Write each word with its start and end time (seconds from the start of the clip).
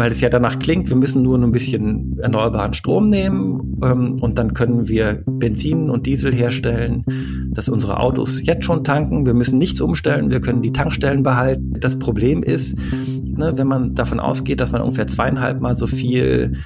weil 0.00 0.12
es 0.12 0.22
ja 0.22 0.30
danach 0.30 0.58
klingt, 0.58 0.88
wir 0.88 0.96
müssen 0.96 1.20
nur 1.20 1.36
ein 1.36 1.52
bisschen 1.52 2.18
erneuerbaren 2.20 2.72
Strom 2.72 3.10
nehmen 3.10 3.76
ähm, 3.82 4.18
und 4.22 4.38
dann 4.38 4.54
können 4.54 4.88
wir 4.88 5.22
Benzin 5.26 5.90
und 5.90 6.06
Diesel 6.06 6.34
herstellen, 6.34 7.04
dass 7.50 7.68
unsere 7.68 8.00
Autos 8.00 8.40
jetzt 8.42 8.64
schon 8.64 8.82
tanken. 8.82 9.26
Wir 9.26 9.34
müssen 9.34 9.58
nichts 9.58 9.78
umstellen, 9.78 10.30
wir 10.30 10.40
können 10.40 10.62
die 10.62 10.72
Tankstellen 10.72 11.22
behalten. 11.22 11.74
Das 11.80 11.98
Problem 11.98 12.42
ist, 12.42 12.78
ne, 12.78 13.52
wenn 13.56 13.66
man 13.66 13.94
davon 13.94 14.20
ausgeht, 14.20 14.62
dass 14.62 14.72
man 14.72 14.80
ungefähr 14.80 15.06
zweieinhalb 15.06 15.60
Mal 15.60 15.76
so 15.76 15.86
viel 15.86 16.56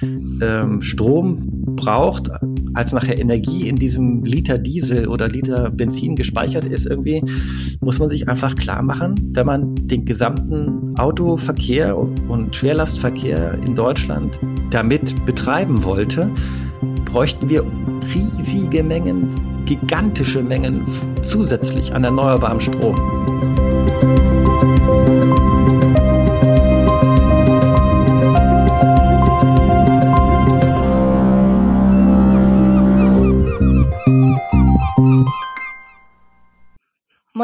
ähm, 0.41 0.81
Strom 0.81 1.35
braucht, 1.75 2.31
als 2.75 2.91
nachher 2.91 3.19
Energie 3.19 3.67
in 3.67 3.75
diesem 3.75 4.23
Liter 4.23 4.57
Diesel 4.57 5.07
oder 5.07 5.27
Liter 5.27 5.71
Benzin 5.71 6.15
gespeichert 6.15 6.67
ist 6.67 6.85
irgendwie, 6.85 7.23
muss 7.79 7.99
man 7.99 8.09
sich 8.09 8.27
einfach 8.27 8.55
klar 8.55 8.83
machen, 8.83 9.15
wenn 9.33 9.45
man 9.45 9.75
den 9.75 10.05
gesamten 10.05 10.95
Autoverkehr 10.97 11.97
und 11.97 12.55
Schwerlastverkehr 12.55 13.57
in 13.65 13.75
Deutschland 13.75 14.39
damit 14.71 15.25
betreiben 15.25 15.83
wollte, 15.83 16.31
bräuchten 17.05 17.49
wir 17.49 17.65
riesige 18.13 18.83
Mengen, 18.83 19.29
gigantische 19.65 20.43
Mengen 20.43 20.83
zusätzlich 21.21 21.93
an 21.93 22.03
erneuerbarem 22.03 22.59
Strom. 22.59 22.95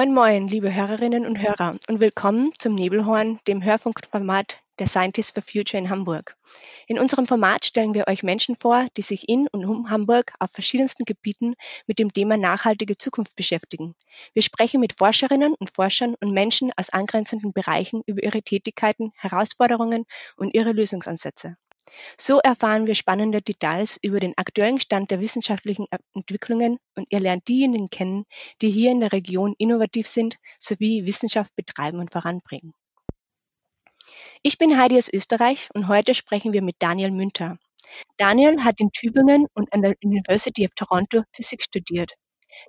Moin 0.01 0.15
Moin, 0.15 0.47
liebe 0.47 0.73
Hörerinnen 0.73 1.27
und 1.27 1.39
Hörer 1.39 1.77
und 1.87 2.01
willkommen 2.01 2.51
zum 2.57 2.73
Nebelhorn, 2.73 3.39
dem 3.47 3.63
Hörfunkformat 3.63 4.57
der 4.79 4.87
Scientists 4.87 5.31
for 5.31 5.43
Future 5.43 5.77
in 5.79 5.91
Hamburg. 5.91 6.35
In 6.87 6.97
unserem 6.97 7.27
Format 7.27 7.65
stellen 7.65 7.93
wir 7.93 8.07
euch 8.07 8.23
Menschen 8.23 8.55
vor, 8.55 8.87
die 8.97 9.03
sich 9.03 9.29
in 9.29 9.47
und 9.51 9.63
um 9.63 9.91
Hamburg 9.91 10.33
auf 10.39 10.49
verschiedensten 10.49 11.05
Gebieten 11.05 11.53
mit 11.85 11.99
dem 11.99 12.11
Thema 12.11 12.35
nachhaltige 12.35 12.97
Zukunft 12.97 13.35
beschäftigen. 13.35 13.93
Wir 14.33 14.41
sprechen 14.41 14.79
mit 14.79 14.97
Forscherinnen 14.97 15.53
und 15.53 15.69
Forschern 15.69 16.15
und 16.19 16.31
Menschen 16.31 16.71
aus 16.77 16.89
angrenzenden 16.89 17.53
Bereichen 17.53 18.01
über 18.07 18.23
ihre 18.23 18.41
Tätigkeiten, 18.41 19.11
Herausforderungen 19.17 20.05
und 20.35 20.55
ihre 20.55 20.71
Lösungsansätze. 20.71 21.57
So 22.17 22.39
erfahren 22.39 22.87
wir 22.87 22.95
spannende 22.95 23.41
Details 23.41 23.97
über 24.01 24.19
den 24.19 24.37
aktuellen 24.37 24.79
Stand 24.79 25.11
der 25.11 25.19
wissenschaftlichen 25.19 25.87
Entwicklungen 26.13 26.77
und 26.95 27.07
ihr 27.09 27.19
lernt 27.19 27.47
diejenigen 27.47 27.89
kennen, 27.89 28.25
die 28.61 28.69
hier 28.69 28.91
in 28.91 28.99
der 28.99 29.11
Region 29.11 29.55
innovativ 29.57 30.07
sind 30.07 30.37
sowie 30.59 31.05
Wissenschaft 31.05 31.55
betreiben 31.55 31.99
und 31.99 32.11
voranbringen. 32.11 32.73
Ich 34.43 34.57
bin 34.57 34.79
Heidi 34.79 34.97
aus 34.97 35.09
Österreich 35.11 35.69
und 35.73 35.87
heute 35.87 36.13
sprechen 36.13 36.53
wir 36.53 36.61
mit 36.61 36.75
Daniel 36.79 37.11
Münter. 37.11 37.57
Daniel 38.17 38.63
hat 38.63 38.79
in 38.79 38.91
Tübingen 38.91 39.47
und 39.53 39.73
an 39.73 39.81
der 39.81 39.95
University 40.03 40.65
of 40.65 40.71
Toronto 40.75 41.23
Physik 41.31 41.63
studiert. 41.63 42.13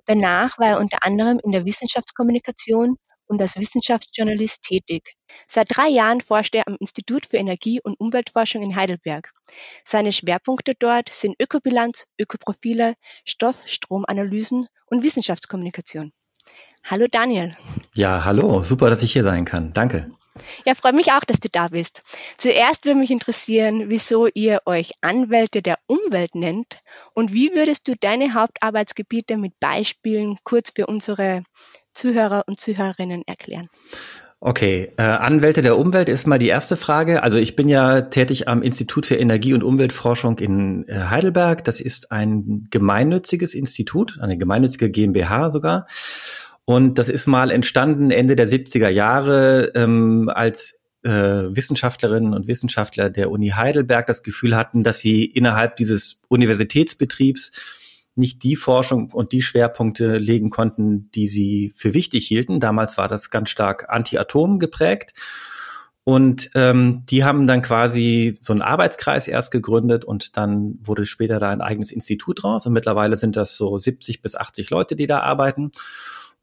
Danach 0.05 0.57
war 0.59 0.67
er 0.67 0.79
unter 0.79 1.03
anderem 1.03 1.39
in 1.43 1.51
der 1.51 1.65
Wissenschaftskommunikation 1.65 2.97
und 3.27 3.41
als 3.41 3.57
Wissenschaftsjournalist 3.57 4.63
tätig. 4.63 5.15
Seit 5.47 5.75
drei 5.75 5.87
Jahren 5.87 6.21
forscht 6.21 6.55
er 6.55 6.67
am 6.67 6.77
Institut 6.79 7.25
für 7.25 7.37
Energie- 7.37 7.81
und 7.81 7.99
Umweltforschung 7.99 8.61
in 8.63 8.75
Heidelberg. 8.75 9.31
Seine 9.83 10.11
Schwerpunkte 10.11 10.73
dort 10.77 11.09
sind 11.13 11.35
Ökobilanz, 11.39 12.05
Ökoprofile, 12.19 12.95
Stoff-Stromanalysen 13.25 14.67
und 14.87 15.03
Wissenschaftskommunikation. 15.03 16.11
Hallo 16.85 17.05
Daniel. 17.09 17.55
Ja, 17.93 18.25
hallo, 18.25 18.61
super, 18.61 18.89
dass 18.89 19.03
ich 19.03 19.13
hier 19.13 19.23
sein 19.23 19.45
kann. 19.45 19.73
Danke. 19.73 20.11
Ja, 20.65 20.73
freut 20.73 20.95
mich 20.95 21.11
auch, 21.11 21.23
dass 21.23 21.39
du 21.39 21.47
da 21.49 21.67
bist. 21.67 22.01
Zuerst 22.37 22.85
würde 22.85 22.99
mich 22.99 23.11
interessieren, 23.11 23.89
wieso 23.89 24.27
ihr 24.27 24.61
euch 24.65 24.93
Anwälte 25.01 25.61
der 25.61 25.77
Umwelt 25.85 26.33
nennt 26.33 26.79
und 27.13 27.33
wie 27.33 27.53
würdest 27.53 27.87
du 27.87 27.95
deine 27.95 28.33
Hauptarbeitsgebiete 28.33 29.37
mit 29.37 29.59
Beispielen 29.59 30.37
kurz 30.43 30.71
für 30.75 30.87
unsere 30.87 31.43
Zuhörer 31.93 32.43
und 32.47 32.59
Zuhörerinnen 32.59 33.23
erklären? 33.25 33.69
Okay, 34.45 34.91
äh, 34.97 35.03
Anwälte 35.03 35.61
der 35.61 35.77
Umwelt 35.77 36.09
ist 36.09 36.27
mal 36.27 36.37
die 36.37 36.49
erste 36.49 36.75
Frage. 36.75 37.23
Also 37.23 37.37
ich 37.37 37.55
bin 37.55 37.69
ja 37.69 38.01
tätig 38.01 38.49
am 38.49 38.61
Institut 38.61 39.05
für 39.05 39.15
Energie- 39.15 39.53
und 39.53 39.63
Umweltforschung 39.63 40.37
in 40.39 40.85
äh, 40.89 41.05
Heidelberg. 41.09 41.63
Das 41.63 41.79
ist 41.79 42.11
ein 42.11 42.67
gemeinnütziges 42.69 43.53
Institut, 43.53 44.19
eine 44.19 44.37
gemeinnützige 44.37 44.91
GmbH 44.91 45.49
sogar. 45.49 45.87
Und 46.65 46.97
das 46.99 47.07
ist 47.07 47.25
mal 47.25 47.51
entstanden 47.51 48.11
Ende 48.11 48.35
der 48.35 48.49
70er 48.49 48.89
Jahre, 48.89 49.71
ähm, 49.75 50.29
als 50.33 50.81
äh, 51.03 51.09
Wissenschaftlerinnen 51.09 52.33
und 52.33 52.47
Wissenschaftler 52.47 53.09
der 53.09 53.31
Uni 53.31 53.49
Heidelberg 53.49 54.07
das 54.07 54.23
Gefühl 54.23 54.57
hatten, 54.57 54.83
dass 54.83 54.99
sie 54.99 55.25
innerhalb 55.25 55.77
dieses 55.77 56.19
Universitätsbetriebs 56.27 57.51
nicht 58.15 58.43
die 58.43 58.55
Forschung 58.55 59.11
und 59.11 59.31
die 59.31 59.41
Schwerpunkte 59.41 60.17
legen 60.17 60.49
konnten, 60.49 61.09
die 61.11 61.27
sie 61.27 61.73
für 61.75 61.93
wichtig 61.93 62.27
hielten. 62.27 62.59
Damals 62.59 62.97
war 62.97 63.07
das 63.07 63.29
ganz 63.29 63.49
stark 63.49 63.89
Anti-Atom 63.89 64.59
geprägt. 64.59 65.13
Und 66.05 66.49
ähm, 66.53 67.05
die 67.09 67.23
haben 67.23 67.47
dann 67.47 67.61
quasi 67.61 68.37
so 68.41 68.51
einen 68.51 68.61
Arbeitskreis 68.61 69.29
erst 69.29 69.51
gegründet 69.51 70.03
und 70.03 70.35
dann 70.35 70.77
wurde 70.83 71.05
später 71.05 71.39
da 71.39 71.49
ein 71.49 71.61
eigenes 71.61 71.91
Institut 71.91 72.43
raus. 72.43 72.65
Und 72.65 72.73
mittlerweile 72.73 73.15
sind 73.15 73.37
das 73.37 73.55
so 73.55 73.77
70 73.77 74.21
bis 74.21 74.35
80 74.35 74.69
Leute, 74.69 74.95
die 74.97 75.07
da 75.07 75.21
arbeiten. 75.21 75.71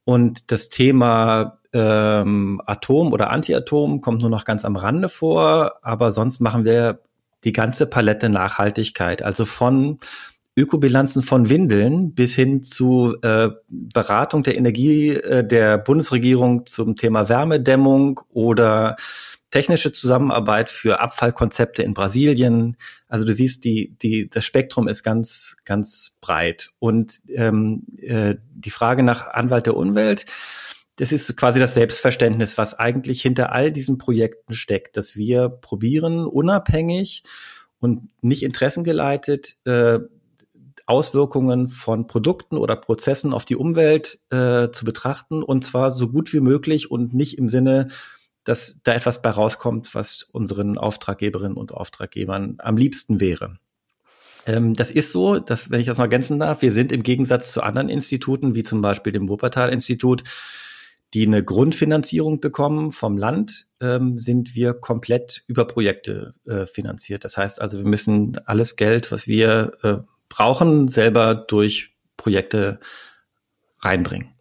Und 0.04 0.50
das 0.50 0.70
Thema 0.70 1.58
ähm, 1.74 2.62
Atom 2.64 3.12
oder 3.12 3.30
Anti-Atom 3.30 4.00
kommt 4.00 4.22
nur 4.22 4.30
noch 4.30 4.44
ganz 4.44 4.64
am 4.64 4.76
Rande 4.76 5.08
vor, 5.08 5.74
aber 5.82 6.10
sonst 6.10 6.40
machen 6.40 6.64
wir 6.64 7.00
die 7.44 7.52
ganze 7.52 7.86
Palette 7.86 8.28
Nachhaltigkeit, 8.28 9.22
also 9.22 9.44
von 9.44 9.98
Ökobilanzen 10.60 11.22
von 11.22 11.48
Windeln 11.48 12.14
bis 12.14 12.34
hin 12.34 12.62
zu 12.62 13.16
äh, 13.22 13.48
Beratung 13.70 14.42
der 14.42 14.56
Energie 14.56 15.10
äh, 15.10 15.46
der 15.46 15.78
Bundesregierung 15.78 16.66
zum 16.66 16.96
Thema 16.96 17.28
Wärmedämmung 17.28 18.20
oder 18.28 18.96
technische 19.50 19.92
Zusammenarbeit 19.92 20.68
für 20.68 21.00
Abfallkonzepte 21.00 21.82
in 21.82 21.94
Brasilien. 21.94 22.76
Also 23.08 23.24
du 23.24 23.32
siehst, 23.32 23.64
die, 23.64 23.96
die, 24.00 24.30
das 24.30 24.44
Spektrum 24.44 24.86
ist 24.86 25.02
ganz, 25.02 25.56
ganz 25.64 26.18
breit. 26.20 26.70
Und 26.78 27.20
ähm, 27.28 27.82
äh, 27.98 28.36
die 28.54 28.70
Frage 28.70 29.02
nach 29.02 29.28
Anwalt 29.28 29.66
der 29.66 29.76
Umwelt, 29.76 30.26
das 30.96 31.12
ist 31.12 31.34
quasi 31.36 31.58
das 31.58 31.74
Selbstverständnis, 31.74 32.58
was 32.58 32.78
eigentlich 32.78 33.22
hinter 33.22 33.52
all 33.52 33.72
diesen 33.72 33.98
Projekten 33.98 34.52
steckt, 34.52 34.96
dass 34.96 35.16
wir 35.16 35.48
probieren, 35.48 36.26
unabhängig 36.26 37.24
und 37.80 38.10
nicht 38.20 38.42
interessengeleitet, 38.42 39.56
äh, 39.64 40.00
Auswirkungen 40.90 41.68
von 41.68 42.08
Produkten 42.08 42.58
oder 42.58 42.74
Prozessen 42.74 43.32
auf 43.32 43.44
die 43.44 43.54
Umwelt 43.54 44.18
äh, 44.30 44.70
zu 44.70 44.84
betrachten 44.84 45.42
und 45.42 45.64
zwar 45.64 45.92
so 45.92 46.08
gut 46.08 46.32
wie 46.32 46.40
möglich 46.40 46.90
und 46.90 47.14
nicht 47.14 47.38
im 47.38 47.48
Sinne, 47.48 47.88
dass 48.42 48.82
da 48.82 48.94
etwas 48.94 49.22
bei 49.22 49.30
rauskommt, 49.30 49.94
was 49.94 50.24
unseren 50.24 50.78
Auftraggeberinnen 50.78 51.56
und 51.56 51.72
Auftraggebern 51.72 52.56
am 52.58 52.76
liebsten 52.76 53.20
wäre. 53.20 53.54
Ähm, 54.46 54.74
das 54.74 54.90
ist 54.90 55.12
so, 55.12 55.38
dass, 55.38 55.70
wenn 55.70 55.80
ich 55.80 55.86
das 55.86 55.98
mal 55.98 56.04
ergänzen 56.04 56.40
darf, 56.40 56.60
wir 56.60 56.72
sind 56.72 56.90
im 56.90 57.04
Gegensatz 57.04 57.52
zu 57.52 57.62
anderen 57.62 57.88
Instituten, 57.88 58.56
wie 58.56 58.64
zum 58.64 58.80
Beispiel 58.80 59.12
dem 59.12 59.28
Wuppertal-Institut, 59.28 60.24
die 61.14 61.24
eine 61.24 61.44
Grundfinanzierung 61.44 62.40
bekommen 62.40 62.90
vom 62.90 63.16
Land, 63.16 63.68
ähm, 63.80 64.18
sind 64.18 64.56
wir 64.56 64.74
komplett 64.74 65.44
über 65.46 65.66
Projekte 65.66 66.34
äh, 66.46 66.66
finanziert. 66.66 67.22
Das 67.24 67.36
heißt 67.36 67.60
also, 67.60 67.78
wir 67.78 67.86
müssen 67.86 68.38
alles 68.46 68.74
Geld, 68.74 69.12
was 69.12 69.28
wir 69.28 69.72
äh, 69.82 69.98
brauchen, 70.30 70.88
selber 70.88 71.34
durch 71.34 71.90
Projekte 72.16 72.80
reinbringen. 73.80 74.32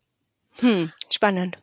Hm, 0.59 0.93
spannend. 1.09 1.57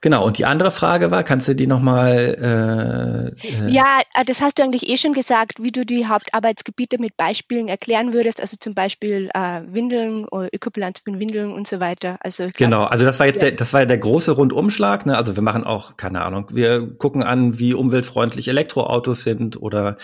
Genau, 0.00 0.24
und 0.24 0.36
die 0.36 0.44
andere 0.44 0.70
Frage 0.70 1.10
war, 1.10 1.22
kannst 1.22 1.48
du 1.48 1.54
die 1.54 1.66
nochmal? 1.66 3.34
Äh, 3.42 3.66
äh 3.66 3.70
ja, 3.72 4.00
äh, 4.14 4.24
das 4.24 4.42
hast 4.42 4.58
du 4.58 4.62
eigentlich 4.62 4.88
eh 4.88 4.96
schon 4.96 5.14
gesagt, 5.14 5.62
wie 5.62 5.70
du 5.70 5.86
die 5.86 6.06
Hauptarbeitsgebiete 6.06 6.98
mit 6.98 7.16
Beispielen 7.16 7.68
erklären 7.68 8.12
würdest, 8.12 8.40
also 8.40 8.56
zum 8.58 8.74
Beispiel 8.74 9.30
äh, 9.32 9.62
Windeln, 9.66 10.26
Ökobilanz 10.52 11.00
von 11.04 11.18
Windeln 11.18 11.52
und 11.52 11.66
so 11.66 11.80
weiter. 11.80 12.18
Also 12.20 12.50
genau, 12.54 12.84
also 12.84 13.04
das 13.04 13.18
war 13.18 13.26
jetzt 13.26 13.42
ja. 13.42 13.48
der, 13.48 13.56
das 13.56 13.72
war 13.72 13.80
ja 13.80 13.86
der 13.86 13.98
große 13.98 14.32
Rundumschlag. 14.32 15.06
Ne? 15.06 15.16
Also 15.16 15.36
wir 15.36 15.42
machen 15.42 15.64
auch, 15.64 15.96
keine 15.96 16.22
Ahnung, 16.22 16.48
wir 16.50 16.86
gucken 16.96 17.22
an, 17.22 17.58
wie 17.58 17.72
umweltfreundlich 17.72 18.48
Elektroautos 18.48 19.24
sind 19.24 19.60
oder 19.60 19.96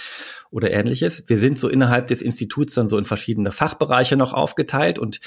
oder 0.50 0.72
ähnliches. 0.72 1.24
Wir 1.28 1.38
sind 1.38 1.58
so 1.58 1.68
innerhalb 1.68 2.08
des 2.08 2.22
Instituts 2.22 2.74
dann 2.74 2.88
so 2.88 2.98
in 2.98 3.04
verschiedene 3.04 3.52
Fachbereiche 3.52 4.16
noch 4.16 4.32
aufgeteilt 4.32 4.98
und 4.98 5.20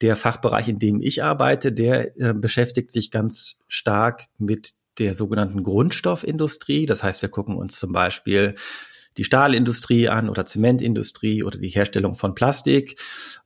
der 0.00 0.16
Fachbereich, 0.16 0.68
in 0.68 0.78
dem 0.78 1.00
ich 1.00 1.22
arbeite, 1.22 1.72
der 1.72 2.18
äh, 2.20 2.34
beschäftigt 2.34 2.90
sich 2.90 3.10
ganz 3.10 3.56
stark 3.68 4.26
mit 4.38 4.72
der 4.98 5.14
sogenannten 5.14 5.62
Grundstoffindustrie. 5.62 6.86
Das 6.86 7.02
heißt, 7.02 7.22
wir 7.22 7.28
gucken 7.28 7.56
uns 7.56 7.78
zum 7.78 7.92
Beispiel 7.92 8.54
die 9.16 9.24
Stahlindustrie 9.24 10.08
an 10.08 10.28
oder 10.28 10.44
Zementindustrie 10.44 11.44
oder 11.44 11.58
die 11.58 11.68
Herstellung 11.68 12.16
von 12.16 12.34
Plastik. 12.34 13.00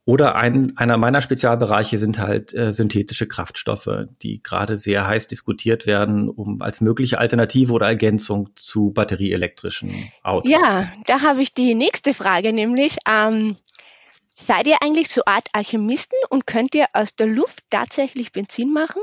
Oder 0.05 0.37
ein, 0.37 0.73
einer 0.77 0.97
meiner 0.97 1.21
Spezialbereiche 1.21 1.99
sind 1.99 2.19
halt 2.19 2.55
äh, 2.55 2.73
synthetische 2.73 3.29
Kraftstoffe, 3.29 4.07
die 4.23 4.43
gerade 4.43 4.79
sehr 4.79 5.07
heiß 5.07 5.29
diskutiert 5.29 5.87
werden, 5.87 6.31
um 6.31 6.63
als 6.63 6.81
mögliche 6.81 7.19
Alternative 7.19 7.73
oder 7.75 7.87
Ergänzung 7.87 8.49
zu 8.55 8.91
batterieelektrischen 8.91 10.11
Autos. 10.23 10.51
Ja, 10.51 10.91
da 11.07 11.21
habe 11.21 11.43
ich 11.43 11.53
die 11.53 11.75
nächste 11.75 12.15
Frage, 12.15 12.55
nämlich 12.55 12.97
ähm, 13.07 13.57
seid 14.39 14.67
ihr 14.67 14.77
eigentlich 14.83 15.09
so 15.09 15.23
Art 15.27 15.49
Alchemisten 15.53 16.19
und 16.31 16.47
könnt 16.47 16.75
ihr 16.75 16.87
aus 16.93 17.15
der 17.15 17.27
Luft 17.27 17.65
tatsächlich 17.71 18.33
Benzin 18.33 18.73
machen? 18.73 19.03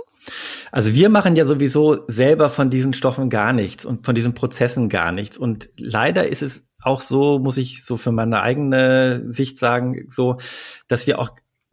Also 0.71 0.93
wir 0.93 1.09
machen 1.09 1.35
ja 1.35 1.45
sowieso 1.45 2.03
selber 2.07 2.49
von 2.49 2.69
diesen 2.69 2.93
Stoffen 2.93 3.29
gar 3.29 3.53
nichts 3.53 3.85
und 3.85 4.05
von 4.05 4.15
diesen 4.15 4.33
Prozessen 4.33 4.89
gar 4.89 5.11
nichts. 5.11 5.37
Und 5.37 5.69
leider 5.77 6.27
ist 6.27 6.41
es 6.41 6.67
auch 6.81 7.01
so, 7.01 7.39
muss 7.39 7.57
ich 7.57 7.83
so 7.83 7.97
für 7.97 8.11
meine 8.11 8.41
eigene 8.41 9.23
Sicht 9.25 9.57
sagen, 9.57 10.05
so, 10.09 10.37
dass 10.87 11.05
wir 11.07 11.19
auch 11.19 11.31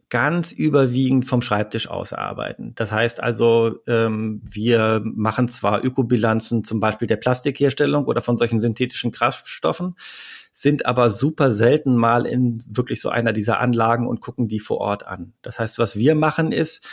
ganz 0.09 0.51
überwiegend 0.51 1.25
vom 1.25 1.41
Schreibtisch 1.41 1.87
aus 1.87 2.13
arbeiten. 2.13 2.73
Das 2.75 2.91
heißt 2.91 3.23
also, 3.23 3.79
ähm, 3.87 4.41
wir 4.43 5.01
machen 5.03 5.47
zwar 5.47 5.83
Ökobilanzen 5.83 6.63
zum 6.63 6.79
Beispiel 6.79 7.07
der 7.07 7.15
Plastikherstellung 7.15 8.05
oder 8.05 8.21
von 8.21 8.37
solchen 8.37 8.59
synthetischen 8.59 9.11
Kraftstoffen, 9.11 9.95
sind 10.53 10.85
aber 10.85 11.09
super 11.09 11.51
selten 11.51 11.95
mal 11.95 12.25
in 12.25 12.59
wirklich 12.69 13.01
so 13.01 13.09
einer 13.09 13.33
dieser 13.33 13.59
Anlagen 13.59 14.07
und 14.07 14.21
gucken 14.21 14.47
die 14.47 14.59
vor 14.59 14.77
Ort 14.77 15.05
an. 15.05 15.33
Das 15.41 15.59
heißt, 15.59 15.79
was 15.79 15.97
wir 15.97 16.15
machen 16.15 16.51
ist, 16.51 16.87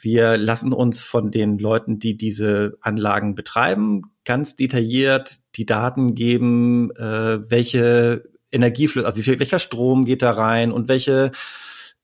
wir 0.00 0.36
lassen 0.36 0.72
uns 0.72 1.02
von 1.02 1.30
den 1.30 1.58
Leuten, 1.58 1.98
die 1.98 2.16
diese 2.16 2.76
Anlagen 2.80 3.34
betreiben, 3.34 4.12
ganz 4.24 4.54
detailliert 4.54 5.40
die 5.56 5.66
Daten 5.66 6.14
geben, 6.14 6.92
äh, 6.92 7.50
welche 7.50 8.28
Energieflüsse, 8.52 9.06
also 9.06 9.26
welcher 9.26 9.58
Strom 9.58 10.04
geht 10.04 10.22
da 10.22 10.30
rein 10.30 10.70
und 10.70 10.88
welche 10.88 11.32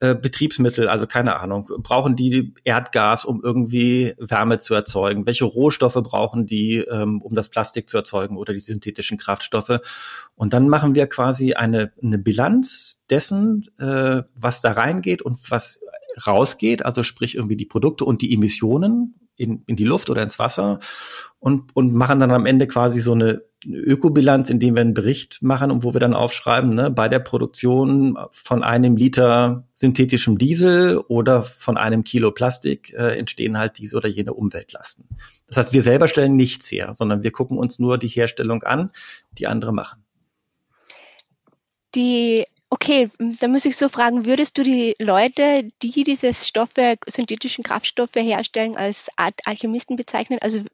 äh, 0.04 0.14
Betriebsmittel, 0.14 0.88
also 0.88 1.06
keine 1.06 1.40
Ahnung, 1.40 1.70
brauchen 1.78 2.14
die 2.14 2.52
Erdgas, 2.64 3.24
um 3.24 3.42
irgendwie 3.42 4.14
Wärme 4.18 4.58
zu 4.58 4.74
erzeugen? 4.74 5.24
Welche 5.24 5.46
Rohstoffe 5.46 5.94
brauchen 5.94 6.44
die, 6.44 6.78
ähm, 6.78 7.22
um 7.22 7.34
das 7.34 7.48
Plastik 7.48 7.88
zu 7.88 7.96
erzeugen 7.96 8.36
oder 8.36 8.52
die 8.52 8.60
synthetischen 8.60 9.16
Kraftstoffe? 9.16 9.80
Und 10.36 10.52
dann 10.52 10.68
machen 10.68 10.94
wir 10.94 11.06
quasi 11.06 11.54
eine, 11.54 11.92
eine 12.02 12.18
Bilanz 12.18 13.02
dessen, 13.08 13.64
äh, 13.78 14.22
was 14.34 14.60
da 14.60 14.72
reingeht 14.72 15.22
und 15.22 15.38
was 15.50 15.80
rausgeht, 16.26 16.84
also 16.84 17.02
sprich 17.02 17.34
irgendwie 17.34 17.56
die 17.56 17.64
Produkte 17.64 18.04
und 18.04 18.20
die 18.20 18.34
Emissionen 18.34 19.14
in, 19.36 19.62
in 19.66 19.76
die 19.76 19.84
Luft 19.84 20.10
oder 20.10 20.22
ins 20.22 20.38
Wasser 20.38 20.78
und, 21.38 21.74
und 21.74 21.92
machen 21.94 22.20
dann 22.20 22.30
am 22.30 22.46
Ende 22.46 22.66
quasi 22.66 23.00
so 23.00 23.12
eine 23.12 23.42
Ökobilanz, 23.66 24.50
indem 24.50 24.74
wir 24.74 24.82
einen 24.82 24.94
Bericht 24.94 25.42
machen 25.42 25.70
und 25.70 25.84
wo 25.84 25.94
wir 25.94 26.00
dann 26.00 26.14
aufschreiben, 26.14 26.70
ne, 26.70 26.90
bei 26.90 27.08
der 27.08 27.18
Produktion 27.18 28.18
von 28.30 28.62
einem 28.62 28.96
Liter 28.96 29.66
synthetischem 29.74 30.38
Diesel 30.38 30.98
oder 30.98 31.42
von 31.42 31.76
einem 31.76 32.04
Kilo 32.04 32.30
Plastik 32.30 32.92
äh, 32.92 33.18
entstehen 33.18 33.58
halt 33.58 33.78
diese 33.78 33.96
oder 33.96 34.08
jene 34.08 34.34
Umweltlasten. 34.34 35.08
Das 35.46 35.56
heißt, 35.56 35.72
wir 35.72 35.82
selber 35.82 36.08
stellen 36.08 36.36
nichts 36.36 36.70
her, 36.70 36.94
sondern 36.94 37.22
wir 37.22 37.32
gucken 37.32 37.58
uns 37.58 37.78
nur 37.78 37.98
die 37.98 38.08
Herstellung 38.08 38.62
an, 38.62 38.90
die 39.32 39.46
andere 39.46 39.72
machen. 39.72 40.04
Die 41.94 42.44
Okay, 42.74 43.08
da 43.38 43.46
muss 43.46 43.66
ich 43.66 43.76
so 43.76 43.88
fragen, 43.88 44.26
würdest 44.26 44.58
du 44.58 44.64
die 44.64 44.96
Leute, 44.98 45.70
die 45.80 46.02
diese 46.02 46.34
Stoffe, 46.34 46.96
synthetischen 47.06 47.62
Kraftstoffe 47.62 48.16
herstellen, 48.16 48.76
als 48.76 49.10
Art 49.14 49.34
Alchemisten 49.44 49.94
bezeichnen? 49.94 50.40
Also 50.42 50.64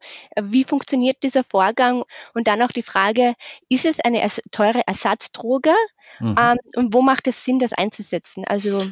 wie 0.40 0.64
funktioniert 0.64 1.18
dieser 1.22 1.44
Vorgang? 1.44 2.04
Und 2.32 2.48
dann 2.48 2.62
auch 2.62 2.72
die 2.72 2.82
Frage, 2.82 3.34
ist 3.68 3.84
es 3.84 4.00
eine 4.00 4.26
teure 4.50 4.80
Ersatzdroge? 4.86 5.74
Mhm. 6.20 6.36
Ähm, 6.40 6.56
und 6.74 6.94
wo 6.94 7.02
macht 7.02 7.28
es 7.28 7.44
Sinn, 7.44 7.58
das 7.58 7.74
einzusetzen? 7.74 8.44
Also 8.46 8.82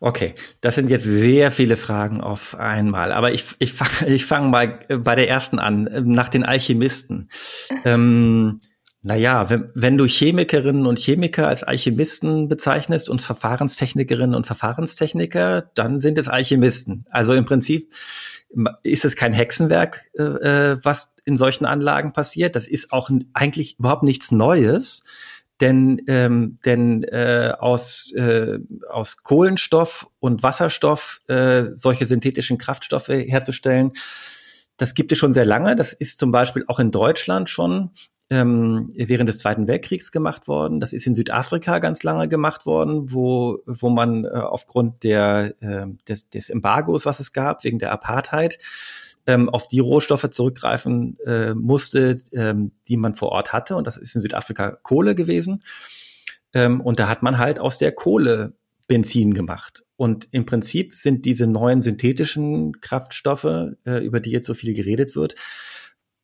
Okay, 0.00 0.34
das 0.60 0.76
sind 0.76 0.90
jetzt 0.90 1.04
sehr 1.04 1.52
viele 1.52 1.76
Fragen 1.76 2.20
auf 2.20 2.56
einmal. 2.56 3.12
Aber 3.12 3.32
ich, 3.32 3.44
ich 3.60 3.72
fange 3.72 4.12
ich 4.12 4.26
fang 4.26 4.50
mal 4.50 4.80
bei 4.88 5.14
der 5.14 5.28
ersten 5.28 5.60
an, 5.60 5.88
nach 6.06 6.28
den 6.28 6.44
Alchemisten. 6.44 7.30
Ähm, 7.84 8.58
naja, 9.02 9.48
wenn, 9.48 9.70
wenn 9.74 9.96
du 9.96 10.06
Chemikerinnen 10.06 10.86
und 10.86 10.98
Chemiker 10.98 11.46
als 11.46 11.62
Alchemisten 11.62 12.48
bezeichnest 12.48 13.08
und 13.08 13.22
Verfahrenstechnikerinnen 13.22 14.34
und 14.34 14.46
Verfahrenstechniker, 14.46 15.70
dann 15.74 15.98
sind 15.98 16.18
es 16.18 16.28
Alchemisten. 16.28 17.06
Also 17.10 17.32
im 17.34 17.44
Prinzip 17.44 17.92
ist 18.82 19.04
es 19.04 19.14
kein 19.14 19.32
Hexenwerk, 19.32 20.00
äh, 20.18 20.22
äh, 20.22 20.78
was 20.82 21.12
in 21.24 21.36
solchen 21.36 21.64
Anlagen 21.64 22.12
passiert. 22.12 22.56
Das 22.56 22.66
ist 22.66 22.92
auch 22.92 23.10
eigentlich 23.34 23.78
überhaupt 23.78 24.02
nichts 24.02 24.32
Neues. 24.32 25.04
Denn, 25.60 26.02
ähm, 26.06 26.56
denn 26.64 27.02
äh, 27.02 27.52
aus, 27.58 28.12
äh, 28.12 28.58
aus 28.90 29.24
Kohlenstoff 29.24 30.08
und 30.20 30.44
Wasserstoff 30.44 31.20
äh, 31.26 31.66
solche 31.74 32.06
synthetischen 32.06 32.58
Kraftstoffe 32.58 33.08
herzustellen, 33.08 33.92
das 34.76 34.94
gibt 34.94 35.10
es 35.10 35.18
schon 35.18 35.32
sehr 35.32 35.44
lange. 35.44 35.74
Das 35.74 35.92
ist 35.92 36.18
zum 36.18 36.30
Beispiel 36.30 36.64
auch 36.68 36.78
in 36.78 36.92
Deutschland 36.92 37.50
schon 37.50 37.90
ähm, 38.30 38.90
während 38.94 39.28
des 39.28 39.38
Zweiten 39.38 39.68
Weltkriegs 39.68 40.12
gemacht 40.12 40.48
worden. 40.48 40.80
Das 40.80 40.92
ist 40.92 41.06
in 41.06 41.14
Südafrika 41.14 41.78
ganz 41.78 42.02
lange 42.02 42.28
gemacht 42.28 42.66
worden, 42.66 43.12
wo, 43.12 43.60
wo 43.66 43.88
man 43.88 44.24
äh, 44.24 44.28
aufgrund 44.28 45.02
der, 45.02 45.54
äh, 45.60 45.86
des, 46.06 46.28
des 46.28 46.50
Embargos, 46.50 47.06
was 47.06 47.20
es 47.20 47.32
gab, 47.32 47.64
wegen 47.64 47.78
der 47.78 47.92
Apartheid, 47.92 48.58
ähm, 49.26 49.48
auf 49.48 49.68
die 49.68 49.80
Rohstoffe 49.80 50.28
zurückgreifen 50.30 51.18
äh, 51.20 51.54
musste, 51.54 52.16
ähm, 52.32 52.72
die 52.88 52.96
man 52.96 53.14
vor 53.14 53.30
Ort 53.30 53.52
hatte. 53.52 53.76
Und 53.76 53.86
das 53.86 53.96
ist 53.96 54.14
in 54.14 54.20
Südafrika 54.20 54.72
Kohle 54.82 55.14
gewesen. 55.14 55.62
Ähm, 56.54 56.80
und 56.80 56.98
da 56.98 57.08
hat 57.08 57.22
man 57.22 57.38
halt 57.38 57.60
aus 57.60 57.78
der 57.78 57.92
Kohle 57.92 58.54
Benzin 58.88 59.34
gemacht. 59.34 59.84
Und 59.96 60.28
im 60.30 60.46
Prinzip 60.46 60.94
sind 60.94 61.24
diese 61.26 61.46
neuen 61.46 61.80
synthetischen 61.80 62.80
Kraftstoffe, 62.80 63.74
äh, 63.84 64.04
über 64.04 64.20
die 64.20 64.30
jetzt 64.30 64.46
so 64.46 64.54
viel 64.54 64.74
geredet 64.74 65.14
wird, 65.14 65.34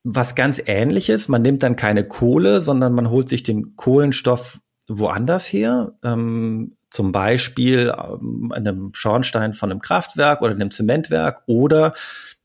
was 0.05 0.35
ganz 0.35 0.62
ähnliches. 0.65 1.29
Man 1.29 1.43
nimmt 1.43 1.62
dann 1.62 1.77
keine 1.77 2.06
Kohle, 2.06 2.62
sondern 2.62 2.93
man 2.93 3.11
holt 3.11 3.29
sich 3.29 3.43
den 3.43 3.75
Kohlenstoff 3.75 4.61
woanders 4.87 5.47
her. 5.47 5.95
Ähm, 6.03 6.77
zum 6.91 7.11
Beispiel 7.11 7.93
ähm, 7.99 8.53
einem 8.53 8.91
Schornstein 8.95 9.55
von 9.55 9.71
einem 9.71 9.81
Kraftwerk 9.81 10.43
oder 10.43 10.53
einem 10.53 10.71
Zementwerk 10.71 11.43
oder 11.47 11.95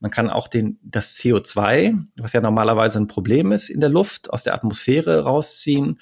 man 0.00 0.10
kann 0.10 0.30
auch 0.30 0.48
den, 0.48 0.80
das 0.82 1.14
CO2, 1.16 2.06
was 2.16 2.32
ja 2.32 2.40
normalerweise 2.40 2.98
ein 2.98 3.06
Problem 3.06 3.52
ist 3.52 3.68
in 3.68 3.80
der 3.80 3.90
Luft, 3.90 4.32
aus 4.32 4.42
der 4.42 4.54
Atmosphäre 4.54 5.20
rausziehen 5.20 6.00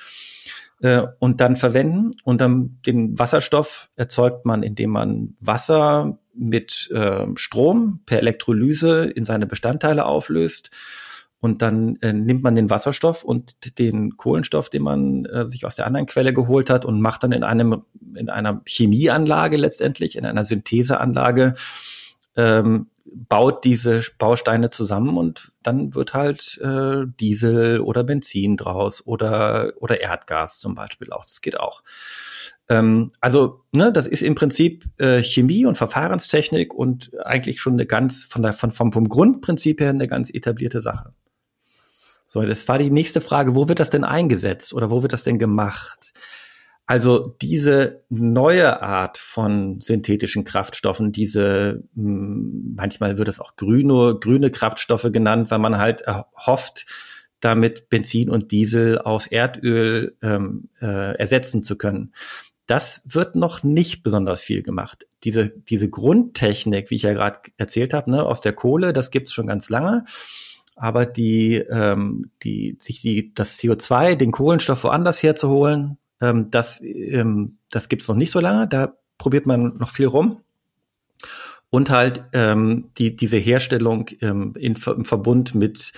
äh, 0.80 1.02
und 1.18 1.40
dann 1.40 1.56
verwenden. 1.56 2.12
Und 2.22 2.40
dann 2.40 2.78
den 2.86 3.18
Wasserstoff 3.18 3.90
erzeugt 3.96 4.46
man, 4.46 4.62
indem 4.62 4.90
man 4.90 5.36
Wasser 5.40 6.18
mit 6.32 6.88
äh, 6.92 7.26
Strom 7.34 8.00
per 8.06 8.20
Elektrolyse 8.20 9.04
in 9.04 9.24
seine 9.24 9.46
Bestandteile 9.46 10.06
auflöst 10.06 10.70
und 11.40 11.62
dann 11.62 11.96
äh, 11.96 12.12
nimmt 12.12 12.42
man 12.42 12.54
den 12.54 12.70
Wasserstoff 12.70 13.24
und 13.24 13.78
den 13.78 14.16
Kohlenstoff, 14.16 14.70
den 14.70 14.82
man 14.82 15.24
äh, 15.26 15.46
sich 15.46 15.64
aus 15.64 15.76
der 15.76 15.86
anderen 15.86 16.06
Quelle 16.06 16.32
geholt 16.32 16.68
hat 16.68 16.84
und 16.84 17.00
macht 17.00 17.22
dann 17.22 17.32
in 17.32 17.44
einem 17.44 17.82
in 18.14 18.28
einer 18.28 18.62
Chemieanlage 18.66 19.56
letztendlich, 19.56 20.16
in 20.16 20.26
einer 20.26 20.44
Syntheseanlage, 20.44 21.54
ähm, 22.36 22.88
baut 23.04 23.64
diese 23.64 24.02
Bausteine 24.18 24.70
zusammen 24.70 25.16
und 25.16 25.52
dann 25.62 25.94
wird 25.94 26.14
halt 26.14 26.58
äh, 26.62 27.04
Diesel 27.20 27.80
oder 27.80 28.04
Benzin 28.04 28.56
draus 28.56 29.06
oder 29.06 29.72
oder 29.76 30.00
Erdgas 30.00 30.58
zum 30.58 30.74
Beispiel 30.74 31.12
auch. 31.12 31.24
Das 31.24 31.40
geht 31.40 31.58
auch. 31.58 31.82
Ähm, 32.68 33.12
also 33.20 33.64
ne, 33.72 33.92
das 33.92 34.06
ist 34.06 34.22
im 34.22 34.34
Prinzip 34.34 34.84
äh, 34.98 35.22
Chemie 35.22 35.66
und 35.66 35.76
Verfahrenstechnik 35.76 36.74
und 36.74 37.12
eigentlich 37.24 37.60
schon 37.60 37.74
eine 37.74 37.86
ganz 37.86 38.24
von 38.24 38.42
der 38.42 38.52
von 38.52 38.72
vom, 38.72 38.92
vom 38.92 39.08
Grundprinzip 39.08 39.80
her 39.80 39.90
eine 39.90 40.08
ganz 40.08 40.30
etablierte 40.30 40.80
Sache. 40.80 41.12
So, 42.28 42.42
das 42.42 42.68
war 42.68 42.78
die 42.78 42.90
nächste 42.90 43.22
Frage. 43.22 43.54
Wo 43.54 43.68
wird 43.68 43.80
das 43.80 43.90
denn 43.90 44.04
eingesetzt 44.04 44.74
oder 44.74 44.90
wo 44.90 45.02
wird 45.02 45.14
das 45.14 45.22
denn 45.22 45.38
gemacht? 45.38 46.12
Also 46.86 47.36
diese 47.42 48.04
neue 48.10 48.82
Art 48.82 49.18
von 49.18 49.80
synthetischen 49.80 50.44
Kraftstoffen, 50.44 51.10
diese, 51.10 51.82
hm, 51.94 52.74
manchmal 52.76 53.18
wird 53.18 53.28
es 53.28 53.40
auch 53.40 53.56
grüne, 53.56 54.16
grüne 54.20 54.50
Kraftstoffe 54.50 55.08
genannt, 55.10 55.50
weil 55.50 55.58
man 55.58 55.78
halt 55.78 56.04
hofft, 56.34 56.86
damit 57.40 57.88
Benzin 57.88 58.30
und 58.30 58.50
Diesel 58.52 58.98
aus 58.98 59.26
Erdöl 59.26 60.16
ähm, 60.22 60.68
äh, 60.80 61.16
ersetzen 61.16 61.62
zu 61.62 61.76
können. 61.76 62.12
Das 62.66 63.02
wird 63.06 63.36
noch 63.36 63.62
nicht 63.62 64.02
besonders 64.02 64.42
viel 64.42 64.62
gemacht. 64.62 65.06
Diese, 65.24 65.50
diese 65.50 65.88
Grundtechnik, 65.88 66.90
wie 66.90 66.96
ich 66.96 67.02
ja 67.02 67.14
gerade 67.14 67.40
erzählt 67.56 67.94
habe, 67.94 68.10
ne, 68.10 68.22
aus 68.22 68.42
der 68.42 68.52
Kohle, 68.52 68.92
das 68.92 69.10
gibt's 69.10 69.32
schon 69.32 69.46
ganz 69.46 69.70
lange 69.70 70.04
aber 70.78 71.06
die, 71.06 71.56
ähm, 71.56 72.30
die, 72.42 72.76
sich 72.80 73.00
die, 73.00 73.32
das 73.34 73.58
CO2, 73.58 74.14
den 74.14 74.32
Kohlenstoff 74.32 74.84
woanders 74.84 75.22
herzuholen, 75.22 75.98
ähm, 76.20 76.50
das, 76.50 76.80
ähm, 76.82 77.58
das 77.70 77.88
gibt's 77.88 78.08
noch 78.08 78.16
nicht 78.16 78.30
so 78.30 78.40
lange. 78.40 78.66
Da 78.66 78.94
probiert 79.18 79.46
man 79.46 79.76
noch 79.78 79.90
viel 79.90 80.06
rum. 80.06 80.40
Und 81.70 81.90
halt 81.90 82.24
ähm, 82.32 82.90
die, 82.96 83.14
diese 83.14 83.36
Herstellung 83.36 84.08
ähm, 84.20 84.54
in, 84.56 84.74
im 84.74 85.04
Verbund 85.04 85.54
mit 85.54 85.92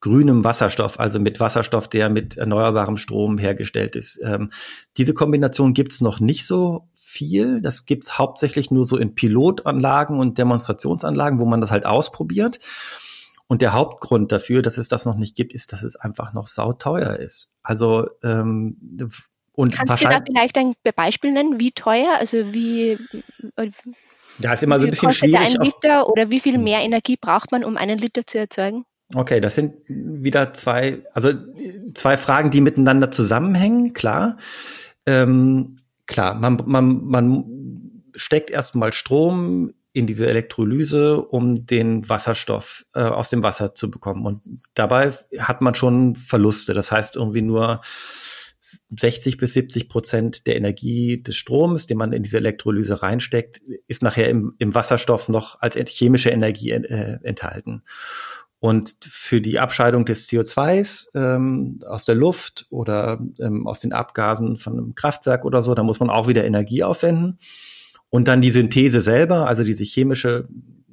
grünem 0.00 0.44
Wasserstoff, 0.44 1.00
also 1.00 1.18
mit 1.18 1.40
Wasserstoff, 1.40 1.88
der 1.88 2.10
mit 2.10 2.36
erneuerbarem 2.36 2.98
Strom 2.98 3.38
hergestellt 3.38 3.96
ist. 3.96 4.20
Ähm, 4.22 4.50
diese 4.98 5.14
Kombination 5.14 5.72
gibt's 5.72 6.02
noch 6.02 6.20
nicht 6.20 6.46
so 6.46 6.88
viel. 6.94 7.62
Das 7.62 7.86
gibt's 7.86 8.18
hauptsächlich 8.18 8.70
nur 8.70 8.84
so 8.84 8.98
in 8.98 9.14
Pilotanlagen 9.14 10.18
und 10.18 10.36
Demonstrationsanlagen, 10.36 11.40
wo 11.40 11.46
man 11.46 11.62
das 11.62 11.70
halt 11.70 11.86
ausprobiert. 11.86 12.58
Und 13.48 13.62
der 13.62 13.72
Hauptgrund 13.72 14.32
dafür, 14.32 14.62
dass 14.62 14.76
es 14.76 14.88
das 14.88 15.06
noch 15.06 15.16
nicht 15.16 15.36
gibt, 15.36 15.52
ist, 15.52 15.72
dass 15.72 15.82
es 15.82 15.96
einfach 15.96 16.32
noch 16.32 16.48
sauteuer 16.48 17.16
ist. 17.16 17.52
Also 17.62 18.08
ähm, 18.22 18.76
und 19.52 19.72
Kannst 19.72 20.02
du 20.02 20.08
da 20.08 20.20
vielleicht 20.24 20.58
ein 20.58 20.74
Beispiel 20.94 21.32
nennen, 21.32 21.58
wie 21.60 21.72
teuer, 21.72 22.16
also 22.18 22.52
wie 22.52 22.98
ja, 24.38 24.52
ist 24.52 24.62
immer 24.62 24.78
so 24.78 24.84
ein 24.84 24.90
bisschen 24.90 25.12
schwierig. 25.12 25.58
Ein 25.58 25.64
Liter 25.64 26.08
oder 26.08 26.30
wie 26.30 26.40
viel 26.40 26.54
hm. 26.54 26.64
mehr 26.64 26.80
Energie 26.80 27.16
braucht 27.18 27.52
man, 27.52 27.64
um 27.64 27.76
einen 27.76 27.98
Liter 27.98 28.26
zu 28.26 28.38
erzeugen? 28.38 28.84
Okay, 29.14 29.40
das 29.40 29.54
sind 29.54 29.74
wieder 29.88 30.52
zwei, 30.52 31.04
also 31.14 31.32
zwei 31.94 32.16
Fragen, 32.16 32.50
die 32.50 32.60
miteinander 32.60 33.10
zusammenhängen, 33.10 33.92
klar. 33.92 34.36
Ähm, 35.06 35.78
klar, 36.06 36.34
man, 36.34 36.60
man, 36.66 37.04
man 37.04 37.44
steckt 38.14 38.50
erstmal 38.50 38.92
Strom 38.92 39.72
in 39.96 40.06
diese 40.06 40.26
Elektrolyse, 40.26 41.22
um 41.22 41.66
den 41.66 42.06
Wasserstoff 42.06 42.84
äh, 42.94 43.00
aus 43.00 43.30
dem 43.30 43.42
Wasser 43.42 43.74
zu 43.74 43.90
bekommen. 43.90 44.26
Und 44.26 44.42
dabei 44.74 45.10
hat 45.38 45.62
man 45.62 45.74
schon 45.74 46.16
Verluste. 46.16 46.74
Das 46.74 46.92
heißt 46.92 47.16
irgendwie 47.16 47.40
nur 47.40 47.80
60 48.60 49.38
bis 49.38 49.54
70 49.54 49.88
Prozent 49.88 50.46
der 50.46 50.56
Energie 50.56 51.22
des 51.22 51.36
Stroms, 51.36 51.86
den 51.86 51.96
man 51.96 52.12
in 52.12 52.22
diese 52.22 52.36
Elektrolyse 52.36 53.02
reinsteckt, 53.02 53.62
ist 53.86 54.02
nachher 54.02 54.28
im, 54.28 54.54
im 54.58 54.74
Wasserstoff 54.74 55.30
noch 55.30 55.62
als 55.62 55.76
chemische 55.76 56.28
Energie 56.28 56.72
äh, 56.72 57.18
enthalten. 57.22 57.82
Und 58.58 58.96
für 59.00 59.40
die 59.40 59.58
Abscheidung 59.58 60.04
des 60.04 60.28
CO2s 60.28 61.06
ähm, 61.14 61.78
aus 61.86 62.04
der 62.04 62.16
Luft 62.16 62.66
oder 62.68 63.18
ähm, 63.40 63.66
aus 63.66 63.80
den 63.80 63.94
Abgasen 63.94 64.58
von 64.58 64.74
einem 64.74 64.94
Kraftwerk 64.94 65.46
oder 65.46 65.62
so, 65.62 65.74
da 65.74 65.82
muss 65.82 66.00
man 66.00 66.10
auch 66.10 66.28
wieder 66.28 66.44
Energie 66.44 66.84
aufwenden. 66.84 67.38
Und 68.10 68.28
dann 68.28 68.40
die 68.40 68.50
Synthese 68.50 69.00
selber, 69.00 69.48
also 69.48 69.64
diese 69.64 69.84
chemische 69.84 70.48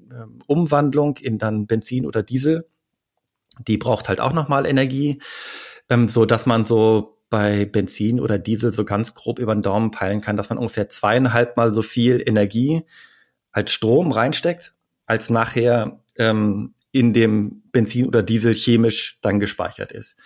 äh, 0.10 0.25
Umwandlung 0.48 1.17
in 1.17 1.38
dann 1.38 1.67
Benzin 1.67 2.05
oder 2.05 2.24
Diesel, 2.24 2.67
die 3.67 3.77
braucht 3.77 4.10
halt 4.10 4.20
auch 4.20 4.34
nochmal 4.34 4.65
Energie, 4.65 5.22
ähm, 5.89 6.10
so 6.10 6.25
dass 6.25 6.46
man 6.46 6.65
so 6.65 7.20
bei 7.29 7.65
Benzin 7.65 8.20
oder 8.20 8.38
Diesel 8.38 8.72
so 8.72 8.86
ganz 8.86 9.15
grob 9.15 9.39
über 9.39 9.55
den 9.55 9.63
Daumen 9.63 9.91
peilen 9.91 10.22
kann, 10.22 10.38
dass 10.38 10.50
man 10.50 10.58
ungefähr 10.58 10.89
zweieinhalb 10.89 11.58
Mal 11.58 11.74
so 11.74 11.82
viel 11.82 12.22
Energie 12.24 12.84
als 13.51 13.72
Strom 13.72 14.12
reinsteckt, 14.12 14.75
als 15.05 15.29
nachher 15.29 16.03
ähm, 16.17 16.75
in 16.91 17.13
dem 17.13 17.63
Benzin 17.72 18.08
oder 18.08 18.22
Diesel 18.22 18.53
chemisch 18.53 19.20
dann 19.22 19.39
gespeichert 19.39 19.91
ist. 19.91 20.17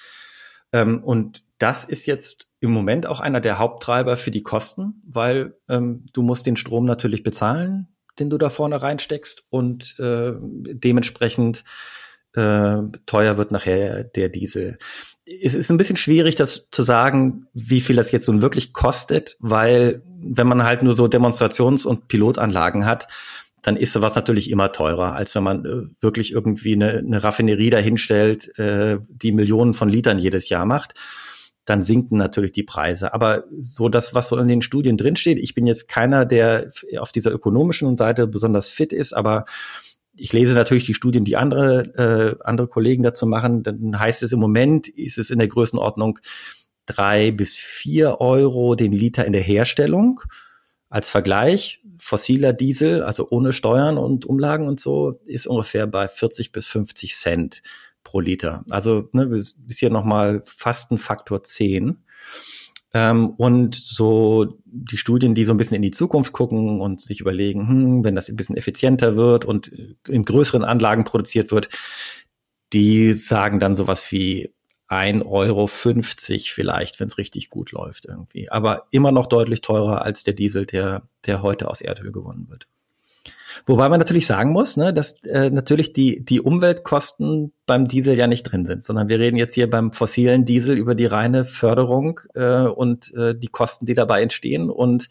Ähm, 0.73 1.03
und 1.03 1.43
das 1.59 1.85
ist 1.85 2.05
jetzt 2.05 2.46
im 2.59 2.71
Moment 2.71 3.07
auch 3.07 3.19
einer 3.19 3.39
der 3.39 3.59
Haupttreiber 3.59 4.17
für 4.17 4.31
die 4.31 4.43
Kosten, 4.43 5.01
weil 5.05 5.55
ähm, 5.69 6.05
du 6.13 6.21
musst 6.21 6.45
den 6.45 6.55
Strom 6.55 6.85
natürlich 6.85 7.23
bezahlen, 7.23 7.87
den 8.19 8.29
du 8.29 8.37
da 8.37 8.49
vorne 8.49 8.81
reinsteckst 8.81 9.45
und 9.49 9.99
äh, 9.99 10.33
dementsprechend 10.39 11.63
äh, 12.33 12.77
teuer 13.05 13.37
wird 13.37 13.51
nachher 13.51 14.03
der 14.03 14.29
Diesel 14.29 14.77
es 15.27 15.53
ist 15.53 15.69
ein 15.69 15.77
bisschen 15.77 15.97
schwierig, 15.97 16.35
das 16.35 16.67
zu 16.71 16.83
sagen, 16.83 17.47
wie 17.53 17.81
viel 17.81 17.95
das 17.95 18.11
jetzt 18.11 18.27
nun 18.27 18.41
wirklich 18.41 18.73
kostet, 18.73 19.35
weil 19.39 20.01
wenn 20.19 20.47
man 20.47 20.63
halt 20.63 20.83
nur 20.83 20.95
so 20.95 21.07
Demonstrations- 21.07 21.85
und 21.85 22.07
Pilotanlagen 22.07 22.85
hat, 22.85 23.07
dann 23.61 23.75
ist 23.75 23.91
sowas 23.91 24.15
natürlich 24.15 24.49
immer 24.49 24.71
teurer, 24.71 25.13
als 25.13 25.35
wenn 25.35 25.43
man 25.43 25.65
äh, 25.65 26.01
wirklich 26.01 26.31
irgendwie 26.31 26.73
eine, 26.73 26.99
eine 26.99 27.23
Raffinerie 27.23 27.69
dahinstellt, 27.69 28.57
äh, 28.57 28.99
die 29.09 29.33
Millionen 29.33 29.73
von 29.73 29.89
Litern 29.89 30.19
jedes 30.19 30.47
Jahr 30.47 30.65
macht. 30.65 30.93
Dann 31.67 31.83
sinken 31.83 32.17
natürlich 32.17 32.53
die 32.53 32.63
Preise. 32.63 33.13
Aber 33.13 33.43
so 33.59 33.89
das, 33.89 34.15
was 34.15 34.29
so 34.29 34.37
in 34.37 34.47
den 34.47 34.61
Studien 34.61 34.95
drinsteht, 34.95 35.37
ich 35.37 35.53
bin 35.53 35.67
jetzt 35.67 35.89
keiner, 35.89 36.25
der 36.25 36.71
auf 36.97 37.11
dieser 37.11 37.31
ökonomischen 37.33 37.97
Seite 37.97 38.25
besonders 38.25 38.69
fit 38.69 38.93
ist, 38.93 39.11
aber 39.11 39.43
ich 40.15 40.31
lese 40.31 40.55
natürlich 40.55 40.85
die 40.85 40.93
Studien, 40.93 41.25
die 41.25 41.35
andere, 41.35 42.37
äh, 42.39 42.43
andere 42.45 42.69
Kollegen 42.69 43.03
dazu 43.03 43.25
machen, 43.25 43.63
dann 43.63 43.99
heißt 43.99 44.23
es 44.23 44.31
im 44.31 44.39
Moment, 44.39 44.87
ist 44.87 45.17
es 45.17 45.29
in 45.29 45.39
der 45.39 45.49
Größenordnung 45.49 46.19
drei 46.85 47.31
bis 47.31 47.57
vier 47.57 48.21
Euro 48.21 48.75
den 48.75 48.93
Liter 48.93 49.25
in 49.25 49.33
der 49.33 49.41
Herstellung. 49.41 50.21
Als 50.89 51.09
Vergleich, 51.09 51.83
fossiler 51.97 52.53
Diesel, 52.53 53.03
also 53.03 53.27
ohne 53.29 53.51
Steuern 53.51 53.97
und 53.97 54.25
Umlagen 54.25 54.69
und 54.69 54.79
so, 54.79 55.11
ist 55.25 55.47
ungefähr 55.47 55.85
bei 55.85 56.07
40 56.07 56.53
bis 56.53 56.65
50 56.65 57.13
Cent 57.13 57.61
pro 58.07 58.21
Liter. 58.21 58.63
Also 58.69 59.09
ne, 59.11 59.25
ist 59.35 59.57
hier 59.67 59.89
nochmal 59.89 60.41
fast 60.45 60.91
ein 60.91 60.97
Faktor 60.97 61.43
10. 61.43 61.97
Ähm, 62.93 63.31
und 63.31 63.75
so 63.75 64.61
die 64.63 64.95
Studien, 64.95 65.35
die 65.35 65.43
so 65.43 65.53
ein 65.53 65.57
bisschen 65.57 65.75
in 65.75 65.81
die 65.81 65.91
Zukunft 65.91 66.31
gucken 66.31 66.79
und 66.79 67.01
sich 67.01 67.19
überlegen, 67.19 67.67
hm, 67.67 68.03
wenn 68.05 68.15
das 68.15 68.29
ein 68.29 68.37
bisschen 68.37 68.55
effizienter 68.55 69.17
wird 69.17 69.43
und 69.43 69.67
in 70.07 70.23
größeren 70.23 70.63
Anlagen 70.63 71.03
produziert 71.03 71.51
wird, 71.51 71.67
die 72.71 73.11
sagen 73.11 73.59
dann 73.59 73.75
sowas 73.75 74.09
wie 74.13 74.53
1,50 74.87 75.25
Euro 75.25 75.67
vielleicht, 75.67 77.01
wenn 77.01 77.07
es 77.07 77.17
richtig 77.17 77.49
gut 77.49 77.73
läuft 77.73 78.05
irgendwie. 78.05 78.49
Aber 78.49 78.83
immer 78.91 79.11
noch 79.11 79.25
deutlich 79.25 79.59
teurer 79.59 80.03
als 80.03 80.23
der 80.23 80.33
Diesel, 80.33 80.65
der, 80.65 81.09
der 81.25 81.41
heute 81.41 81.69
aus 81.69 81.81
Erdöl 81.81 82.13
gewonnen 82.13 82.47
wird. 82.47 82.67
Wobei 83.65 83.89
man 83.89 83.99
natürlich 83.99 84.27
sagen 84.27 84.51
muss, 84.51 84.77
ne, 84.77 84.93
dass 84.93 85.21
äh, 85.23 85.49
natürlich 85.49 85.93
die, 85.93 86.23
die 86.23 86.41
Umweltkosten 86.41 87.53
beim 87.65 87.85
Diesel 87.85 88.17
ja 88.17 88.27
nicht 88.27 88.43
drin 88.43 88.65
sind, 88.65 88.83
sondern 88.83 89.07
wir 89.07 89.19
reden 89.19 89.37
jetzt 89.37 89.55
hier 89.55 89.69
beim 89.69 89.91
fossilen 89.91 90.45
Diesel 90.45 90.77
über 90.77 90.95
die 90.95 91.05
reine 91.05 91.43
Förderung 91.43 92.19
äh, 92.33 92.61
und 92.61 93.13
äh, 93.15 93.35
die 93.37 93.47
Kosten, 93.47 93.85
die 93.85 93.93
dabei 93.93 94.21
entstehen. 94.21 94.69
Und 94.69 95.09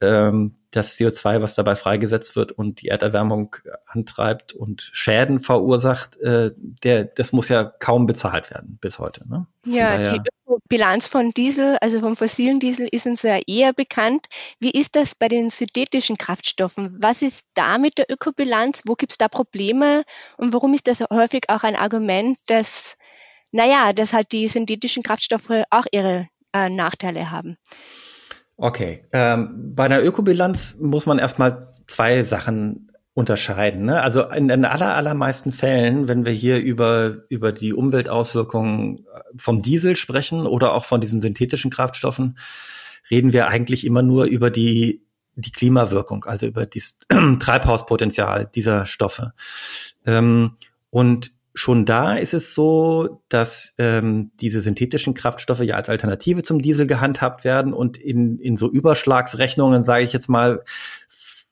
ähm, 0.00 0.56
das 0.70 0.98
CO2, 0.98 1.40
was 1.40 1.54
dabei 1.54 1.74
freigesetzt 1.74 2.36
wird 2.36 2.52
und 2.52 2.82
die 2.82 2.88
Erderwärmung 2.88 3.56
antreibt 3.86 4.52
und 4.52 4.90
Schäden 4.92 5.40
verursacht, 5.40 6.16
äh, 6.18 6.52
der, 6.56 7.04
das 7.04 7.32
muss 7.32 7.48
ja 7.48 7.64
kaum 7.64 8.06
bezahlt 8.06 8.50
werden 8.50 8.78
bis 8.80 8.98
heute. 8.98 9.28
Ne? 9.28 9.46
ja, 9.64 9.96
die 9.98 10.20
Bilanz 10.68 11.06
von 11.06 11.30
Diesel, 11.30 11.76
also 11.80 12.00
vom 12.00 12.16
fossilen 12.16 12.60
Diesel, 12.60 12.88
ist 12.90 13.06
uns 13.06 13.22
ja 13.22 13.38
eher 13.46 13.72
bekannt. 13.72 14.26
Wie 14.60 14.70
ist 14.70 14.96
das 14.96 15.14
bei 15.14 15.28
den 15.28 15.50
synthetischen 15.50 16.18
Kraftstoffen? 16.18 16.96
Was 17.00 17.22
ist 17.22 17.46
da 17.54 17.78
mit 17.78 17.98
der 17.98 18.10
Ökobilanz? 18.10 18.82
Wo 18.86 18.94
gibt 18.94 19.12
es 19.12 19.18
da 19.18 19.28
Probleme? 19.28 20.04
Und 20.36 20.52
warum 20.52 20.74
ist 20.74 20.88
das 20.88 21.00
häufig 21.10 21.48
auch 21.48 21.62
ein 21.62 21.76
Argument, 21.76 22.38
dass, 22.46 22.96
naja, 23.52 23.92
dass 23.92 24.12
halt 24.12 24.32
die 24.32 24.48
synthetischen 24.48 25.02
Kraftstoffe 25.02 25.64
auch 25.70 25.86
ihre 25.90 26.28
äh, 26.52 26.68
Nachteile 26.68 27.30
haben? 27.30 27.56
Okay, 28.56 29.04
ähm, 29.12 29.74
bei 29.74 29.84
einer 29.84 30.02
Ökobilanz 30.02 30.76
muss 30.80 31.06
man 31.06 31.18
erstmal 31.18 31.72
zwei 31.86 32.22
Sachen 32.22 32.90
unterscheiden. 33.12 33.86
Ne? 33.86 34.02
Also 34.02 34.24
in 34.30 34.48
den 34.48 34.64
aller, 34.64 34.94
allermeisten 34.94 35.52
Fällen, 35.52 36.08
wenn 36.08 36.26
wir 36.26 36.32
hier 36.32 36.58
über, 36.58 37.24
über 37.28 37.52
die 37.52 37.72
Umweltauswirkungen 37.72 39.06
vom 39.36 39.60
Diesel 39.60 39.96
sprechen 39.96 40.46
oder 40.46 40.74
auch 40.74 40.84
von 40.84 41.00
diesen 41.00 41.20
synthetischen 41.20 41.70
Kraftstoffen, 41.70 42.38
reden 43.10 43.32
wir 43.32 43.48
eigentlich 43.48 43.86
immer 43.86 44.02
nur 44.02 44.24
über 44.24 44.50
die, 44.50 45.06
die 45.34 45.52
Klimawirkung, 45.52 46.24
also 46.24 46.46
über 46.46 46.66
das 46.66 46.98
Treibhauspotenzial 47.38 48.50
dieser 48.54 48.86
Stoffe. 48.86 49.32
Ähm, 50.04 50.56
und 50.90 51.32
schon 51.56 51.86
da 51.86 52.14
ist 52.14 52.34
es 52.34 52.54
so, 52.54 53.22
dass 53.28 53.74
ähm, 53.78 54.30
diese 54.40 54.60
synthetischen 54.60 55.14
Kraftstoffe 55.14 55.62
ja 55.62 55.74
als 55.74 55.88
Alternative 55.88 56.42
zum 56.42 56.60
Diesel 56.60 56.86
gehandhabt 56.86 57.44
werden 57.44 57.72
und 57.72 57.96
in, 57.96 58.38
in 58.38 58.56
so 58.56 58.70
Überschlagsrechnungen, 58.70 59.82
sage 59.82 60.04
ich 60.04 60.12
jetzt 60.12 60.28
mal, 60.28 60.62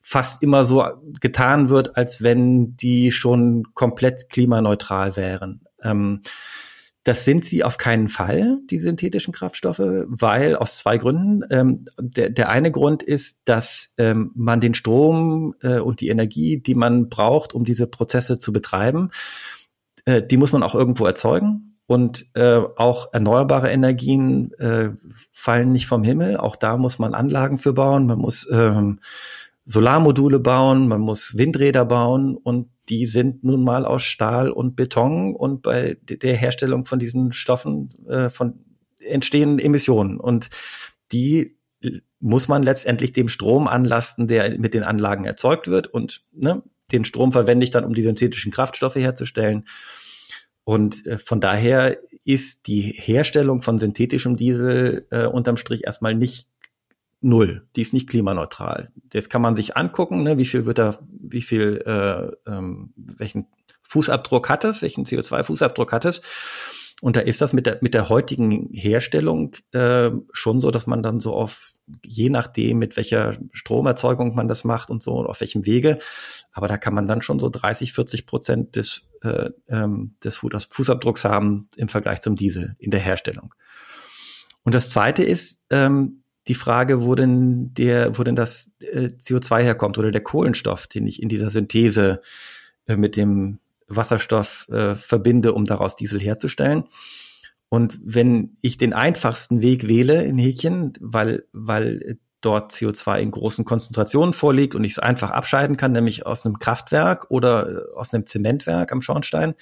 fast 0.01 0.43
immer 0.43 0.65
so 0.65 0.85
getan 1.19 1.69
wird, 1.69 1.97
als 1.97 2.21
wenn 2.21 2.77
die 2.77 3.11
schon 3.11 3.63
komplett 3.73 4.29
klimaneutral 4.29 5.15
wären. 5.17 5.61
Ähm, 5.81 6.21
das 7.03 7.23
sind 7.23 7.45
sie 7.45 7.63
auf 7.63 7.77
keinen 7.77 8.07
Fall, 8.07 8.59
die 8.69 8.79
synthetischen 8.79 9.33
Kraftstoffe, 9.33 9.79
weil 9.79 10.55
aus 10.55 10.77
zwei 10.77 10.97
Gründen. 10.97 11.43
Ähm, 11.51 11.85
der, 11.99 12.29
der 12.29 12.49
eine 12.49 12.71
Grund 12.71 13.03
ist, 13.03 13.41
dass 13.45 13.93
ähm, 13.97 14.31
man 14.35 14.59
den 14.59 14.73
Strom 14.75 15.55
äh, 15.61 15.79
und 15.79 16.01
die 16.01 16.09
Energie, 16.09 16.59
die 16.59 16.75
man 16.75 17.09
braucht, 17.09 17.53
um 17.53 17.63
diese 17.63 17.85
Prozesse 17.85 18.39
zu 18.39 18.51
betreiben, 18.51 19.11
äh, 20.05 20.21
die 20.21 20.37
muss 20.37 20.51
man 20.51 20.63
auch 20.63 20.75
irgendwo 20.75 21.05
erzeugen. 21.05 21.71
Und 21.87 22.25
äh, 22.33 22.61
auch 22.77 23.13
erneuerbare 23.13 23.69
Energien 23.69 24.51
äh, 24.53 24.93
fallen 25.31 25.71
nicht 25.71 25.85
vom 25.85 26.03
Himmel. 26.03 26.37
Auch 26.37 26.55
da 26.55 26.77
muss 26.77 26.97
man 26.97 27.13
Anlagen 27.13 27.59
für 27.59 27.73
bauen. 27.73 28.07
Man 28.07 28.17
muss 28.17 28.49
ähm, 28.51 28.99
Solarmodule 29.65 30.39
bauen, 30.39 30.87
man 30.87 31.01
muss 31.01 31.37
Windräder 31.37 31.85
bauen 31.85 32.37
und 32.37 32.69
die 32.87 33.07
sind 33.07 33.43
nun 33.43 33.63
mal 33.63 33.85
aus 33.85 34.03
Stahl 34.03 34.51
und 34.51 34.75
Beton 34.75 35.35
und 35.35 35.63
bei 35.63 35.97
der 36.07 36.35
Herstellung 36.35 36.85
von 36.85 36.99
diesen 36.99 37.31
Stoffen 37.31 37.89
äh, 38.07 38.29
von 38.29 38.59
entstehen 38.99 39.57
Emissionen 39.57 40.19
und 40.19 40.49
die 41.11 41.57
muss 42.19 42.47
man 42.47 42.63
letztendlich 42.63 43.13
dem 43.13 43.27
Strom 43.27 43.67
anlasten, 43.67 44.27
der 44.27 44.57
mit 44.59 44.73
den 44.73 44.83
Anlagen 44.83 45.25
erzeugt 45.25 45.67
wird 45.67 45.87
und 45.87 46.23
ne, 46.31 46.63
den 46.91 47.05
Strom 47.05 47.31
verwende 47.31 47.63
ich 47.63 47.71
dann, 47.71 47.85
um 47.85 47.93
die 47.93 48.01
synthetischen 48.01 48.51
Kraftstoffe 48.51 48.95
herzustellen. 48.95 49.65
Und 50.63 51.05
äh, 51.07 51.17
von 51.17 51.39
daher 51.39 51.97
ist 52.25 52.67
die 52.67 52.81
Herstellung 52.81 53.61
von 53.61 53.77
synthetischem 53.77 54.35
Diesel 54.35 55.07
äh, 55.11 55.25
unterm 55.25 55.57
Strich 55.57 55.85
erstmal 55.85 56.15
nicht 56.15 56.47
null. 57.21 57.67
Die 57.75 57.81
ist 57.81 57.93
nicht 57.93 58.09
klimaneutral. 58.09 58.91
Das 59.09 59.29
kann 59.29 59.41
man 59.41 59.55
sich 59.55 59.77
angucken, 59.77 60.23
ne, 60.23 60.37
wie 60.37 60.45
viel 60.45 60.65
wird 60.65 60.77
da, 60.77 60.97
wie 61.09 61.41
viel, 61.41 61.83
äh, 61.85 62.49
ähm, 62.49 62.93
welchen 62.95 63.47
Fußabdruck 63.83 64.49
hat 64.49 64.63
es, 64.63 64.81
welchen 64.81 65.05
CO2-Fußabdruck 65.05 65.91
hat 65.91 66.05
es. 66.05 66.21
Und 67.01 67.15
da 67.15 67.19
ist 67.19 67.41
das 67.41 67.51
mit 67.51 67.65
der, 67.65 67.79
mit 67.81 67.93
der 67.93 68.09
heutigen 68.09 68.69
Herstellung 68.71 69.51
äh, 69.73 70.11
schon 70.31 70.59
so, 70.61 70.71
dass 70.71 70.87
man 70.87 71.03
dann 71.03 71.19
so 71.19 71.33
auf, 71.33 71.73
je 72.03 72.29
nachdem, 72.29 72.79
mit 72.79 72.95
welcher 72.95 73.37
Stromerzeugung 73.51 74.33
man 74.33 74.47
das 74.47 74.63
macht 74.63 74.89
und 74.89 75.03
so, 75.03 75.13
und 75.13 75.27
auf 75.27 75.41
welchem 75.41 75.65
Wege, 75.65 75.99
aber 76.55 76.69
da 76.69 76.77
kann 76.77 76.93
man 76.93 77.05
dann 77.05 77.21
schon 77.21 77.37
so 77.37 77.49
30, 77.49 77.91
40 77.91 78.25
Prozent 78.25 78.77
des, 78.77 79.03
äh, 79.21 79.49
ähm, 79.67 80.15
des 80.23 80.37
Fußabdrucks 80.37 81.25
haben 81.25 81.67
im 81.75 81.89
Vergleich 81.89 82.21
zum 82.21 82.37
Diesel 82.37 82.77
in 82.79 82.91
der 82.91 83.01
Herstellung. 83.01 83.53
Und 84.63 84.73
das 84.73 84.89
Zweite 84.89 85.25
ist 85.25 85.61
ähm, 85.69 86.23
die 86.47 86.55
Frage, 86.55 87.03
wo 87.03 87.13
denn, 87.13 87.73
der, 87.73 88.17
wo 88.17 88.23
denn 88.23 88.37
das 88.37 88.71
äh, 88.79 89.09
CO2 89.19 89.63
herkommt 89.63 89.97
oder 89.97 90.11
der 90.11 90.23
Kohlenstoff, 90.23 90.87
den 90.87 91.05
ich 91.07 91.21
in 91.21 91.27
dieser 91.27 91.49
Synthese 91.49 92.21
äh, 92.87 92.95
mit 92.95 93.17
dem 93.17 93.59
Wasserstoff 93.89 94.69
äh, 94.69 94.95
verbinde, 94.95 95.51
um 95.51 95.65
daraus 95.65 95.97
Diesel 95.97 96.21
herzustellen. 96.21 96.85
Und 97.67 97.99
wenn 98.01 98.55
ich 98.61 98.77
den 98.77 98.93
einfachsten 98.93 99.61
Weg 99.61 99.89
wähle 99.89 100.23
in 100.23 100.37
Häkchen, 100.37 100.93
weil, 101.01 101.43
weil 101.51 102.17
dort 102.41 102.71
CO2 102.71 103.19
in 103.19 103.31
großen 103.31 103.65
Konzentrationen 103.65 104.33
vorliegt 104.33 104.75
und 104.75 104.83
ich 104.83 104.93
es 104.93 104.99
einfach 104.99 105.31
abscheiden 105.31 105.77
kann, 105.77 105.91
nämlich 105.91 106.25
aus 106.25 106.45
einem 106.45 106.59
Kraftwerk 106.59 107.29
oder 107.29 107.69
äh, 107.69 107.95
aus 107.95 108.13
einem 108.13 108.25
Zementwerk 108.25 108.91
am 108.91 109.01
Schornstein, 109.01 109.55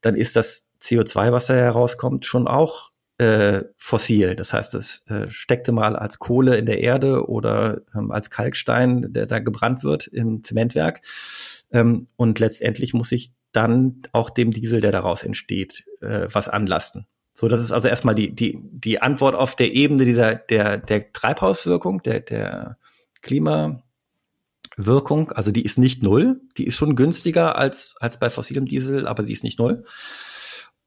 dann 0.00 0.14
ist 0.14 0.36
das 0.36 0.70
CO2, 0.80 1.32
was 1.32 1.46
da 1.46 1.54
herauskommt, 1.54 2.24
schon 2.24 2.46
auch 2.46 2.90
äh, 3.18 3.64
fossil. 3.76 4.36
Das 4.36 4.52
heißt, 4.52 4.74
es 4.74 5.04
äh, 5.08 5.28
steckte 5.28 5.72
mal 5.72 5.96
als 5.96 6.18
Kohle 6.18 6.56
in 6.56 6.66
der 6.66 6.80
Erde 6.80 7.28
oder 7.28 7.82
ähm, 7.94 8.10
als 8.12 8.30
Kalkstein, 8.30 9.12
der 9.12 9.26
da 9.26 9.40
gebrannt 9.40 9.82
wird 9.82 10.06
im 10.06 10.44
Zementwerk. 10.44 11.02
Ähm, 11.72 12.06
und 12.16 12.38
letztendlich 12.38 12.94
muss 12.94 13.12
ich 13.12 13.32
dann 13.52 14.00
auch 14.12 14.30
dem 14.30 14.52
Diesel, 14.52 14.80
der 14.80 14.92
daraus 14.92 15.24
entsteht, 15.24 15.84
äh, 16.00 16.28
was 16.30 16.48
anlasten. 16.48 17.06
So, 17.38 17.46
das 17.46 17.60
ist 17.60 17.70
also 17.70 17.86
erstmal 17.86 18.16
die, 18.16 18.34
die, 18.34 18.58
die 18.60 19.00
Antwort 19.00 19.36
auf 19.36 19.54
der 19.54 19.72
Ebene 19.72 20.04
dieser, 20.04 20.34
der, 20.34 20.76
der 20.76 21.12
Treibhauswirkung, 21.12 22.02
der, 22.02 22.18
der 22.18 22.78
Klimawirkung. 23.22 25.30
Also 25.30 25.52
die 25.52 25.62
ist 25.62 25.78
nicht 25.78 26.02
null. 26.02 26.40
Die 26.56 26.64
ist 26.64 26.74
schon 26.74 26.96
günstiger 26.96 27.54
als, 27.54 27.94
als 28.00 28.18
bei 28.18 28.28
fossilem 28.28 28.66
Diesel, 28.66 29.06
aber 29.06 29.22
sie 29.22 29.32
ist 29.32 29.44
nicht 29.44 29.60
null. 29.60 29.84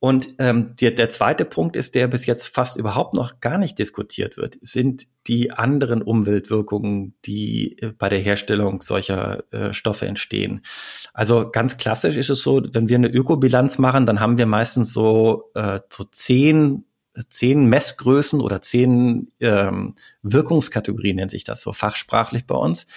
Und 0.04 0.34
ähm, 0.40 0.76
der, 0.78 0.90
der 0.90 1.12
zweite 1.12 1.46
Punkt 1.46 1.76
ist, 1.76 1.94
der 1.94 2.08
bis 2.08 2.26
jetzt 2.26 2.48
fast 2.48 2.76
überhaupt 2.76 3.14
noch 3.14 3.40
gar 3.40 3.60
nicht 3.60 3.78
diskutiert 3.78 4.36
wird, 4.36 4.58
sind 4.64 5.04
die 5.28 5.52
anderen 5.52 6.02
Umweltwirkungen, 6.02 7.14
die 7.24 7.78
äh, 7.78 7.92
bei 7.96 8.10
der 8.10 8.18
Herstellung 8.18 8.82
solcher 8.82 9.44
äh, 9.52 9.74
Stoffe 9.74 10.08
entstehen. 10.08 10.66
Also 11.14 11.52
ganz 11.52 11.78
klassisch 11.78 12.16
ist 12.16 12.32
es 12.32 12.42
so, 12.42 12.64
wenn 12.72 12.90
wir 12.90 12.96
eine 12.96 13.10
Ökobilanz 13.10 13.78
machen, 13.78 14.08
dann 14.08 14.20
haben 14.20 14.40
wir 14.40 14.48
meistens 14.48 14.92
so, 14.92 15.52
äh, 15.54 15.82
so 15.88 16.04
zehn 16.06 16.84
zehn 17.30 17.66
Messgrößen 17.66 18.42
oder 18.42 18.62
zehn 18.62 19.32
ähm, 19.40 19.94
Wirkungskategorien 20.24 21.18
nennt 21.18 21.30
sich 21.30 21.44
das 21.44 21.62
so 21.62 21.74
fachsprachlich 21.74 22.48
bei 22.48 22.56
uns, 22.56 22.88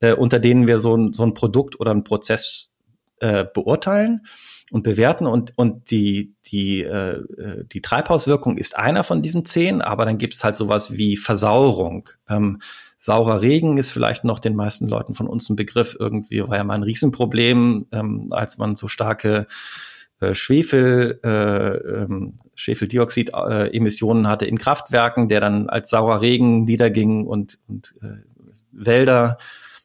äh, 0.00 0.12
unter 0.12 0.40
denen 0.40 0.66
wir 0.66 0.78
so 0.78 0.94
ein, 0.94 1.14
so 1.14 1.22
ein 1.22 1.32
Produkt 1.32 1.80
oder 1.80 1.92
ein 1.92 2.04
Prozess 2.04 2.74
äh, 3.20 3.44
beurteilen 3.44 4.26
und 4.74 4.82
bewerten 4.82 5.28
und, 5.28 5.52
und 5.54 5.92
die, 5.92 6.34
die, 6.46 6.82
äh, 6.82 7.18
äh, 7.18 7.64
die 7.64 7.80
Treibhauswirkung 7.80 8.58
ist 8.58 8.76
einer 8.76 9.04
von 9.04 9.22
diesen 9.22 9.44
zehn, 9.44 9.80
aber 9.80 10.04
dann 10.04 10.18
gibt 10.18 10.34
es 10.34 10.42
halt 10.42 10.56
sowas 10.56 10.94
wie 10.94 11.16
Versauerung. 11.16 12.08
Ähm, 12.28 12.60
saurer 12.98 13.40
Regen 13.40 13.78
ist 13.78 13.90
vielleicht 13.90 14.24
noch 14.24 14.40
den 14.40 14.56
meisten 14.56 14.88
Leuten 14.88 15.14
von 15.14 15.28
uns 15.28 15.48
ein 15.48 15.54
Begriff. 15.54 15.96
Irgendwie 15.96 16.42
war 16.42 16.56
ja 16.56 16.64
mal 16.64 16.74
ein 16.74 16.82
Riesenproblem, 16.82 17.86
ähm, 17.92 18.26
als 18.32 18.58
man 18.58 18.74
so 18.74 18.88
starke 18.88 19.46
äh, 20.18 20.34
Schwefel, 20.34 21.20
äh, 21.22 21.28
ähm, 21.28 22.32
Schwefeldioxid-Emissionen 22.56 24.26
hatte 24.26 24.44
in 24.44 24.58
Kraftwerken, 24.58 25.28
der 25.28 25.38
dann 25.38 25.68
als 25.68 25.88
saurer 25.88 26.20
Regen 26.20 26.64
niederging 26.64 27.28
und, 27.28 27.60
und 27.68 27.94
äh, 28.02 28.24
Wälder, 28.72 29.38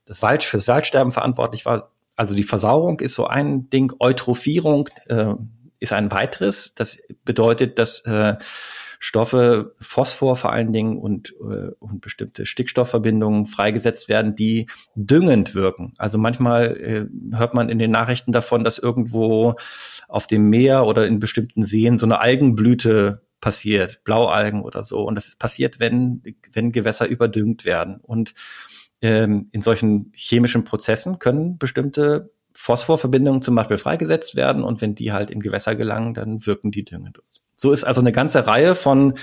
das 0.06 0.24
Wald, 0.24 0.44
fürs 0.44 0.68
Waldsterben 0.68 1.12
verantwortlich 1.12 1.68
war. 1.68 1.92
Also 2.20 2.36
die 2.36 2.44
Versauerung 2.44 3.00
ist 3.00 3.14
so 3.14 3.28
ein 3.28 3.70
Ding, 3.70 3.94
Eutrophierung 3.98 4.90
äh, 5.08 5.36
ist 5.80 5.94
ein 5.94 6.12
weiteres. 6.12 6.76
Das 6.76 6.98
bedeutet, 7.24 7.80
dass 7.80 8.02
äh, 8.02 8.36
Stoffe, 9.00 9.74
Phosphor 9.80 10.36
vor 10.36 10.52
allen 10.52 10.74
Dingen 10.74 10.98
und, 10.98 11.34
äh, 11.40 11.72
und 11.80 12.02
bestimmte 12.02 12.46
Stickstoffverbindungen 12.46 13.46
freigesetzt 13.46 14.10
werden, 14.10 14.36
die 14.36 14.68
düngend 14.96 15.56
wirken. 15.56 15.94
Also 15.98 16.18
manchmal 16.18 16.76
äh, 16.76 17.38
hört 17.38 17.54
man 17.54 17.70
in 17.70 17.80
den 17.80 17.92
Nachrichten 17.92 18.34
davon, 18.34 18.66
dass 18.66 18.80
irgendwo 18.80 19.56
auf 20.10 20.28
dem 20.28 20.50
Meer 20.50 20.86
oder 20.86 21.08
in 21.08 21.22
bestimmten 21.22 21.62
Seen 21.62 21.98
so 21.98 22.06
eine 22.06 22.20
Algenblüte 22.20 23.22
passiert, 23.40 24.04
Blaualgen 24.04 24.64
oder 24.64 24.84
so. 24.84 25.04
Und 25.04 25.16
das 25.16 25.30
ist 25.30 25.40
passiert, 25.40 25.80
wenn, 25.80 26.22
wenn 26.52 26.74
Gewässer 26.74 27.08
überdüngt 27.08 27.64
werden. 27.64 28.02
Und 28.02 28.34
ähm, 29.02 29.50
in 29.52 29.62
solchen 29.62 30.12
chemischen 30.16 30.64
Prozessen 30.64 31.20
können 31.20 31.58
bestimmte 31.58 32.32
Phosphorverbindungen 32.54 33.42
zum 33.42 33.56
Beispiel 33.56 33.78
freigesetzt 33.78 34.36
werden 34.36 34.64
und 34.64 34.82
wenn 34.82 34.96
die 34.96 35.12
halt 35.12 35.32
in 35.32 35.40
Gewässer 35.40 35.76
gelangen, 35.76 36.14
dann 36.14 36.46
wirken 36.46 36.72
die 36.72 36.84
düngend. 36.84 37.20
So 37.56 37.72
ist 37.72 37.84
also 37.84 38.02
eine 38.02 38.12
ganze 38.12 38.48
Reihe 38.48 38.76
von 38.76 39.18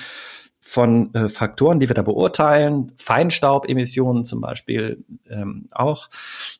von 0.61 1.15
äh, 1.15 1.29
Faktoren, 1.29 1.79
die 1.79 1.89
wir 1.89 1.95
da 1.95 2.03
beurteilen, 2.03 2.93
Feinstaubemissionen 2.97 4.25
zum 4.25 4.41
Beispiel 4.41 5.05
ähm, 5.31 5.69
auch. 5.71 6.11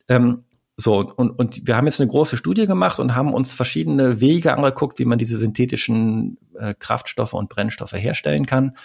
Ähm, 0.07 0.45
so, 0.77 0.99
und, 0.99 1.31
und 1.31 1.67
wir 1.67 1.75
haben 1.75 1.87
jetzt 1.87 1.99
eine 1.99 2.09
große 2.09 2.37
Studie 2.37 2.67
gemacht 2.67 2.99
und 2.99 3.15
haben 3.15 3.33
uns 3.33 3.51
verschiedene 3.51 4.21
Wege 4.21 4.53
angeguckt, 4.53 4.99
wie 4.99 5.05
man 5.05 5.17
diese 5.17 5.37
synthetischen 5.39 6.37
äh, 6.57 6.73
Kraftstoffe 6.77 7.33
und 7.33 7.49
Brennstoffe 7.49 7.93
herstellen 7.93 8.45
kann. 8.45 8.77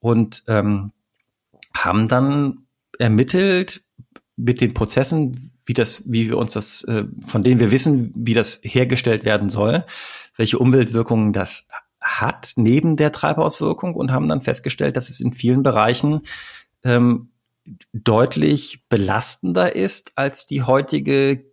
Und 0.00 0.44
ähm, 0.48 0.92
haben 1.74 2.08
dann 2.08 2.66
ermittelt 2.98 3.82
mit 4.36 4.60
den 4.60 4.74
Prozessen, 4.74 5.52
wie 5.64 5.74
das, 5.74 6.02
wie 6.06 6.28
wir 6.28 6.38
uns 6.38 6.52
das, 6.52 6.84
äh, 6.84 7.04
von 7.26 7.42
denen 7.42 7.60
wir 7.60 7.70
wissen, 7.70 8.12
wie 8.14 8.34
das 8.34 8.60
hergestellt 8.62 9.24
werden 9.24 9.50
soll, 9.50 9.84
welche 10.36 10.58
Umweltwirkungen 10.58 11.32
das 11.32 11.66
hat 12.00 12.52
neben 12.56 12.96
der 12.96 13.12
Treibhauswirkung 13.12 13.94
und 13.94 14.12
haben 14.12 14.26
dann 14.26 14.40
festgestellt, 14.40 14.96
dass 14.96 15.10
es 15.10 15.20
in 15.20 15.32
vielen 15.32 15.62
Bereichen 15.62 16.22
ähm, 16.84 17.30
deutlich 17.92 18.84
belastender 18.88 19.74
ist 19.74 20.12
als 20.14 20.46
die 20.46 20.62
heutige 20.62 21.44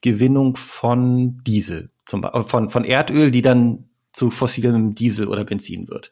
Gewinnung 0.00 0.56
von 0.56 1.42
Diesel, 1.44 1.90
zum, 2.04 2.22
Beispiel, 2.22 2.42
von, 2.42 2.70
von 2.70 2.84
Erdöl, 2.84 3.30
die 3.30 3.42
dann 3.42 3.88
zu 4.12 4.30
fossilem 4.30 4.94
Diesel 4.94 5.28
oder 5.28 5.44
Benzin 5.44 5.88
wird. 5.88 6.10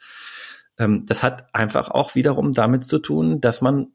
Ähm, 0.79 1.05
das 1.07 1.23
hat 1.23 1.53
einfach 1.55 1.91
auch 1.91 2.15
wiederum 2.15 2.53
damit 2.53 2.85
zu 2.85 2.99
tun, 2.99 3.41
dass 3.41 3.61
man 3.61 3.89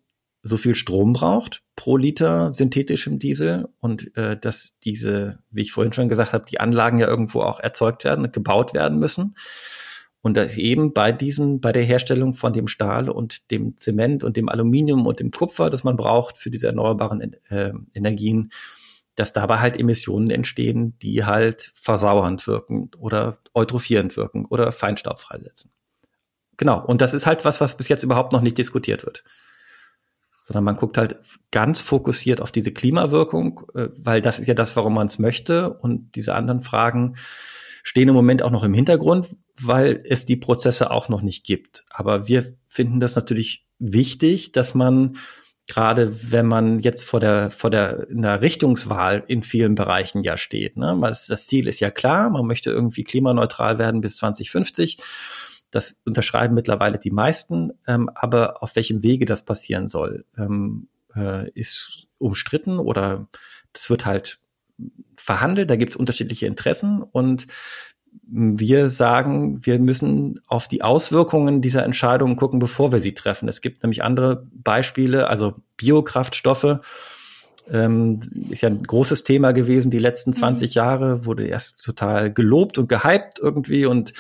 so 0.48 0.58
viel 0.58 0.76
Strom 0.76 1.14
braucht 1.14 1.64
pro 1.76 1.98
Liter 1.98 2.54
synthetischem 2.54 3.18
Diesel 3.18 3.68
und 3.80 4.16
äh, 4.16 4.38
dass 4.38 4.78
diese, 4.84 5.40
wie 5.50 5.64
ich 5.64 5.72
vorhin 5.72 5.92
schon 5.92 6.08
gesagt 6.08 6.34
habe, 6.34 6.46
die 6.48 6.60
Anlagen 6.60 7.00
ja 7.00 7.08
irgendwo 7.08 7.42
auch 7.42 7.60
erzeugt 7.60 8.04
werden, 8.04 8.32
gebaut 8.32 8.76
werden 8.76 9.00
müssen. 9.00 9.36
Und 10.22 10.38
dass 10.38 10.56
eben 10.58 10.94
bei 10.94 11.12
diesen, 11.12 11.62
bei 11.62 11.72
der 11.72 11.84
Herstellung 11.84 12.36
von 12.36 12.54
dem 12.54 12.68
Stahl 12.68 13.10
und 13.10 13.50
dem 13.50 13.80
Zement 13.80 14.24
und 14.24 14.38
dem 14.38 14.48
Aluminium 14.48 15.08
und 15.08 15.20
dem 15.20 15.32
Kupfer, 15.32 15.72
das 15.72 15.84
man 15.84 15.98
braucht 15.98 16.38
für 16.38 16.52
diese 16.52 16.68
erneuerbaren 16.68 17.36
äh, 17.50 17.74
Energien, 17.96 18.52
dass 19.16 19.34
dabei 19.34 19.60
halt 19.60 19.80
Emissionen 19.80 20.30
entstehen, 20.30 20.96
die 21.00 21.26
halt 21.26 21.72
versauernd 21.74 22.46
wirken 22.46 22.92
oder 23.00 23.40
eutrophierend 23.56 24.16
wirken 24.16 24.46
oder 24.46 24.72
Feinstaub 24.72 25.20
freisetzen. 25.20 25.72
Genau. 26.58 26.86
Und 26.86 27.02
das 27.02 27.16
ist 27.16 27.26
halt 27.26 27.46
was, 27.46 27.62
was 27.62 27.78
bis 27.78 27.88
jetzt 27.88 28.04
überhaupt 28.04 28.32
noch 28.32 28.42
nicht 28.42 28.60
diskutiert 28.60 29.06
wird 29.06 29.24
sondern 30.46 30.64
man 30.64 30.76
guckt 30.76 31.00
halt 31.00 31.18
ganz 31.50 31.80
fokussiert 31.80 32.40
auf 32.40 32.52
diese 32.52 32.72
Klimawirkung, 32.72 33.64
äh, 33.74 33.88
weil 33.98 34.22
das 34.22 34.38
ist 34.38 34.46
ja 34.46 34.54
das, 34.54 34.76
warum 34.76 34.94
man 34.94 35.08
es 35.08 35.18
möchte. 35.18 35.74
Und 35.74 36.16
diese 36.16 36.36
anderen 36.36 36.62
Fragen 36.62 37.16
stehen 37.82 38.10
im 38.10 38.14
Moment 38.14 38.44
auch 38.44 38.52
noch 38.52 38.64
im 38.64 38.76
Hintergrund, 38.76 39.36
weil 39.60 40.04
es 40.08 40.28
die 40.28 40.36
Prozesse 40.36 40.92
auch 40.92 41.10
noch 41.10 41.24
nicht 41.24 41.48
gibt. 41.48 41.84
Aber 41.90 42.28
wir 42.28 42.54
finden 42.68 43.00
das 43.00 43.16
natürlich 43.16 43.66
wichtig, 43.80 44.52
dass 44.52 44.76
man 44.76 45.18
gerade 45.66 46.32
wenn 46.32 46.46
man 46.46 46.80
jetzt 46.80 47.04
vor 47.04 47.20
der 47.20 47.50
vor 47.50 47.72
der 47.72 48.06
einer 48.12 48.40
Richtungswahl 48.40 49.24
in 49.26 49.42
vielen 49.42 49.74
Bereichen 49.74 50.22
ja 50.22 50.38
steht. 50.38 50.78
Ne? 50.78 50.96
Das 51.02 51.48
Ziel 51.48 51.68
ist 51.68 51.80
ja 51.80 51.90
klar, 51.90 52.30
man 52.30 52.46
möchte 52.46 52.70
irgendwie 52.70 53.04
klimaneutral 53.04 53.80
werden 53.80 54.00
bis 54.00 54.18
2050 54.18 54.98
das 55.72 56.00
unterschreiben 56.06 56.56
mittlerweile 56.56 56.98
die 56.98 57.12
meisten, 57.12 57.74
ähm, 57.88 58.10
aber 58.14 58.64
auf 58.64 58.76
welchem 58.76 59.04
Wege 59.04 59.26
das 59.26 59.44
passieren 59.44 59.88
soll, 59.88 60.26
ähm, 60.38 60.88
äh, 61.16 61.50
ist 61.52 62.08
umstritten 62.18 62.80
oder 62.80 63.28
das 63.74 63.90
wird 63.90 64.06
halt 64.06 64.40
verhandelt, 65.18 65.70
da 65.70 65.76
gibt 65.76 65.94
es 65.94 65.96
unterschiedliche 65.96 66.48
Interessen 66.48 67.02
und 67.02 67.48
wir 68.28 68.90
sagen, 68.90 69.66
wir 69.66 69.80
müssen 69.80 70.42
auf 70.48 70.68
die 70.68 70.82
Auswirkungen 70.82 71.62
dieser 71.62 71.84
Entscheidungen 71.84 72.36
gucken, 72.36 72.60
bevor 72.60 72.92
wir 72.92 73.00
sie 73.00 73.14
treffen. 73.14 73.48
Es 73.48 73.62
gibt 73.62 73.84
nämlich 73.84 74.04
andere 74.04 74.48
Beispiele, 74.54 75.30
also 75.30 75.56
Biokraftstoffe. 75.78 76.80
Ähm, 77.70 78.20
ist 78.50 78.62
ja 78.62 78.70
ein 78.70 78.84
großes 78.84 79.24
Thema 79.24 79.52
gewesen 79.52 79.90
die 79.90 80.00
letzten 80.00 80.34
20 80.34 80.70
mhm. 80.70 80.74
Jahre, 80.74 81.26
wurde 81.26 81.48
erst 81.48 81.84
total 81.84 82.32
gelobt 82.32 82.78
und 82.78 82.88
gehypt 82.88 83.40
irgendwie 83.40 83.86
und 83.86 84.14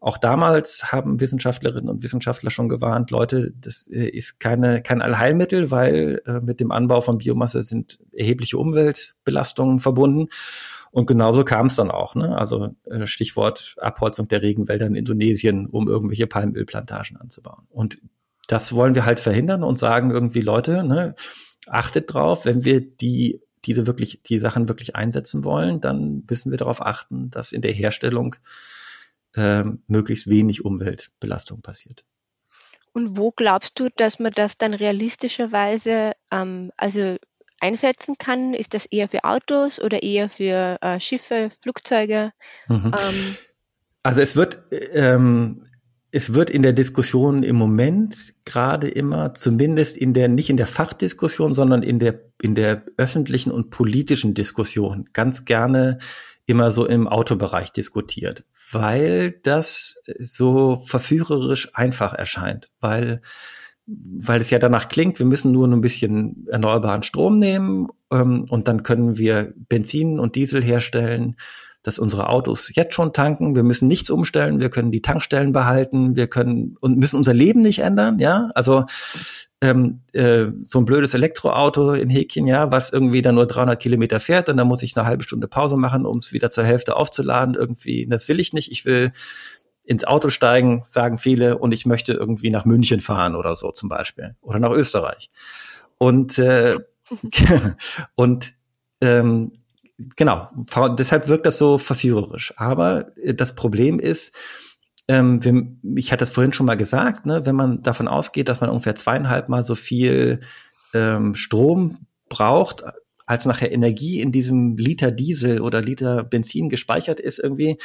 auch 0.00 0.16
damals 0.16 0.92
haben 0.92 1.20
Wissenschaftlerinnen 1.20 1.88
und 1.88 2.02
Wissenschaftler 2.04 2.50
schon 2.50 2.68
gewarnt, 2.68 3.10
Leute, 3.10 3.52
das 3.60 3.88
äh, 3.88 4.08
ist 4.08 4.38
keine, 4.38 4.80
kein 4.82 5.02
Allheilmittel, 5.02 5.70
weil 5.70 6.22
äh, 6.24 6.40
mit 6.40 6.60
dem 6.60 6.70
Anbau 6.70 7.00
von 7.00 7.18
Biomasse 7.18 7.64
sind 7.64 7.98
erhebliche 8.12 8.58
Umweltbelastungen 8.58 9.80
verbunden. 9.80 10.28
Und 10.90 11.06
genauso 11.06 11.44
kam 11.44 11.66
es 11.66 11.76
dann 11.76 11.90
auch. 11.90 12.14
Ne? 12.14 12.38
Also 12.38 12.74
äh, 12.84 13.06
Stichwort 13.06 13.74
Abholzung 13.78 14.28
der 14.28 14.42
Regenwälder 14.42 14.86
in 14.86 14.94
Indonesien, 14.94 15.66
um 15.66 15.88
irgendwelche 15.88 16.28
Palmölplantagen 16.28 17.16
anzubauen. 17.16 17.66
Und 17.68 17.98
das 18.46 18.74
wollen 18.74 18.94
wir 18.94 19.04
halt 19.04 19.20
verhindern 19.20 19.64
und 19.64 19.78
sagen 19.78 20.10
irgendwie, 20.10 20.40
Leute, 20.40 20.84
ne, 20.84 21.14
achtet 21.66 22.14
drauf, 22.14 22.46
wenn 22.46 22.64
wir 22.64 22.80
die 22.80 23.42
diese 23.64 23.86
wirklich 23.86 24.22
die 24.22 24.38
Sachen 24.38 24.68
wirklich 24.68 24.96
einsetzen 24.96 25.44
wollen, 25.44 25.80
dann 25.80 26.24
müssen 26.30 26.50
wir 26.50 26.58
darauf 26.58 26.80
achten, 26.80 27.30
dass 27.30 27.52
in 27.52 27.60
der 27.60 27.72
Herstellung 27.72 28.36
äh, 29.34 29.64
möglichst 29.86 30.28
wenig 30.28 30.64
Umweltbelastung 30.64 31.62
passiert. 31.62 32.04
Und 32.92 33.16
wo 33.16 33.30
glaubst 33.30 33.78
du, 33.78 33.88
dass 33.96 34.18
man 34.18 34.32
das 34.32 34.58
dann 34.58 34.74
realistischerweise 34.74 36.12
ähm, 36.32 36.72
also 36.76 37.16
einsetzen 37.60 38.16
kann? 38.18 38.54
Ist 38.54 38.74
das 38.74 38.86
eher 38.86 39.08
für 39.08 39.24
Autos 39.24 39.80
oder 39.80 40.02
eher 40.02 40.28
für 40.28 40.78
äh, 40.80 40.98
Schiffe, 41.00 41.50
Flugzeuge? 41.60 42.32
Mhm. 42.66 42.92
Ähm, 42.98 43.36
also 44.02 44.20
es 44.20 44.36
wird 44.36 44.62
ähm, 44.70 45.64
es 46.10 46.32
wird 46.34 46.50
in 46.50 46.62
der 46.62 46.72
Diskussion 46.72 47.42
im 47.42 47.56
Moment 47.56 48.34
gerade 48.44 48.88
immer, 48.88 49.34
zumindest 49.34 49.96
in 49.96 50.14
der, 50.14 50.28
nicht 50.28 50.48
in 50.48 50.56
der 50.56 50.66
Fachdiskussion, 50.66 51.52
sondern 51.52 51.82
in 51.82 51.98
der, 51.98 52.20
in 52.40 52.54
der 52.54 52.82
öffentlichen 52.96 53.50
und 53.50 53.70
politischen 53.70 54.32
Diskussion 54.32 55.10
ganz 55.12 55.44
gerne 55.44 55.98
immer 56.48 56.70
so 56.70 56.86
im 56.86 57.06
Autobereich 57.06 57.72
diskutiert, 57.72 58.44
weil 58.72 59.32
das 59.42 60.00
so 60.18 60.76
verführerisch 60.76 61.68
einfach 61.74 62.14
erscheint, 62.14 62.70
weil 62.80 63.20
weil 63.90 64.42
es 64.42 64.50
ja 64.50 64.58
danach 64.58 64.88
klingt, 64.88 65.18
wir 65.18 65.24
müssen 65.24 65.50
nur 65.50 65.66
ein 65.66 65.80
bisschen 65.80 66.46
erneuerbaren 66.50 67.02
Strom 67.02 67.38
nehmen 67.38 67.88
ähm, 68.12 68.44
und 68.50 68.68
dann 68.68 68.82
können 68.82 69.16
wir 69.16 69.54
Benzin 69.56 70.20
und 70.20 70.34
Diesel 70.34 70.62
herstellen, 70.62 71.36
dass 71.82 71.98
unsere 71.98 72.28
Autos 72.28 72.70
jetzt 72.74 72.94
schon 72.94 73.14
tanken. 73.14 73.56
Wir 73.56 73.62
müssen 73.62 73.88
nichts 73.88 74.10
umstellen, 74.10 74.60
wir 74.60 74.68
können 74.68 74.92
die 74.92 75.00
Tankstellen 75.00 75.52
behalten, 75.52 76.16
wir 76.16 76.26
können 76.26 76.76
und 76.80 76.98
müssen 76.98 77.16
unser 77.16 77.32
Leben 77.32 77.62
nicht 77.62 77.78
ändern. 77.78 78.18
Ja, 78.18 78.50
also 78.54 78.84
ähm, 79.60 80.02
äh, 80.12 80.46
so 80.62 80.78
ein 80.78 80.84
blödes 80.84 81.14
Elektroauto 81.14 81.92
in 81.92 82.10
Häkchen, 82.10 82.46
ja, 82.46 82.70
was 82.70 82.92
irgendwie 82.92 83.22
dann 83.22 83.34
nur 83.34 83.46
300 83.46 83.80
Kilometer 83.80 84.20
fährt 84.20 84.48
und 84.48 84.56
dann 84.56 84.68
muss 84.68 84.82
ich 84.82 84.96
eine 84.96 85.06
halbe 85.06 85.24
Stunde 85.24 85.48
Pause 85.48 85.76
machen, 85.76 86.06
um 86.06 86.18
es 86.18 86.32
wieder 86.32 86.50
zur 86.50 86.64
Hälfte 86.64 86.96
aufzuladen. 86.96 87.54
Irgendwie, 87.54 88.06
das 88.06 88.28
will 88.28 88.38
ich 88.38 88.52
nicht. 88.52 88.70
Ich 88.70 88.84
will 88.84 89.12
ins 89.82 90.04
Auto 90.04 90.28
steigen, 90.28 90.82
sagen 90.84 91.18
viele, 91.18 91.58
und 91.58 91.72
ich 91.72 91.86
möchte 91.86 92.12
irgendwie 92.12 92.50
nach 92.50 92.66
München 92.66 93.00
fahren 93.00 93.34
oder 93.34 93.56
so 93.56 93.72
zum 93.72 93.88
Beispiel 93.88 94.36
oder 94.42 94.58
nach 94.58 94.70
Österreich. 94.70 95.30
Und 95.96 96.38
äh, 96.38 96.76
und 98.14 98.52
ähm, 99.00 99.52
genau, 100.16 100.48
deshalb 100.98 101.28
wirkt 101.28 101.46
das 101.46 101.58
so 101.58 101.78
verführerisch. 101.78 102.54
Aber 102.56 103.16
äh, 103.16 103.34
das 103.34 103.54
Problem 103.54 103.98
ist, 103.98 104.34
ähm, 105.08 105.42
wir, 105.42 105.66
ich 105.96 106.12
hatte 106.12 106.24
es 106.24 106.30
vorhin 106.30 106.52
schon 106.52 106.66
mal 106.66 106.76
gesagt, 106.76 107.26
ne, 107.26 107.46
wenn 107.46 107.56
man 107.56 107.82
davon 107.82 108.08
ausgeht, 108.08 108.48
dass 108.48 108.60
man 108.60 108.70
ungefähr 108.70 108.94
zweieinhalb 108.94 109.48
Mal 109.48 109.64
so 109.64 109.74
viel 109.74 110.40
ähm, 110.94 111.34
Strom 111.34 111.96
braucht, 112.28 112.84
als 113.28 113.44
nachher 113.44 113.70
Energie 113.72 114.20
in 114.20 114.32
diesem 114.32 114.76
Liter 114.78 115.10
Diesel 115.10 115.60
oder 115.60 115.82
Liter 115.82 116.24
Benzin 116.24 116.70
gespeichert 116.70 117.20
ist 117.20 117.38
irgendwie, 117.38 117.76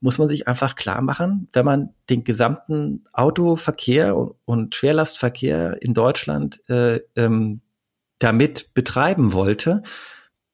muss 0.00 0.18
man 0.18 0.28
sich 0.28 0.46
einfach 0.46 0.76
klar 0.76 1.02
machen, 1.02 1.48
wenn 1.52 1.64
man 1.64 1.90
den 2.10 2.22
gesamten 2.22 3.04
Autoverkehr 3.12 4.16
und 4.44 4.74
Schwerlastverkehr 4.74 5.82
in 5.82 5.94
Deutschland 5.94 6.60
äh, 6.68 7.00
ähm, 7.16 7.60
damit 8.20 8.72
betreiben 8.74 9.32
wollte, 9.32 9.82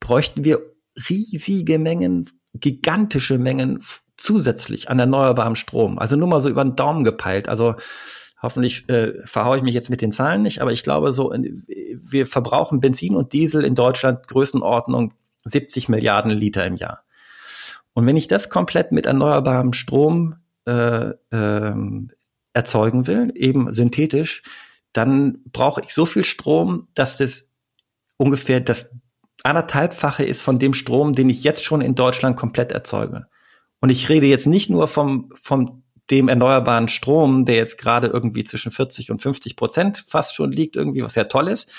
bräuchten 0.00 0.42
wir 0.42 0.61
riesige 1.09 1.78
Mengen, 1.78 2.30
gigantische 2.55 3.39
Mengen 3.39 3.83
zusätzlich 4.17 4.91
an 4.91 4.99
erneuerbarem 4.99 5.55
Strom. 5.55 5.99
Also 5.99 6.17
nur 6.17 6.29
mal 6.29 6.41
so 6.41 6.49
über 6.49 6.65
den 6.65 6.77
Daumen 6.77 7.05
gepeilt. 7.05 7.49
Also 7.49 7.75
hoffentlich 8.43 8.89
äh, 8.89 9.15
verhaue 9.25 9.57
ich 9.57 9.63
mich 9.63 9.75
jetzt 9.75 9.91
mit 9.91 10.03
den 10.03 10.13
Zahlen 10.13 10.43
nicht, 10.43 10.61
aber 10.61 10.73
ich 10.73 10.83
glaube 10.83 11.13
so, 11.13 11.33
wir 11.33 12.27
verbrauchen 12.27 12.81
Benzin 12.81 13.17
und 13.17 13.33
Diesel 13.33 13.65
in 13.65 13.75
Deutschland 13.75 14.27
Größenordnung 14.29 15.15
70 15.45 15.89
Milliarden 15.89 16.31
Liter 16.31 16.67
im 16.67 16.77
Jahr. 16.77 17.05
Und 17.93 18.07
wenn 18.07 18.17
ich 18.17 18.29
das 18.29 18.51
komplett 18.51 18.93
mit 18.93 19.07
erneuerbarem 19.07 19.73
Strom 19.73 20.37
äh, 20.67 21.11
äh, 21.31 21.75
erzeugen 22.53 23.07
will, 23.07 23.33
eben 23.35 23.73
synthetisch, 23.73 24.43
dann 24.93 25.39
brauche 25.53 25.81
ich 25.83 25.95
so 25.95 26.07
viel 26.07 26.25
Strom, 26.25 26.89
dass 26.95 27.19
das 27.19 27.51
ungefähr 28.17 28.61
das 28.61 28.95
anderthalbfache 29.42 30.24
ist 30.24 30.42
von 30.42 30.59
dem 30.59 30.74
Strom, 30.74 31.14
den 31.14 31.31
ich 31.31 31.44
jetzt 31.44 31.64
schon 31.64 31.81
in 31.81 31.94
Deutschland 31.94 32.37
komplett 32.37 32.72
erzeuge. 32.72 33.26
Und 33.81 33.90
ich 33.90 34.09
rede 34.09 34.26
jetzt 34.26 34.46
nicht 34.46 34.70
nur 34.70 34.88
vom, 34.88 35.33
vom 35.35 35.83
dem 36.11 36.29
erneuerbaren 36.29 36.88
Strom, 36.88 37.44
der 37.44 37.57
jetzt 37.57 37.79
gerade 37.79 38.09
irgendwie 38.09 38.44
zwischen 38.44 38.72
40 38.72 39.11
und 39.11 39.22
50 39.22 39.57
Prozent 39.57 40.05
fast 40.07 40.35
schon 40.35 40.53
liegt, 40.53 40.76
irgendwie, 40.76 41.03
was 41.03 41.14
ja 41.14 41.24
toll 41.24 41.48
ist, 41.48 41.70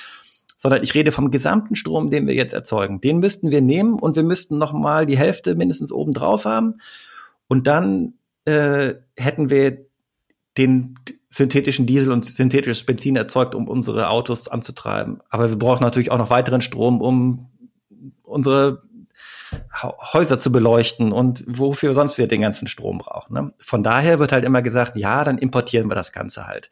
sondern 0.57 0.83
ich 0.83 0.93
rede 0.93 1.11
vom 1.11 1.31
gesamten 1.31 1.75
Strom, 1.75 2.09
den 2.09 2.27
wir 2.27 2.33
jetzt 2.33 2.53
erzeugen. 2.53 3.01
Den 3.01 3.19
müssten 3.19 3.51
wir 3.51 3.61
nehmen 3.61 3.99
und 3.99 4.15
wir 4.15 4.23
müssten 4.23 4.57
noch 4.57 4.73
mal 4.73 5.05
die 5.05 5.17
Hälfte 5.17 5.55
mindestens 5.55 5.91
oben 5.91 6.13
drauf 6.13 6.45
haben. 6.45 6.75
Und 7.47 7.67
dann 7.67 8.13
äh, 8.45 8.93
hätten 9.17 9.49
wir 9.49 9.85
den 10.57 10.95
synthetischen 11.29 11.85
Diesel 11.85 12.11
und 12.11 12.25
synthetisches 12.25 12.85
Benzin 12.85 13.15
erzeugt, 13.15 13.55
um 13.55 13.67
unsere 13.67 14.09
Autos 14.09 14.47
anzutreiben. 14.47 15.21
Aber 15.29 15.49
wir 15.49 15.57
brauchen 15.57 15.83
natürlich 15.83 16.11
auch 16.11 16.17
noch 16.17 16.29
weiteren 16.29 16.61
Strom, 16.61 17.01
um 17.01 17.50
unsere 18.31 18.81
Häuser 19.81 20.37
zu 20.37 20.51
beleuchten 20.51 21.11
und 21.11 21.43
wofür 21.47 21.93
sonst 21.93 22.17
wir 22.17 22.27
den 22.27 22.41
ganzen 22.41 22.67
Strom 22.67 22.99
brauchen. 22.99 23.33
Ne? 23.33 23.53
Von 23.57 23.83
daher 23.83 24.19
wird 24.19 24.31
halt 24.31 24.45
immer 24.45 24.61
gesagt, 24.61 24.97
ja, 24.97 25.23
dann 25.23 25.37
importieren 25.37 25.89
wir 25.89 25.95
das 25.95 26.11
Ganze 26.11 26.47
halt. 26.47 26.69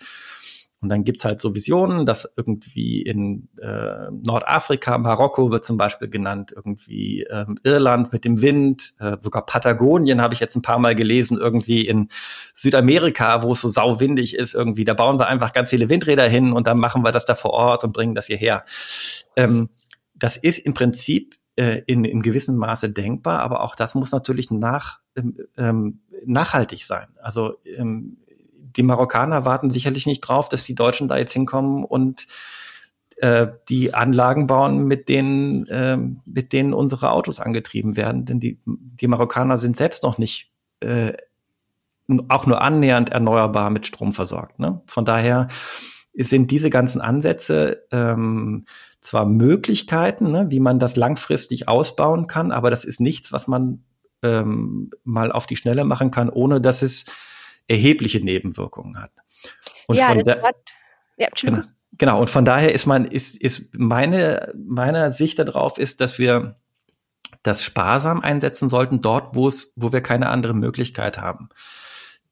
Und 0.82 0.88
dann 0.88 1.04
gibt's 1.04 1.26
halt 1.26 1.42
so 1.42 1.56
Visionen, 1.56 2.06
dass 2.06 2.32
irgendwie 2.38 3.02
in 3.02 3.50
äh, 3.62 4.10
Nordafrika, 4.12 4.98
Marokko 4.98 5.52
wird 5.52 5.66
zum 5.66 5.76
Beispiel 5.76 6.08
genannt, 6.08 6.54
irgendwie 6.56 7.24
ähm, 7.24 7.58
Irland 7.64 8.14
mit 8.14 8.24
dem 8.24 8.42
Wind, 8.42 8.94
äh, 9.00 9.18
sogar 9.20 9.46
Patagonien 9.46 10.22
habe 10.22 10.34
ich 10.34 10.40
jetzt 10.40 10.56
ein 10.56 10.62
paar 10.62 10.80
Mal 10.80 10.96
gelesen, 10.96 11.38
irgendwie 11.38 11.86
in 11.86 12.08
Südamerika, 12.54 13.44
wo 13.44 13.52
es 13.52 13.60
so 13.60 13.68
sauwindig 13.68 14.36
ist, 14.36 14.54
irgendwie, 14.54 14.86
da 14.86 14.94
bauen 14.94 15.20
wir 15.20 15.28
einfach 15.28 15.52
ganz 15.52 15.70
viele 15.70 15.90
Windräder 15.90 16.30
hin 16.30 16.54
und 16.54 16.66
dann 16.66 16.78
machen 16.78 17.04
wir 17.04 17.12
das 17.12 17.26
da 17.26 17.36
vor 17.36 17.52
Ort 17.52 17.84
und 17.84 17.92
bringen 17.92 18.16
das 18.16 18.28
hierher. 18.28 18.64
Ähm, 19.36 19.68
das 20.16 20.38
ist 20.38 20.60
im 20.60 20.74
Prinzip 20.74 21.39
äh, 21.60 21.84
in, 21.88 22.06
in 22.06 22.22
gewissem 22.22 22.56
Maße 22.56 22.90
denkbar, 22.90 23.42
aber 23.42 23.62
auch 23.64 23.76
das 23.76 23.94
muss 23.94 24.14
natürlich 24.14 24.50
nach, 24.50 25.02
ähm, 25.18 25.38
ähm, 25.58 26.00
nachhaltig 26.26 26.86
sein. 26.86 27.08
Also 27.22 27.58
ähm, 27.66 28.16
die 28.78 28.84
Marokkaner 28.84 29.44
warten 29.44 29.70
sicherlich 29.70 30.06
nicht 30.06 30.22
drauf, 30.22 30.48
dass 30.48 30.64
die 30.64 30.74
Deutschen 30.74 31.10
da 31.10 31.18
jetzt 31.18 31.34
hinkommen 31.34 31.84
und 31.84 32.28
äh, 33.18 33.48
die 33.68 33.94
Anlagen 33.94 34.48
bauen, 34.48 34.86
mit 34.86 35.10
denen, 35.10 35.68
äh, 35.68 35.98
mit 36.26 36.54
denen 36.54 36.74
unsere 36.74 37.12
Autos 37.12 37.42
angetrieben 37.42 37.98
werden. 37.98 38.24
Denn 38.24 38.40
die, 38.40 38.62
die 38.66 39.08
Marokkaner 39.08 39.58
sind 39.58 39.76
selbst 39.76 40.04
noch 40.04 40.18
nicht 40.18 40.54
äh, 40.80 41.12
auch 42.30 42.46
nur 42.46 42.62
annähernd 42.62 43.10
erneuerbar 43.10 43.70
mit 43.70 43.86
Strom 43.86 44.14
versorgt. 44.14 44.60
Ne? 44.60 44.82
Von 44.86 45.04
daher 45.04 45.50
sind 46.16 46.52
diese 46.52 46.70
ganzen 46.70 47.02
Ansätze 47.02 47.84
ähm, 47.92 48.64
zwar 49.02 49.26
Möglichkeiten, 49.26 50.32
ne, 50.32 50.48
wie 50.50 50.60
man 50.60 50.80
das 50.80 50.96
langfristig 50.96 51.68
ausbauen 51.68 52.28
kann, 52.28 52.52
aber 52.52 52.70
das 52.70 52.86
ist 52.86 53.00
nichts, 53.00 53.32
was 53.32 53.48
man 53.48 53.84
ähm, 54.24 54.92
mal 55.04 55.32
auf 55.32 55.48
die 55.48 55.56
Schnelle 55.56 55.86
machen 55.86 56.12
kann, 56.12 56.30
ohne 56.30 56.60
dass 56.60 56.82
es 56.82 57.06
erhebliche 57.68 58.20
Nebenwirkungen 58.20 59.02
hat. 59.02 59.12
Und 59.88 59.98
ja, 59.98 60.10
von 60.10 60.24
das 60.24 60.42
Wort, 60.42 60.56
ja, 61.18 61.28
genau, 61.40 61.64
genau, 61.98 62.20
und 62.20 62.30
von 62.30 62.44
daher 62.44 62.74
ist 62.74 62.86
man, 62.86 63.06
ist, 63.06 63.38
ist 63.42 63.70
meine, 63.74 64.54
meiner 64.56 65.12
Sicht 65.12 65.40
darauf 65.40 65.78
ist, 65.78 66.02
dass 66.02 66.20
wir 66.20 66.58
das 67.44 67.64
sparsam 67.64 68.22
einsetzen 68.22 68.70
sollten, 68.70 69.02
dort, 69.02 69.36
wo 69.36 69.48
es, 69.48 69.72
wo 69.76 69.94
wir 69.94 70.02
keine 70.02 70.30
andere 70.30 70.54
Möglichkeit 70.54 71.20
haben. 71.20 71.50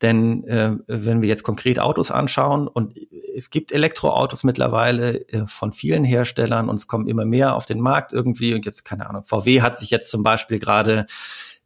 Denn 0.01 0.43
äh, 0.43 0.77
wenn 0.87 1.21
wir 1.21 1.29
jetzt 1.29 1.43
konkret 1.43 1.79
Autos 1.79 2.11
anschauen 2.11 2.67
und 2.67 2.97
es 3.35 3.49
gibt 3.49 3.71
Elektroautos 3.71 4.43
mittlerweile 4.43 5.27
äh, 5.29 5.47
von 5.47 5.73
vielen 5.73 6.03
Herstellern 6.03 6.69
und 6.69 6.75
es 6.75 6.87
kommen 6.87 7.07
immer 7.07 7.25
mehr 7.25 7.55
auf 7.55 7.65
den 7.65 7.79
Markt 7.79 8.13
irgendwie 8.13 8.53
und 8.53 8.65
jetzt 8.65 8.85
keine 8.85 9.09
Ahnung, 9.09 9.23
VW 9.25 9.61
hat 9.61 9.77
sich 9.77 9.89
jetzt 9.89 10.11
zum 10.11 10.21
Beispiel 10.21 10.59
gerade 10.59 11.07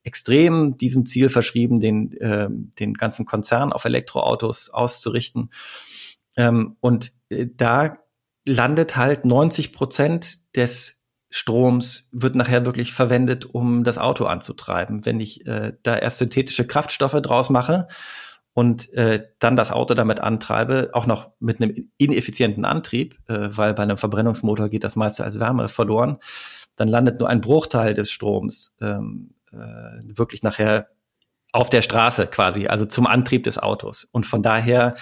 extrem 0.04 0.78
diesem 0.78 1.06
Ziel 1.06 1.30
verschrieben, 1.30 1.80
den, 1.80 2.14
äh, 2.18 2.48
den 2.50 2.94
ganzen 2.94 3.26
Konzern 3.26 3.74
auf 3.74 3.86
Elektroautos 3.86 4.70
auszurichten. 4.70 5.52
Ähm, 6.38 6.78
und 6.80 7.14
äh, 7.30 7.48
da 7.54 7.98
landet 8.48 8.96
halt 8.96 9.26
90 9.26 9.74
Prozent 9.74 10.56
des 10.56 11.01
Stroms 11.32 12.10
wird 12.12 12.36
nachher 12.36 12.66
wirklich 12.66 12.94
verwendet, 12.94 13.46
um 13.46 13.86
das 13.86 13.98
Auto 13.98 14.26
anzutreiben. 14.26 15.06
Wenn 15.06 15.22
ich 15.22 15.48
äh, 15.48 15.74
da 15.82 15.96
erst 15.96 16.18
synthetische 16.18 16.68
Kraftstoffe 16.68 17.20
draus 17.22 17.50
mache 17.50 17.88
und 18.54 18.92
äh, 18.94 19.28
dann 19.40 19.56
das 19.56 19.72
Auto 19.72 19.94
damit 19.94 20.20
antreibe, 20.20 20.90
auch 20.92 21.08
noch 21.08 21.32
mit 21.40 21.62
einem 21.62 21.90
ineffizienten 21.98 22.66
Antrieb, 22.66 23.18
äh, 23.30 23.48
weil 23.50 23.74
bei 23.74 23.84
einem 23.84 23.98
Verbrennungsmotor 23.98 24.68
geht 24.68 24.84
das 24.84 24.98
meiste 24.98 25.24
als 25.24 25.40
Wärme 25.40 25.70
verloren, 25.70 26.18
dann 26.76 26.90
landet 26.90 27.22
nur 27.22 27.30
ein 27.30 27.40
Bruchteil 27.40 27.94
des 27.94 28.12
Stroms 28.12 28.76
ähm, 28.82 29.34
äh, 29.54 29.56
wirklich 30.04 30.44
nachher 30.44 30.90
auf 31.54 31.70
der 31.70 31.82
Straße 31.82 32.28
quasi, 32.28 32.68
also 32.68 32.86
zum 32.86 33.08
Antrieb 33.08 33.46
des 33.46 33.58
Autos. 33.58 34.06
Und 34.12 34.26
von 34.26 34.44
daher 34.44 34.96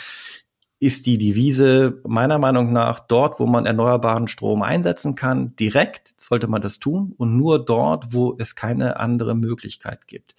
ist 0.80 1.06
die 1.06 1.18
Devise 1.18 2.02
meiner 2.08 2.40
Meinung 2.40 2.72
nach 2.72 3.02
dort, 3.02 3.40
wo 3.40 3.46
man 3.46 3.66
erneuerbaren 3.66 4.28
Strom 4.28 4.62
einsetzen 4.62 5.16
kann, 5.16 5.56
direkt 5.58 6.14
sollte 6.20 6.48
man 6.48 6.62
das 6.62 6.80
tun 6.80 7.14
und 7.18 7.36
nur 7.36 7.64
dort, 7.64 8.14
wo 8.14 8.36
es 8.40 8.56
keine 8.56 8.98
andere 8.98 9.36
Möglichkeit 9.36 10.08
gibt. 10.08 10.36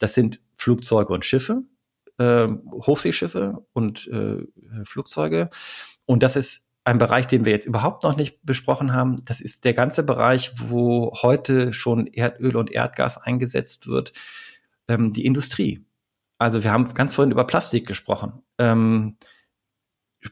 Das 0.00 0.14
sind 0.14 0.40
Flugzeuge 0.56 1.12
und 1.12 1.24
Schiffe, 1.24 1.62
äh, 2.18 2.48
Hochseeschiffe 2.72 3.64
und 3.72 4.08
äh, 4.08 4.44
Flugzeuge. 4.82 5.48
Und 6.06 6.24
das 6.24 6.34
ist 6.34 6.66
ein 6.82 6.98
Bereich, 6.98 7.26
den 7.26 7.44
wir 7.44 7.52
jetzt 7.52 7.66
überhaupt 7.66 8.02
noch 8.02 8.16
nicht 8.16 8.40
besprochen 8.42 8.94
haben. 8.94 9.24
Das 9.26 9.40
ist 9.40 9.64
der 9.64 9.74
ganze 9.74 10.02
Bereich, 10.02 10.52
wo 10.56 11.12
heute 11.22 11.72
schon 11.72 12.06
Erdöl 12.08 12.56
und 12.56 12.72
Erdgas 12.72 13.18
eingesetzt 13.18 13.86
wird, 13.86 14.12
ähm, 14.88 15.12
die 15.12 15.24
Industrie. 15.24 15.84
Also 16.38 16.64
wir 16.64 16.72
haben 16.72 16.92
ganz 16.94 17.14
vorhin 17.14 17.30
über 17.32 17.44
Plastik 17.44 17.86
gesprochen. 17.86 18.32
Ähm, 18.58 19.16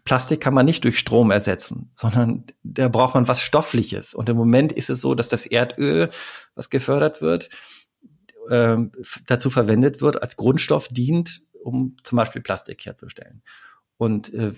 Plastik 0.05 0.41
kann 0.41 0.55
man 0.55 0.67
nicht 0.67 0.85
durch 0.85 0.99
Strom 0.99 1.31
ersetzen, 1.31 1.91
sondern 1.95 2.45
da 2.63 2.89
braucht 2.89 3.15
man 3.15 3.29
was 3.29 3.41
Stoffliches. 3.41 4.15
Und 4.15 4.29
im 4.29 4.37
Moment 4.37 4.73
ist 4.73 4.91
es 4.91 5.01
so, 5.01 5.15
dass 5.15 5.29
das 5.29 5.47
Erdöl, 5.47 6.11
was 6.55 6.71
gefördert 6.71 7.21
wird, 7.23 7.49
äh, 8.49 8.77
dazu 9.27 9.51
verwendet 9.51 10.01
wird, 10.01 10.23
als 10.23 10.37
Grundstoff 10.37 10.89
dient, 10.89 11.43
um 11.63 11.97
zum 12.03 12.17
Beispiel 12.17 12.43
Plastik 12.43 12.85
herzustellen. 12.85 13.43
Und 13.97 14.33
äh, 14.35 14.53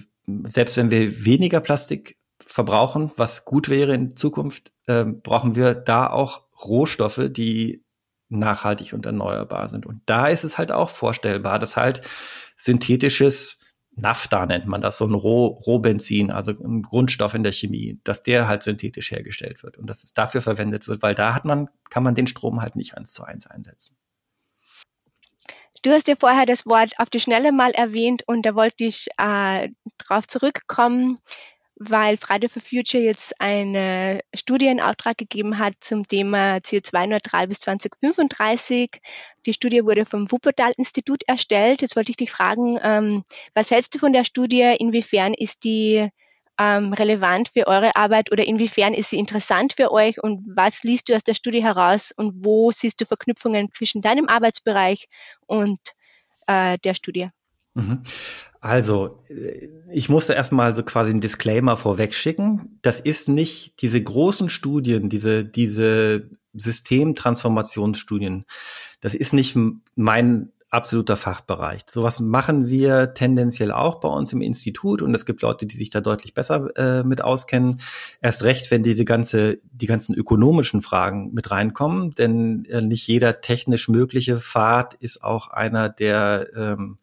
selbst 0.45 0.77
wenn 0.77 0.91
wir 0.91 1.25
weniger 1.25 1.61
Plastik 1.61 2.19
verbrauchen, 2.41 3.11
was 3.17 3.45
gut 3.45 3.69
wäre 3.69 3.95
in 3.95 4.17
Zukunft, 4.17 4.73
äh, 4.87 5.05
brauchen 5.05 5.57
wir 5.57 5.75
da 5.75 6.09
auch 6.09 6.45
Rohstoffe, 6.65 7.29
die 7.31 7.85
nachhaltig 8.29 8.93
und 8.93 9.07
erneuerbar 9.07 9.69
sind. 9.69 9.87
Und 9.87 10.03
da 10.07 10.29
ist 10.29 10.45
es 10.45 10.59
halt 10.59 10.71
auch 10.71 10.91
vorstellbar, 10.91 11.59
dass 11.59 11.77
halt 11.77 12.03
synthetisches 12.57 13.59
Nafta 14.01 14.47
nennt 14.47 14.67
man 14.67 14.81
das, 14.81 14.99
so 14.99 15.07
ein 15.07 15.15
Roh, 15.15 15.47
Rohbenzin, 15.47 16.31
also 16.31 16.53
ein 16.53 16.83
Grundstoff 16.83 17.35
in 17.35 17.43
der 17.43 17.53
Chemie, 17.53 18.01
dass 18.05 18.23
der 18.23 18.49
halt 18.49 18.63
synthetisch 18.63 19.11
hergestellt 19.11 19.63
wird 19.63 19.77
und 19.79 19.89
dass 19.89 20.05
es 20.05 20.13
dafür 20.13 20.41
verwendet 20.41 20.89
wird, 20.89 21.03
weil 21.03 21.15
da 21.15 21.35
hat 21.35 21.45
man, 21.45 21.69
kann 21.91 22.03
man 22.03 22.15
den 22.15 22.27
Strom 22.27 22.63
halt 22.63 22.77
nicht 22.77 22.97
eins 22.97 23.13
zu 23.13 23.25
eins 23.25 23.47
einsetzen. 23.47 23.97
Du 25.83 25.91
hast 25.91 26.09
ja 26.09 26.17
vorher 26.19 26.47
das 26.47 26.67
Wort 26.67 26.93
auf 26.99 27.11
die 27.11 27.21
Schnelle 27.21 27.53
mal 27.53 27.71
erwähnt 27.71 28.23
und 28.27 28.45
da 28.45 28.55
wollte 28.55 28.85
ich 28.85 29.07
äh, 29.17 29.69
darauf 29.99 30.27
zurückkommen 30.27 31.19
weil 31.79 32.17
Friday 32.17 32.49
for 32.49 32.61
Future 32.61 33.03
jetzt 33.03 33.41
eine 33.41 34.21
Studie 34.35 34.67
in 34.67 34.81
Auftrag 34.81 35.17
gegeben 35.17 35.59
hat 35.59 35.75
zum 35.81 36.07
Thema 36.07 36.57
CO2-neutral 36.57 37.47
bis 37.47 37.61
2035. 37.61 39.01
Die 39.47 39.53
Studie 39.53 39.85
wurde 39.85 40.05
vom 40.05 40.31
Wuppertal-Institut 40.31 41.23
erstellt. 41.27 41.83
Jetzt 41.83 41.95
wollte 41.95 42.11
ich 42.11 42.17
dich 42.17 42.31
fragen, 42.31 42.79
ähm, 42.83 43.25
was 43.55 43.71
hältst 43.71 43.95
du 43.95 43.99
von 43.99 44.13
der 44.13 44.25
Studie? 44.25 44.75
Inwiefern 44.79 45.35
ist 45.35 45.65
die 45.65 46.09
ähm, 46.59 46.93
relevant 46.93 47.51
für 47.51 47.69
eure 47.69 47.95
Arbeit 47.95 48.33
oder 48.33 48.45
inwiefern 48.45 48.93
ist 48.93 49.11
sie 49.11 49.19
interessant 49.19 49.75
für 49.75 49.93
euch 49.93 50.21
und 50.23 50.45
was 50.57 50.83
liest 50.83 51.09
du 51.09 51.15
aus 51.15 51.23
der 51.23 51.35
Studie 51.35 51.63
heraus 51.63 52.13
und 52.15 52.45
wo 52.45 52.73
siehst 52.73 53.01
du 53.01 53.07
Verknüpfungen 53.07 53.69
zwischen 53.73 54.03
deinem 54.03 54.29
Arbeitsbereich 54.29 55.09
und 55.47 55.79
äh, 56.49 56.77
der 56.79 56.95
Studie? 56.95 57.31
Mhm. 57.75 58.03
Also, 58.61 59.23
äh, 59.29 59.69
ich 59.91 60.09
musste 60.09 60.35
erstmal 60.35 60.75
so 60.75 60.83
quasi 60.83 61.11
einen 61.11 61.21
Disclaimer 61.21 61.77
vorweg 61.77 62.15
schicken. 62.15 62.79
Das 62.83 63.01
ist 63.01 63.29
nicht 63.29 63.81
diese 63.83 64.03
großen 64.03 64.49
Studien, 64.49 65.09
diese, 65.09 65.45
diese 65.45 66.29
Systemtransformationsstudien. 66.55 68.45
Das 69.01 69.15
ist 69.15 69.33
nicht 69.33 69.57
mein 69.95 70.53
absoluter 70.71 71.17
Fachbereich. 71.17 71.83
Sowas 71.89 72.21
machen 72.21 72.69
wir 72.69 73.15
tendenziell 73.15 73.73
auch 73.73 74.01
bei 74.01 74.09
uns 74.09 74.33
im 74.33 74.43
Institut 74.43 75.01
und 75.01 75.15
es 75.15 75.25
gibt 75.25 75.41
Leute, 75.41 75.65
die 75.65 75.77
sich 75.77 75.89
da 75.89 76.01
deutlich 76.03 76.35
besser 76.35 76.69
äh, 76.77 77.05
mit 77.05 77.25
auskennen. 77.25 77.81
Erst 78.21 78.45
recht, 78.45 78.71
wenn 78.71 78.83
diese 78.83 79.07
ganze, 79.07 79.61
die 79.73 79.87
ganzen 79.87 80.15
ökonomischen 80.15 80.83
Fragen 80.83 81.33
mit 81.33 81.51
reinkommen, 81.51 82.11
denn 82.11 82.67
äh, 82.67 82.83
nicht 82.83 83.07
jeder 83.07 83.41
technisch 83.41 83.89
mögliche 83.89 84.37
Pfad 84.37 84.95
ist 84.95 85.25
auch 85.25 85.49
einer, 85.49 85.89
der 85.89 86.49
ähm, 86.55 86.99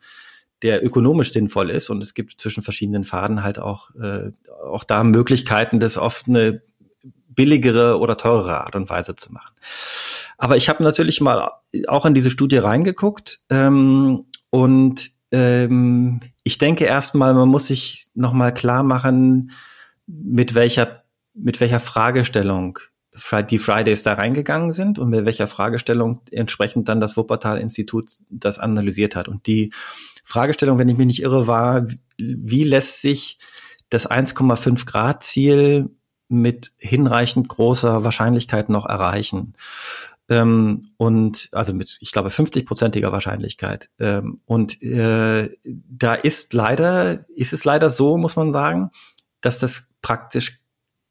der 0.65 0.83
ökonomisch 0.83 1.31
sinnvoll 1.31 1.69
ist. 1.69 1.91
Und 1.91 2.01
es 2.01 2.15
gibt 2.15 2.41
zwischen 2.41 2.63
verschiedenen 2.63 3.03
Faden 3.03 3.43
halt 3.43 3.59
auch, 3.59 3.93
äh, 3.95 4.31
auch 4.65 4.83
da 4.83 5.03
Möglichkeiten, 5.03 5.79
das 5.79 5.99
oft 5.99 6.27
eine 6.27 6.63
billigere 7.27 7.99
oder 7.99 8.17
teurere 8.17 8.61
Art 8.61 8.75
und 8.75 8.89
Weise 8.89 9.15
zu 9.15 9.31
machen. 9.31 9.53
Aber 10.39 10.57
ich 10.57 10.67
habe 10.67 10.83
natürlich 10.83 11.21
mal 11.21 11.51
auch 11.87 12.05
in 12.07 12.15
diese 12.15 12.31
Studie 12.31 12.57
reingeguckt 12.57 13.41
ähm, 13.51 14.25
und 14.49 15.11
ähm, 15.31 16.21
ich 16.43 16.57
denke 16.57 16.85
erstmal, 16.85 17.35
man 17.35 17.47
muss 17.47 17.67
sich 17.67 18.07
nochmal 18.15 18.53
klar 18.53 18.81
machen, 18.81 19.51
mit 20.07 20.55
welcher, 20.55 21.03
mit 21.35 21.61
welcher 21.61 21.79
Fragestellung 21.79 22.79
die 23.49 23.57
Fridays 23.57 24.03
da 24.03 24.13
reingegangen 24.13 24.73
sind 24.73 24.99
und 24.99 25.09
mit 25.09 25.25
welcher 25.25 25.47
Fragestellung 25.47 26.21
entsprechend 26.31 26.89
dann 26.89 26.99
das 26.99 27.15
Wuppertal-Institut 27.15 28.09
das 28.29 28.59
analysiert 28.59 29.15
hat. 29.15 29.27
Und 29.27 29.47
die 29.47 29.71
Fragestellung, 30.23 30.77
wenn 30.77 30.89
ich 30.89 30.97
mich 30.97 31.07
nicht 31.07 31.21
irre, 31.21 31.47
war, 31.47 31.87
wie 32.17 32.63
lässt 32.63 33.01
sich 33.01 33.37
das 33.89 34.09
1,5 34.09 34.85
Grad 34.85 35.23
Ziel 35.23 35.89
mit 36.27 36.71
hinreichend 36.77 37.47
großer 37.47 38.03
Wahrscheinlichkeit 38.03 38.69
noch 38.69 38.85
erreichen? 38.85 39.53
Ähm, 40.27 40.89
und 40.97 41.49
also 41.51 41.73
mit, 41.73 41.97
ich 42.01 42.11
glaube, 42.11 42.29
50-prozentiger 42.29 43.11
Wahrscheinlichkeit. 43.11 43.89
Ähm, 43.99 44.41
und 44.45 44.81
äh, 44.81 45.55
da 45.63 46.15
ist 46.15 46.53
leider, 46.53 47.29
ist 47.29 47.53
es 47.53 47.63
leider 47.63 47.89
so, 47.89 48.17
muss 48.17 48.35
man 48.35 48.51
sagen, 48.51 48.89
dass 49.41 49.59
das 49.59 49.89
praktisch 50.01 50.59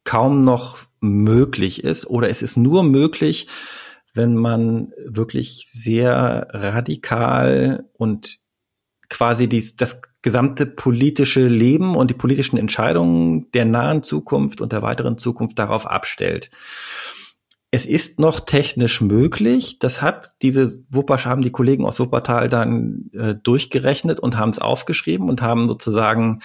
kaum 0.02 0.42
noch 0.42 0.78
möglich 1.04 1.84
ist 1.84 2.06
oder 2.06 2.28
es 2.28 2.42
ist 2.42 2.56
nur 2.56 2.82
möglich, 2.82 3.46
wenn 4.14 4.34
man 4.36 4.92
wirklich 5.04 5.66
sehr 5.68 6.48
radikal 6.50 7.88
und 7.94 8.38
quasi 9.08 9.48
dies, 9.48 9.76
das 9.76 10.02
gesamte 10.22 10.66
politische 10.66 11.46
Leben 11.46 11.96
und 11.96 12.10
die 12.10 12.14
politischen 12.14 12.56
Entscheidungen 12.56 13.50
der 13.52 13.66
nahen 13.66 14.02
Zukunft 14.02 14.60
und 14.60 14.72
der 14.72 14.82
weiteren 14.82 15.18
Zukunft 15.18 15.58
darauf 15.58 15.86
abstellt. 15.86 16.50
Es 17.70 17.86
ist 17.86 18.20
noch 18.20 18.38
technisch 18.40 19.00
möglich. 19.00 19.80
Das 19.80 20.00
hat 20.00 20.30
diese 20.42 20.78
Wuppertal, 20.90 21.32
haben 21.32 21.42
die 21.42 21.50
Kollegen 21.50 21.84
aus 21.84 21.98
Wuppertal 21.98 22.48
dann 22.48 23.10
äh, 23.12 23.34
durchgerechnet 23.34 24.20
und 24.20 24.38
haben 24.38 24.50
es 24.50 24.60
aufgeschrieben 24.60 25.28
und 25.28 25.42
haben 25.42 25.66
sozusagen 25.66 26.40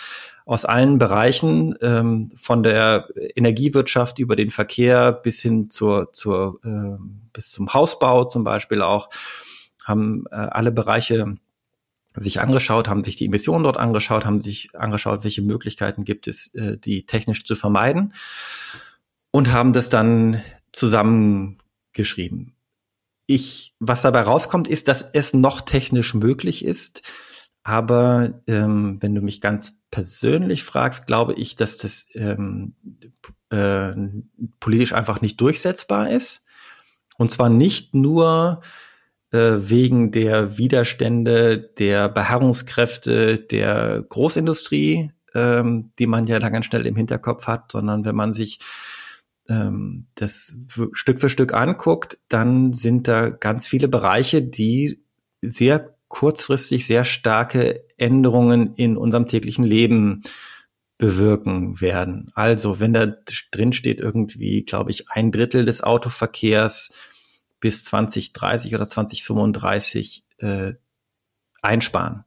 aus 0.50 0.66
allen 0.66 0.98
Bereichen, 0.98 1.76
ähm, 1.80 2.32
von 2.36 2.64
der 2.64 3.08
Energiewirtschaft 3.36 4.18
über 4.18 4.36
den 4.36 4.50
Verkehr 4.50 5.12
bis 5.12 5.44
hin 5.44 5.70
zur, 5.70 6.12
zur 6.12 6.60
äh, 6.64 6.98
bis 7.34 7.52
zum 7.52 7.72
Hausbau 7.72 8.24
zum 8.24 8.44
Beispiel 8.44 8.82
auch, 8.82 9.12
haben 9.86 10.26
äh, 10.32 10.36
alle 10.38 10.72
Bereiche 10.72 11.36
sich 12.16 12.42
angeschaut, 12.42 12.88
haben 12.88 13.04
sich 13.04 13.16
die 13.16 13.26
Emissionen 13.26 13.64
dort 13.64 13.78
angeschaut, 13.78 14.26
haben 14.26 14.42
sich 14.42 14.72
angeschaut, 14.74 15.24
welche 15.24 15.44
Möglichkeiten 15.44 16.04
gibt 16.04 16.28
es, 16.28 16.52
äh, 16.56 16.80
die 16.80 17.06
technisch 17.06 17.46
zu 17.46 17.56
vermeiden 17.56 18.16
und 19.30 19.52
haben 19.52 19.72
das 19.72 19.92
dann 19.92 20.42
zusammengeschrieben. 20.72 22.56
Ich, 23.28 23.76
was 23.78 24.02
dabei 24.02 24.22
rauskommt, 24.22 24.68
ist, 24.68 24.88
dass 24.88 25.04
es 25.14 25.36
noch 25.36 25.62
technisch 25.62 26.16
möglich 26.16 26.66
ist, 26.66 27.04
aber 27.70 28.42
ähm, 28.48 28.98
wenn 29.00 29.14
du 29.14 29.22
mich 29.22 29.42
ganz 29.42 29.80
persönlich 29.92 30.64
fragst, 30.64 31.06
glaube 31.06 31.36
ich, 31.36 31.56
dass 31.56 31.78
das 31.78 32.08
ähm, 32.16 32.74
äh, 33.52 33.92
politisch 34.60 34.94
einfach 34.94 35.22
nicht 35.22 35.40
durchsetzbar 35.40 36.10
ist. 36.10 36.44
Und 37.20 37.30
zwar 37.30 37.50
nicht 37.50 37.94
nur 37.94 38.62
äh, 39.30 39.58
wegen 39.60 40.12
der 40.12 40.58
Widerstände 40.58 41.60
der 41.60 42.10
Beharrungskräfte 42.10 43.38
der 43.38 44.04
Großindustrie, 44.10 45.12
ähm, 45.36 45.92
die 46.00 46.08
man 46.08 46.26
ja 46.26 46.40
da 46.40 46.50
ganz 46.50 46.66
schnell 46.66 46.88
im 46.88 46.96
Hinterkopf 46.96 47.46
hat, 47.46 47.72
sondern 47.72 48.04
wenn 48.04 48.16
man 48.16 48.34
sich 48.34 48.62
ähm, 49.48 50.08
das 50.16 50.58
Stück 50.94 51.20
für 51.20 51.30
Stück 51.30 51.54
anguckt, 51.54 52.18
dann 52.30 52.74
sind 52.74 53.08
da 53.08 53.30
ganz 53.30 53.68
viele 53.68 53.90
Bereiche, 53.90 54.42
die 54.42 55.04
sehr 55.44 55.99
kurzfristig 56.10 56.86
sehr 56.86 57.06
starke 57.06 57.86
Änderungen 57.98 58.74
in 58.76 58.98
unserem 58.98 59.28
täglichen 59.28 59.64
Leben 59.64 60.24
bewirken 60.98 61.80
werden. 61.80 62.30
Also 62.34 62.82
wenn 62.82 62.94
da 62.94 63.06
drin 63.52 63.72
steht 63.72 64.02
irgendwie, 64.02 64.64
glaube 64.66 64.92
ich, 64.92 65.10
ein 65.10 65.32
Drittel 65.32 65.66
des 65.66 65.82
Autoverkehrs 65.82 66.94
bis 67.62 67.86
2030 67.86 68.76
oder 68.76 68.86
2035 68.86 70.26
äh, 70.40 70.74
einsparen, 71.62 72.26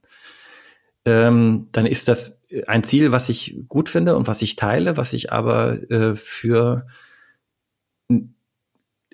ähm, 1.05 1.68
dann 1.73 1.85
ist 1.85 2.09
das 2.09 2.40
ein 2.66 2.85
Ziel, 2.85 3.12
was 3.12 3.29
ich 3.29 3.59
gut 3.68 3.88
finde 3.88 4.16
und 4.16 4.27
was 4.27 4.40
ich 4.40 4.57
teile, 4.57 4.97
was 4.97 5.12
ich 5.12 5.33
aber 5.33 5.90
äh, 5.90 6.14
für 6.14 6.87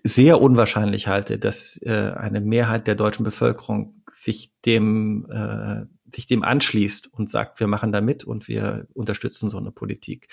sehr 0.04 0.40
unwahrscheinlich 0.40 1.08
halte, 1.08 1.38
dass 1.38 1.80
äh, 1.82 2.12
eine 2.16 2.40
Mehrheit 2.40 2.86
der 2.86 2.94
deutschen 2.94 3.24
Bevölkerung 3.24 3.97
sich 4.22 4.52
dem 4.64 5.26
äh, 5.30 5.86
sich 6.12 6.26
dem 6.26 6.42
anschließt 6.42 7.12
und 7.12 7.28
sagt, 7.28 7.60
wir 7.60 7.66
machen 7.66 7.92
da 7.92 8.00
mit 8.00 8.24
und 8.24 8.48
wir 8.48 8.86
unterstützen 8.94 9.50
so 9.50 9.58
eine 9.58 9.70
Politik. 9.70 10.28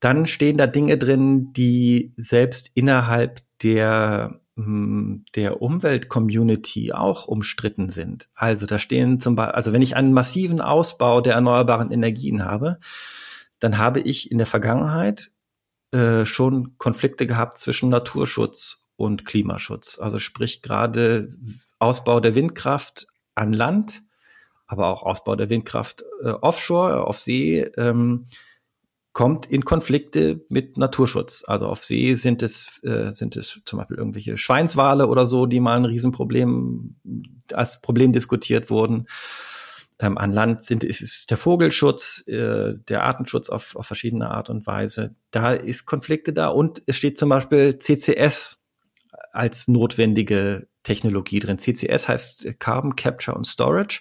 Dann 0.00 0.26
stehen 0.26 0.56
da 0.56 0.66
Dinge 0.66 0.98
drin, 0.98 1.52
die 1.52 2.12
selbst 2.16 2.70
innerhalb 2.74 3.42
der 3.62 4.40
hm, 4.56 5.24
der 5.34 5.62
Umweltcommunity 5.62 6.92
auch 6.92 7.26
umstritten 7.26 7.90
sind. 7.90 8.28
Also 8.34 8.66
da 8.66 8.78
stehen 8.78 9.20
zum 9.20 9.34
Beispiel, 9.34 9.54
also 9.54 9.72
wenn 9.72 9.82
ich 9.82 9.96
einen 9.96 10.12
massiven 10.12 10.60
Ausbau 10.60 11.20
der 11.20 11.34
erneuerbaren 11.34 11.90
Energien 11.90 12.44
habe, 12.44 12.78
dann 13.58 13.78
habe 13.78 14.00
ich 14.00 14.30
in 14.30 14.38
der 14.38 14.46
Vergangenheit 14.46 15.30
äh, 15.92 16.26
schon 16.26 16.76
Konflikte 16.78 17.26
gehabt 17.26 17.58
zwischen 17.58 17.88
Naturschutz 17.88 18.81
und 19.02 19.24
Klimaschutz. 19.24 19.98
Also 19.98 20.18
sprich 20.18 20.62
gerade 20.62 21.28
Ausbau 21.78 22.20
der 22.20 22.34
Windkraft 22.34 23.06
an 23.34 23.52
Land 23.52 24.02
aber 24.72 24.88
auch 24.88 25.02
Ausbau 25.02 25.36
der 25.36 25.50
Windkraft 25.50 26.02
äh, 26.24 26.30
offshore, 26.30 27.06
auf 27.06 27.20
See, 27.20 27.60
ähm, 27.76 28.24
kommt 29.12 29.44
in 29.44 29.66
Konflikte 29.66 30.46
mit 30.48 30.78
Naturschutz. 30.78 31.44
Also 31.46 31.66
auf 31.66 31.84
See 31.84 32.14
sind 32.14 32.42
es, 32.42 32.82
äh, 32.82 33.12
sind 33.12 33.36
es 33.36 33.60
zum 33.66 33.78
Beispiel 33.78 33.98
irgendwelche 33.98 34.38
Schweinswale 34.38 35.08
oder 35.08 35.26
so, 35.26 35.44
die 35.44 35.60
mal 35.60 35.76
ein 35.76 35.84
Riesenproblem 35.84 36.96
als 37.52 37.82
Problem 37.82 38.14
diskutiert 38.14 38.70
wurden. 38.70 39.08
Ähm, 39.98 40.16
an 40.16 40.32
Land 40.32 40.64
sind, 40.64 40.84
ist 40.84 41.30
der 41.30 41.36
Vogelschutz, 41.36 42.26
äh, 42.26 42.72
der 42.88 43.04
Artenschutz 43.04 43.50
auf, 43.50 43.76
auf 43.76 43.86
verschiedene 43.86 44.30
Art 44.30 44.48
und 44.48 44.66
Weise. 44.66 45.14
Da 45.32 45.52
ist 45.52 45.84
Konflikte 45.84 46.32
da 46.32 46.48
und 46.48 46.82
es 46.86 46.96
steht 46.96 47.18
zum 47.18 47.28
Beispiel 47.28 47.78
CCS 47.78 48.61
als 49.32 49.68
notwendige 49.68 50.68
Technologie 50.82 51.38
drin. 51.38 51.58
CCS 51.58 52.08
heißt 52.08 52.58
Carbon 52.58 52.96
Capture 52.96 53.36
and 53.36 53.46
Storage. 53.46 54.00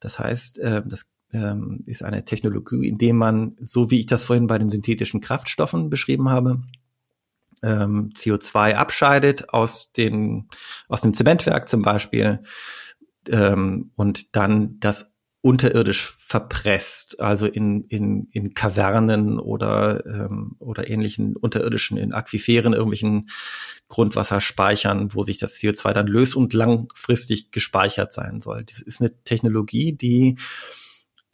Das 0.00 0.18
heißt, 0.18 0.58
äh, 0.58 0.82
das 0.84 1.08
ähm, 1.32 1.82
ist 1.86 2.02
eine 2.02 2.24
Technologie, 2.24 2.88
in 2.88 2.98
dem 2.98 3.16
man, 3.16 3.56
so 3.60 3.90
wie 3.90 4.00
ich 4.00 4.06
das 4.06 4.24
vorhin 4.24 4.46
bei 4.46 4.58
den 4.58 4.68
synthetischen 4.68 5.20
Kraftstoffen 5.20 5.90
beschrieben 5.90 6.28
habe, 6.28 6.60
ähm, 7.62 8.10
CO2 8.14 8.74
abscheidet 8.74 9.50
aus, 9.50 9.92
den, 9.92 10.48
aus 10.88 11.00
dem 11.00 11.14
Zementwerk 11.14 11.68
zum 11.68 11.82
Beispiel 11.82 12.40
ähm, 13.28 13.92
und 13.96 14.36
dann 14.36 14.78
das 14.78 15.15
unterirdisch 15.46 16.16
verpresst, 16.18 17.20
also 17.20 17.46
in, 17.46 17.84
in, 17.84 18.26
in 18.32 18.52
Kavernen 18.52 19.38
oder, 19.38 20.04
ähm, 20.04 20.56
oder 20.58 20.90
ähnlichen 20.90 21.36
unterirdischen, 21.36 21.98
in 21.98 22.12
Aquiferen, 22.12 22.72
irgendwelchen 22.72 23.28
Grundwasserspeichern, 23.86 25.14
wo 25.14 25.22
sich 25.22 25.38
das 25.38 25.54
CO2 25.60 25.92
dann 25.92 26.08
löst 26.08 26.34
und 26.34 26.52
langfristig 26.52 27.52
gespeichert 27.52 28.12
sein 28.12 28.40
soll. 28.40 28.64
Das 28.64 28.80
ist 28.80 29.00
eine 29.00 29.22
Technologie, 29.22 29.92
die 29.92 30.36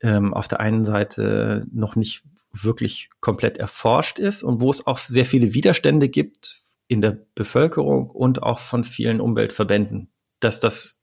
ähm, 0.02 0.34
auf 0.34 0.46
der 0.46 0.60
einen 0.60 0.84
Seite 0.84 1.66
noch 1.72 1.96
nicht 1.96 2.22
wirklich 2.52 3.08
komplett 3.20 3.56
erforscht 3.56 4.18
ist 4.18 4.42
und 4.42 4.60
wo 4.60 4.70
es 4.70 4.86
auch 4.86 4.98
sehr 4.98 5.24
viele 5.24 5.54
Widerstände 5.54 6.10
gibt 6.10 6.60
in 6.86 7.00
der 7.00 7.16
Bevölkerung 7.34 8.10
und 8.10 8.42
auch 8.42 8.58
von 8.58 8.84
vielen 8.84 9.22
Umweltverbänden, 9.22 10.12
dass 10.38 10.60
das 10.60 11.01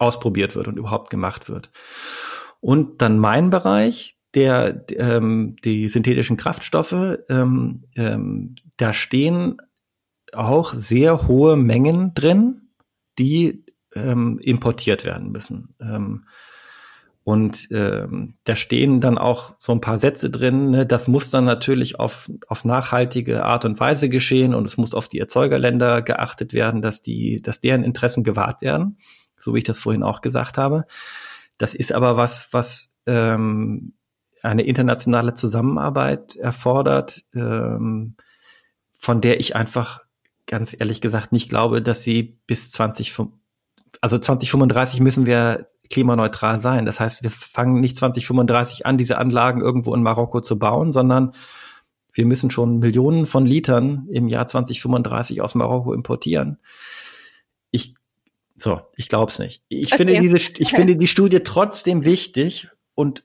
ausprobiert 0.00 0.56
wird 0.56 0.66
und 0.66 0.78
überhaupt 0.78 1.10
gemacht 1.10 1.48
wird. 1.48 1.70
Und 2.60 3.02
dann 3.02 3.18
mein 3.18 3.50
Bereich, 3.50 4.16
der 4.34 4.84
ähm, 4.96 5.56
die 5.64 5.88
synthetischen 5.88 6.36
Kraftstoffe, 6.36 7.18
ähm, 7.28 7.84
ähm, 7.96 8.54
da 8.76 8.92
stehen 8.92 9.56
auch 10.32 10.72
sehr 10.74 11.26
hohe 11.26 11.56
Mengen 11.56 12.14
drin, 12.14 12.70
die 13.18 13.64
ähm, 13.94 14.38
importiert 14.38 15.04
werden 15.04 15.32
müssen. 15.32 15.74
Ähm, 15.80 16.26
und 17.22 17.68
ähm, 17.70 18.34
da 18.44 18.56
stehen 18.56 19.00
dann 19.00 19.18
auch 19.18 19.54
so 19.58 19.72
ein 19.72 19.80
paar 19.80 19.98
Sätze 19.98 20.30
drin. 20.30 20.70
Ne? 20.70 20.86
Das 20.86 21.06
muss 21.06 21.30
dann 21.30 21.44
natürlich 21.44 22.00
auf, 22.00 22.30
auf 22.48 22.64
nachhaltige 22.64 23.44
Art 23.44 23.64
und 23.64 23.78
Weise 23.78 24.08
geschehen 24.08 24.54
und 24.54 24.66
es 24.66 24.76
muss 24.76 24.94
auf 24.94 25.08
die 25.08 25.18
Erzeugerländer 25.18 26.02
geachtet 26.02 26.54
werden, 26.54 26.80
dass 26.80 27.02
die, 27.02 27.42
dass 27.42 27.60
deren 27.60 27.84
Interessen 27.84 28.24
gewahrt 28.24 28.62
werden 28.62 28.96
so 29.40 29.54
wie 29.54 29.58
ich 29.58 29.64
das 29.64 29.78
vorhin 29.78 30.02
auch 30.02 30.20
gesagt 30.20 30.58
habe. 30.58 30.84
Das 31.58 31.74
ist 31.74 31.92
aber 31.92 32.16
was, 32.16 32.48
was 32.52 32.94
ähm, 33.06 33.94
eine 34.42 34.62
internationale 34.62 35.34
Zusammenarbeit 35.34 36.36
erfordert, 36.36 37.24
ähm, 37.34 38.16
von 38.98 39.20
der 39.20 39.40
ich 39.40 39.56
einfach 39.56 40.04
ganz 40.46 40.74
ehrlich 40.78 41.00
gesagt 41.00 41.32
nicht 41.32 41.48
glaube, 41.48 41.82
dass 41.82 42.02
sie 42.02 42.38
bis 42.46 42.70
20, 42.72 43.14
also 44.00 44.18
2035 44.18 45.00
müssen 45.00 45.26
wir 45.26 45.66
klimaneutral 45.90 46.60
sein. 46.60 46.86
Das 46.86 47.00
heißt, 47.00 47.22
wir 47.22 47.30
fangen 47.30 47.80
nicht 47.80 47.96
2035 47.96 48.86
an, 48.86 48.98
diese 48.98 49.18
Anlagen 49.18 49.60
irgendwo 49.60 49.94
in 49.94 50.02
Marokko 50.02 50.40
zu 50.40 50.58
bauen, 50.58 50.92
sondern 50.92 51.34
wir 52.12 52.26
müssen 52.26 52.50
schon 52.50 52.78
Millionen 52.78 53.26
von 53.26 53.46
Litern 53.46 54.08
im 54.10 54.28
Jahr 54.28 54.46
2035 54.46 55.42
aus 55.42 55.54
Marokko 55.54 55.92
importieren. 55.92 56.58
Ich 57.70 57.94
so, 58.60 58.82
ich 58.96 59.08
glaube 59.08 59.30
es 59.30 59.38
nicht. 59.38 59.62
Ich 59.68 59.92
okay. 59.92 59.96
finde 59.96 60.20
diese, 60.20 60.36
ich 60.36 60.70
finde 60.70 60.96
die 60.96 61.06
Studie 61.06 61.40
trotzdem 61.40 62.04
wichtig 62.04 62.68
und 62.94 63.24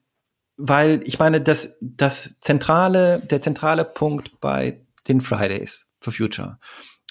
weil 0.57 1.01
ich 1.05 1.19
meine, 1.19 1.41
das, 1.41 1.75
das 1.81 2.39
zentrale, 2.39 3.19
der 3.19 3.41
zentrale 3.41 3.83
Punkt 3.83 4.39
bei 4.39 4.85
den 5.09 5.19
Fridays 5.19 5.87
for 5.99 6.13
Future 6.13 6.57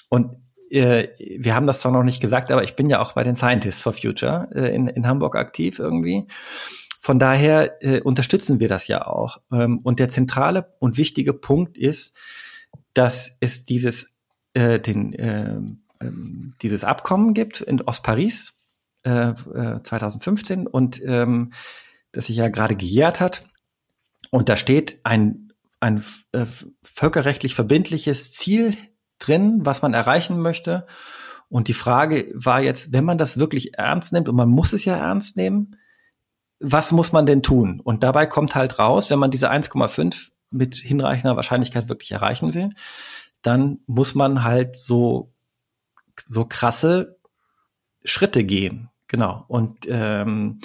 und 0.09 0.37
äh, 0.71 1.09
wir 1.37 1.53
haben 1.53 1.67
das 1.67 1.81
zwar 1.81 1.91
noch 1.91 2.03
nicht 2.03 2.19
gesagt, 2.19 2.51
aber 2.51 2.63
ich 2.63 2.75
bin 2.75 2.89
ja 2.89 2.99
auch 2.99 3.13
bei 3.13 3.23
den 3.23 3.35
Scientists 3.35 3.81
for 3.81 3.93
Future 3.93 4.49
äh, 4.55 4.73
in, 4.73 4.87
in 4.87 5.07
Hamburg 5.07 5.35
aktiv 5.35 5.77
irgendwie. 5.77 6.25
Von 6.99 7.19
daher 7.19 7.83
äh, 7.83 8.01
unterstützen 8.01 8.59
wir 8.59 8.67
das 8.67 8.87
ja 8.87 9.05
auch. 9.05 9.37
Ähm, 9.51 9.79
und 9.83 9.99
der 9.99 10.09
zentrale 10.09 10.73
und 10.79 10.97
wichtige 10.97 11.33
Punkt 11.33 11.77
ist, 11.77 12.17
dass 12.93 13.37
es 13.41 13.65
dieses 13.65 14.13
den 14.57 15.11
äh, 15.11 15.59
ähm, 16.01 16.55
dieses 16.61 16.83
Abkommen 16.83 17.33
gibt 17.33 17.61
in, 17.61 17.81
aus 17.87 18.01
Paris 18.01 18.53
äh, 19.03 19.29
äh, 19.29 19.83
2015 19.83 20.67
und 20.67 21.01
ähm, 21.05 21.53
das 22.11 22.27
sich 22.27 22.37
ja 22.37 22.49
gerade 22.49 22.75
gejährt 22.75 23.19
hat. 23.19 23.45
Und 24.31 24.49
da 24.49 24.57
steht 24.57 24.99
ein, 25.03 25.53
ein 25.79 26.03
äh, 26.31 26.45
völkerrechtlich 26.83 27.55
verbindliches 27.55 28.31
Ziel 28.31 28.75
drin, 29.19 29.59
was 29.63 29.81
man 29.81 29.93
erreichen 29.93 30.39
möchte. 30.39 30.87
Und 31.49 31.67
die 31.67 31.73
Frage 31.73 32.31
war 32.33 32.61
jetzt, 32.61 32.93
wenn 32.93 33.05
man 33.05 33.17
das 33.17 33.37
wirklich 33.37 33.75
ernst 33.75 34.11
nimmt, 34.11 34.27
und 34.27 34.35
man 34.35 34.49
muss 34.49 34.73
es 34.73 34.85
ja 34.85 34.95
ernst 34.95 35.37
nehmen, 35.37 35.77
was 36.59 36.91
muss 36.91 37.11
man 37.11 37.25
denn 37.25 37.43
tun? 37.43 37.79
Und 37.79 38.03
dabei 38.03 38.25
kommt 38.25 38.55
halt 38.55 38.79
raus, 38.79 39.09
wenn 39.09 39.19
man 39.19 39.31
diese 39.31 39.51
1,5 39.51 40.29
mit 40.49 40.75
hinreichender 40.75 41.35
Wahrscheinlichkeit 41.35 41.89
wirklich 41.89 42.11
erreichen 42.11 42.53
will, 42.53 42.69
dann 43.41 43.79
muss 43.85 44.15
man 44.15 44.43
halt 44.43 44.75
so 44.75 45.34
so 46.27 46.45
krasse 46.45 47.17
Schritte 48.03 48.43
gehen. 48.43 48.89
Genau. 49.07 49.45
Und 49.47 49.85
ähm, 49.87 50.59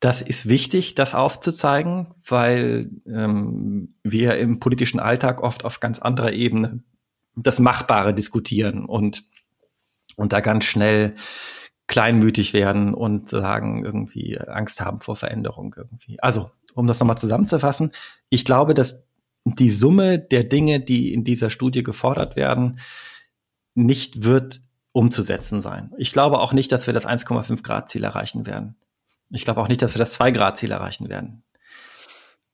das 0.00 0.20
ist 0.20 0.48
wichtig, 0.48 0.94
das 0.94 1.14
aufzuzeigen, 1.14 2.08
weil 2.26 2.90
ähm, 3.06 3.94
wir 4.02 4.36
im 4.36 4.58
politischen 4.58 4.98
Alltag 4.98 5.42
oft 5.42 5.64
auf 5.64 5.80
ganz 5.80 6.00
anderer 6.00 6.32
Ebene 6.32 6.82
das 7.36 7.60
Machbare 7.60 8.12
diskutieren 8.12 8.84
und, 8.84 9.24
und 10.16 10.32
da 10.32 10.40
ganz 10.40 10.64
schnell 10.64 11.14
kleinmütig 11.86 12.52
werden 12.52 12.94
und 12.94 13.28
sagen, 13.28 13.84
irgendwie 13.84 14.38
Angst 14.38 14.80
haben 14.80 15.00
vor 15.00 15.14
Veränderung 15.16 15.74
irgendwie. 15.76 16.18
Also, 16.20 16.50
um 16.74 16.86
das 16.86 16.98
nochmal 16.98 17.18
zusammenzufassen, 17.18 17.92
ich 18.28 18.44
glaube, 18.44 18.74
dass 18.74 19.06
die 19.44 19.70
Summe 19.70 20.18
der 20.18 20.44
Dinge, 20.44 20.80
die 20.80 21.12
in 21.12 21.22
dieser 21.22 21.50
Studie 21.50 21.82
gefordert 21.82 22.34
werden, 22.34 22.80
nicht 23.74 24.24
wird 24.24 24.60
umzusetzen 24.92 25.60
sein. 25.60 25.92
Ich 25.96 26.12
glaube 26.12 26.40
auch 26.40 26.52
nicht, 26.52 26.70
dass 26.72 26.86
wir 26.86 26.94
das 26.94 27.06
1,5 27.06 27.62
Grad 27.62 27.88
Ziel 27.88 28.04
erreichen 28.04 28.46
werden. 28.46 28.76
Ich 29.30 29.44
glaube 29.44 29.60
auch 29.60 29.68
nicht, 29.68 29.82
dass 29.82 29.94
wir 29.94 29.98
das 29.98 30.12
2 30.12 30.30
Grad 30.30 30.58
Ziel 30.58 30.70
erreichen 30.70 31.08
werden. 31.08 31.42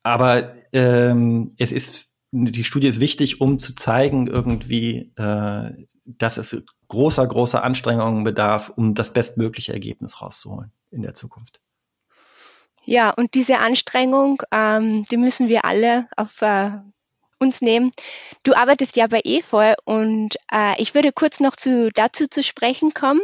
Aber 0.02 0.54
ähm, 0.72 1.54
es 1.58 1.72
ist 1.72 2.08
die 2.30 2.64
Studie 2.64 2.88
ist 2.88 3.00
wichtig, 3.00 3.40
um 3.40 3.58
zu 3.58 3.74
zeigen 3.74 4.26
irgendwie, 4.26 5.12
äh, 5.16 5.86
dass 6.04 6.36
es 6.36 6.62
großer, 6.88 7.26
großer 7.26 7.62
Anstrengungen 7.62 8.24
bedarf, 8.24 8.72
um 8.76 8.94
das 8.94 9.12
bestmögliche 9.12 9.72
Ergebnis 9.72 10.20
rauszuholen 10.20 10.72
in 10.90 11.02
der 11.02 11.14
Zukunft. 11.14 11.60
Ja, 12.84 13.10
und 13.10 13.34
diese 13.34 13.58
Anstrengung, 13.58 14.42
ähm, 14.50 15.04
die 15.10 15.18
müssen 15.18 15.48
wir 15.48 15.64
alle 15.64 16.08
auf 16.16 16.40
äh, 16.40 16.70
uns 17.38 17.60
nehmen. 17.60 17.92
Du 18.42 18.54
arbeitest 18.54 18.96
ja 18.96 19.06
bei 19.06 19.20
EFOL 19.24 19.74
und 19.84 20.36
äh, 20.52 20.80
ich 20.80 20.94
würde 20.94 21.12
kurz 21.12 21.40
noch 21.40 21.56
zu, 21.56 21.90
dazu 21.92 22.26
zu 22.26 22.42
sprechen 22.42 22.94
kommen. 22.94 23.20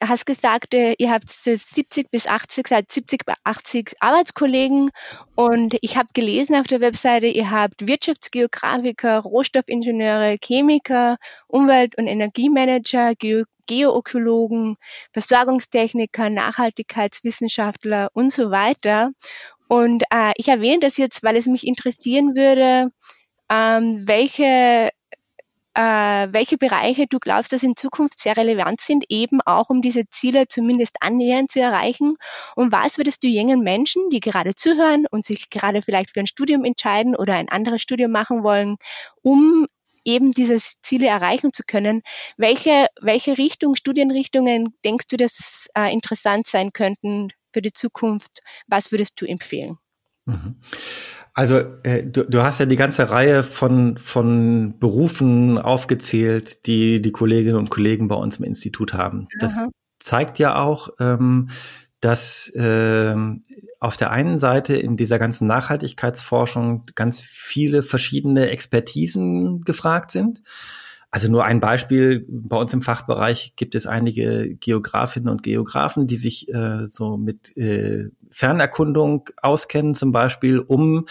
Du 0.00 0.08
hast 0.08 0.24
gesagt, 0.24 0.74
äh, 0.74 0.94
ihr 0.98 1.10
habt 1.10 1.30
70 1.30 2.10
bis 2.10 2.26
80, 2.26 2.68
seit 2.68 2.90
70 2.90 3.24
bis 3.24 3.34
80 3.44 3.92
Arbeitskollegen 4.00 4.90
und 5.34 5.76
ich 5.80 5.96
habe 5.96 6.08
gelesen 6.14 6.54
auf 6.56 6.66
der 6.66 6.80
Webseite, 6.80 7.26
ihr 7.26 7.50
habt 7.50 7.86
Wirtschaftsgeografiker, 7.86 9.20
Rohstoffingenieure, 9.20 10.36
Chemiker, 10.42 11.16
Umwelt- 11.48 11.98
und 11.98 12.06
Energiemanager, 12.06 13.14
Geo 13.14 13.44
Geoökologen, 13.66 14.78
Versorgungstechniker, 15.12 16.28
Nachhaltigkeitswissenschaftler 16.28 18.08
und 18.14 18.32
so 18.32 18.50
weiter. 18.50 19.12
Und 19.68 20.02
äh, 20.12 20.32
ich 20.34 20.48
erwähne 20.48 20.80
das 20.80 20.96
jetzt, 20.96 21.22
weil 21.22 21.36
es 21.36 21.46
mich 21.46 21.64
interessieren 21.64 22.34
würde, 22.34 22.90
ähm, 23.50 24.04
welche 24.06 24.90
äh, 25.74 26.28
welche 26.32 26.58
Bereiche 26.58 27.06
du 27.06 27.18
glaubst, 27.18 27.52
dass 27.52 27.62
in 27.62 27.76
Zukunft 27.76 28.18
sehr 28.18 28.36
relevant 28.36 28.80
sind, 28.80 29.04
eben 29.08 29.40
auch 29.42 29.70
um 29.70 29.82
diese 29.82 30.08
Ziele 30.08 30.48
zumindest 30.48 30.96
annähernd 31.00 31.50
zu 31.50 31.60
erreichen? 31.60 32.16
Und 32.56 32.72
was 32.72 32.98
würdest 32.98 33.22
du 33.22 33.28
jungen 33.28 33.60
Menschen, 33.60 34.10
die 34.10 34.20
gerade 34.20 34.54
zuhören 34.54 35.06
und 35.10 35.24
sich 35.24 35.48
gerade 35.50 35.82
vielleicht 35.82 36.10
für 36.10 36.20
ein 36.20 36.26
Studium 36.26 36.64
entscheiden 36.64 37.14
oder 37.16 37.34
ein 37.34 37.48
anderes 37.48 37.82
Studium 37.82 38.10
machen 38.10 38.42
wollen, 38.42 38.76
um 39.22 39.66
eben 40.04 40.32
diese 40.32 40.56
Ziele 40.56 41.06
erreichen 41.06 41.52
zu 41.52 41.62
können, 41.66 42.02
welche, 42.36 42.88
welche 43.00 43.38
Richtung, 43.38 43.76
Studienrichtungen 43.76 44.74
denkst 44.84 45.08
du, 45.08 45.16
dass 45.16 45.68
äh, 45.76 45.92
interessant 45.92 46.46
sein 46.46 46.72
könnten 46.72 47.28
für 47.52 47.62
die 47.62 47.72
Zukunft? 47.72 48.40
Was 48.66 48.90
würdest 48.92 49.20
du 49.20 49.26
empfehlen? 49.26 49.78
Mhm. 50.30 50.54
Also 51.32 51.58
äh, 51.84 52.02
du, 52.02 52.24
du 52.24 52.42
hast 52.42 52.58
ja 52.58 52.66
die 52.66 52.76
ganze 52.76 53.10
Reihe 53.10 53.42
von, 53.42 53.96
von 53.96 54.78
Berufen 54.78 55.58
aufgezählt, 55.58 56.66
die 56.66 57.00
die 57.00 57.12
Kolleginnen 57.12 57.56
und 57.56 57.70
Kollegen 57.70 58.08
bei 58.08 58.16
uns 58.16 58.38
im 58.38 58.44
Institut 58.44 58.92
haben. 58.94 59.28
Das 59.38 59.58
Aha. 59.58 59.68
zeigt 60.00 60.38
ja 60.38 60.56
auch, 60.56 60.90
ähm, 60.98 61.48
dass 62.00 62.48
äh, 62.54 63.14
auf 63.78 63.96
der 63.96 64.10
einen 64.10 64.38
Seite 64.38 64.76
in 64.76 64.96
dieser 64.96 65.18
ganzen 65.18 65.46
Nachhaltigkeitsforschung 65.46 66.86
ganz 66.94 67.22
viele 67.22 67.82
verschiedene 67.82 68.50
Expertisen 68.50 69.62
gefragt 69.62 70.10
sind. 70.10 70.42
Also 71.12 71.28
nur 71.28 71.44
ein 71.44 71.58
Beispiel, 71.58 72.24
bei 72.28 72.56
uns 72.56 72.72
im 72.72 72.82
Fachbereich 72.82 73.54
gibt 73.56 73.74
es 73.74 73.86
einige 73.86 74.54
Geografinnen 74.54 75.28
und 75.28 75.42
Geografen, 75.42 76.06
die 76.06 76.16
sich 76.16 76.48
äh, 76.48 76.86
so 76.86 77.16
mit 77.16 77.56
äh, 77.56 78.10
Fernerkundung 78.30 79.28
auskennen, 79.42 79.94
zum 79.96 80.12
Beispiel 80.12 80.60
um 80.60 81.06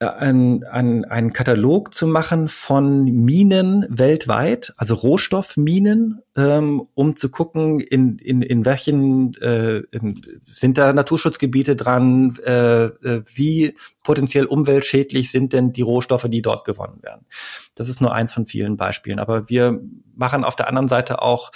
ein, 0.00 0.64
ein, 0.64 1.04
einen 1.04 1.32
Katalog 1.32 1.94
zu 1.94 2.06
machen 2.06 2.48
von 2.48 3.04
Minen 3.04 3.86
weltweit, 3.88 4.74
also 4.76 4.94
Rohstoffminen, 4.94 6.20
ähm, 6.36 6.88
um 6.94 7.16
zu 7.16 7.30
gucken, 7.30 7.80
in, 7.80 8.18
in, 8.18 8.42
in 8.42 8.64
welchen 8.64 9.34
äh, 9.40 9.82
in, 9.92 10.20
sind 10.52 10.78
da 10.78 10.92
Naturschutzgebiete 10.92 11.76
dran, 11.76 12.36
äh, 12.44 12.84
äh, 12.86 13.22
wie 13.32 13.76
potenziell 14.02 14.46
umweltschädlich 14.46 15.30
sind 15.30 15.52
denn 15.52 15.72
die 15.72 15.82
Rohstoffe, 15.82 16.26
die 16.28 16.42
dort 16.42 16.64
gewonnen 16.64 17.02
werden. 17.02 17.26
Das 17.74 17.88
ist 17.88 18.00
nur 18.00 18.12
eins 18.12 18.32
von 18.32 18.46
vielen 18.46 18.76
Beispielen. 18.76 19.18
Aber 19.18 19.48
wir 19.48 19.80
machen 20.14 20.44
auf 20.44 20.56
der 20.56 20.68
anderen 20.68 20.88
Seite 20.88 21.22
auch 21.22 21.52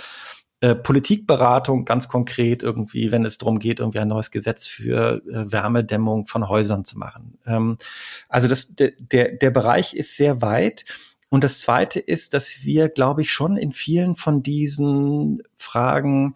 äh, 0.60 0.74
Politikberatung 0.74 1.84
ganz 1.84 2.08
konkret 2.08 2.62
irgendwie, 2.62 3.12
wenn 3.12 3.24
es 3.24 3.38
darum 3.38 3.60
geht, 3.60 3.78
irgendwie 3.78 4.00
ein 4.00 4.08
neues 4.08 4.32
Gesetz 4.32 4.66
für 4.66 5.22
äh, 5.26 5.52
Wärmedämmung 5.52 6.26
von 6.26 6.48
Häusern 6.48 6.84
zu 6.84 6.98
machen. 6.98 7.38
Ähm, 7.46 7.78
also 8.28 8.48
das, 8.48 8.74
der, 8.74 8.92
der, 8.98 9.36
der 9.36 9.50
Bereich 9.50 9.94
ist 9.94 10.16
sehr 10.16 10.42
weit. 10.42 10.84
Und 11.28 11.44
das 11.44 11.60
Zweite 11.60 12.00
ist, 12.00 12.34
dass 12.34 12.64
wir, 12.64 12.88
glaube 12.88 13.22
ich, 13.22 13.30
schon 13.30 13.56
in 13.56 13.70
vielen 13.70 14.14
von 14.14 14.42
diesen 14.42 15.42
Fragen 15.56 16.34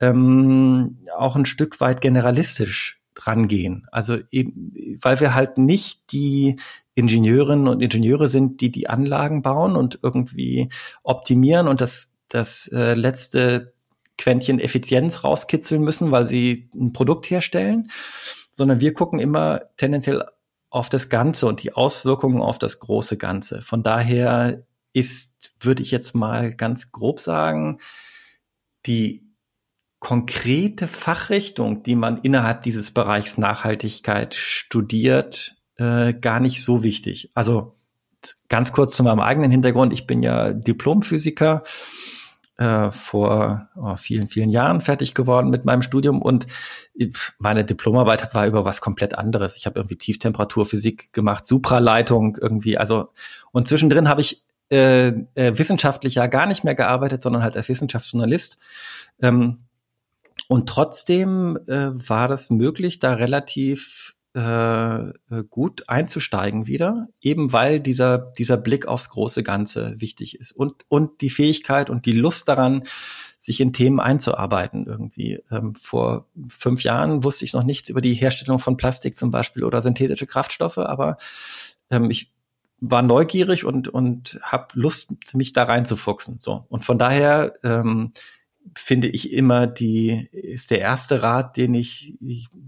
ähm, 0.00 0.98
auch 1.16 1.34
ein 1.34 1.46
Stück 1.46 1.80
weit 1.80 2.00
generalistisch 2.00 3.00
rangehen. 3.16 3.86
Also 3.90 4.18
eben, 4.30 4.98
weil 5.00 5.18
wir 5.20 5.34
halt 5.34 5.58
nicht 5.58 6.12
die 6.12 6.56
Ingenieurinnen 6.94 7.66
und 7.66 7.82
Ingenieure 7.82 8.28
sind, 8.28 8.60
die 8.60 8.70
die 8.70 8.88
Anlagen 8.88 9.42
bauen 9.42 9.74
und 9.74 9.98
irgendwie 10.02 10.68
optimieren 11.02 11.66
und 11.66 11.80
das 11.80 12.08
das 12.34 12.68
äh, 12.68 12.94
letzte 12.94 13.74
Quäntchen 14.18 14.58
Effizienz 14.58 15.24
rauskitzeln 15.24 15.82
müssen, 15.82 16.10
weil 16.10 16.24
sie 16.26 16.68
ein 16.74 16.92
Produkt 16.92 17.30
herstellen, 17.30 17.90
sondern 18.50 18.80
wir 18.80 18.92
gucken 18.92 19.20
immer 19.20 19.62
tendenziell 19.76 20.24
auf 20.68 20.88
das 20.88 21.08
Ganze 21.08 21.46
und 21.46 21.62
die 21.62 21.72
Auswirkungen 21.72 22.42
auf 22.42 22.58
das 22.58 22.80
große 22.80 23.16
Ganze. 23.16 23.62
Von 23.62 23.84
daher 23.84 24.64
ist, 24.92 25.52
würde 25.60 25.82
ich 25.82 25.92
jetzt 25.92 26.14
mal 26.14 26.52
ganz 26.52 26.90
grob 26.90 27.20
sagen, 27.20 27.78
die 28.86 29.24
konkrete 30.00 30.88
Fachrichtung, 30.88 31.82
die 31.84 31.96
man 31.96 32.18
innerhalb 32.18 32.62
dieses 32.62 32.90
Bereichs 32.90 33.38
Nachhaltigkeit 33.38 34.34
studiert, 34.34 35.54
äh, 35.76 36.12
gar 36.12 36.40
nicht 36.40 36.64
so 36.64 36.82
wichtig. 36.82 37.30
Also 37.34 37.76
ganz 38.48 38.72
kurz 38.72 38.96
zu 38.96 39.02
meinem 39.02 39.20
eigenen 39.20 39.50
Hintergrund. 39.50 39.92
Ich 39.92 40.06
bin 40.06 40.22
ja 40.22 40.52
Diplomphysiker 40.52 41.62
äh, 42.56 42.90
vor 42.90 43.68
oh, 43.76 43.96
vielen, 43.96 44.28
vielen 44.28 44.50
Jahren 44.50 44.80
fertig 44.80 45.14
geworden 45.14 45.50
mit 45.50 45.64
meinem 45.64 45.82
Studium 45.82 46.22
und 46.22 46.46
meine 47.38 47.64
Diplomarbeit 47.64 48.34
war 48.34 48.46
über 48.46 48.64
was 48.64 48.80
komplett 48.80 49.18
anderes. 49.18 49.56
Ich 49.56 49.66
habe 49.66 49.80
irgendwie 49.80 49.96
Tieftemperaturphysik 49.96 51.12
gemacht, 51.12 51.44
Supraleitung 51.44 52.36
irgendwie, 52.40 52.78
also 52.78 53.08
und 53.52 53.68
zwischendrin 53.68 54.08
habe 54.08 54.20
ich 54.20 54.44
äh, 54.70 55.08
äh, 55.34 55.58
wissenschaftlich 55.58 56.14
ja 56.14 56.26
gar 56.26 56.46
nicht 56.46 56.64
mehr 56.64 56.74
gearbeitet, 56.74 57.22
sondern 57.22 57.42
halt 57.42 57.56
als 57.56 57.68
Wissenschaftsjournalist. 57.68 58.58
Ähm, 59.20 59.64
und 60.48 60.68
trotzdem 60.68 61.58
äh, 61.66 61.90
war 61.92 62.28
das 62.28 62.50
möglich, 62.50 62.98
da 62.98 63.14
relativ 63.14 64.13
äh, 64.34 64.40
äh, 64.40 65.12
gut 65.48 65.88
einzusteigen 65.88 66.66
wieder, 66.66 67.08
eben 67.20 67.52
weil 67.52 67.78
dieser, 67.78 68.18
dieser 68.18 68.56
Blick 68.56 68.86
aufs 68.86 69.08
große 69.10 69.42
Ganze 69.44 69.94
wichtig 69.98 70.38
ist 70.40 70.52
und, 70.52 70.84
und 70.88 71.20
die 71.20 71.30
Fähigkeit 71.30 71.88
und 71.88 72.04
die 72.04 72.12
Lust 72.12 72.48
daran, 72.48 72.84
sich 73.38 73.60
in 73.60 73.72
Themen 73.72 74.00
einzuarbeiten 74.00 74.86
irgendwie. 74.86 75.40
Ähm, 75.50 75.74
vor 75.74 76.26
fünf 76.48 76.82
Jahren 76.82 77.22
wusste 77.22 77.44
ich 77.44 77.52
noch 77.52 77.62
nichts 77.62 77.90
über 77.90 78.00
die 78.00 78.14
Herstellung 78.14 78.58
von 78.58 78.76
Plastik 78.76 79.14
zum 79.14 79.30
Beispiel 79.30 79.64
oder 79.64 79.82
synthetische 79.82 80.26
Kraftstoffe, 80.26 80.78
aber 80.78 81.18
ähm, 81.90 82.10
ich 82.10 82.32
war 82.80 83.02
neugierig 83.02 83.64
und, 83.64 83.88
und 83.88 84.40
habe 84.42 84.68
Lust, 84.74 85.12
mich 85.34 85.52
da 85.52 85.64
reinzufuchsen. 85.64 86.40
So. 86.40 86.66
Und 86.68 86.84
von 86.84 86.98
daher 86.98 87.52
ähm, 87.62 88.12
finde 88.76 89.08
ich 89.08 89.32
immer 89.32 89.66
die, 89.66 90.28
ist 90.32 90.70
der 90.70 90.80
erste 90.80 91.22
Rat, 91.22 91.56
den 91.56 91.74
ich 91.74 92.14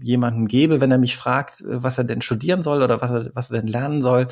jemandem 0.01 0.47
gebe, 0.47 0.81
wenn 0.81 0.91
er 0.91 0.97
mich 0.97 1.17
fragt, 1.17 1.63
was 1.65 1.97
er 1.97 2.03
denn 2.03 2.21
studieren 2.21 2.63
soll 2.63 2.83
oder 2.83 3.01
was 3.01 3.11
er, 3.11 3.31
was 3.33 3.51
er 3.51 3.61
denn 3.61 3.67
lernen 3.67 4.01
soll, 4.01 4.27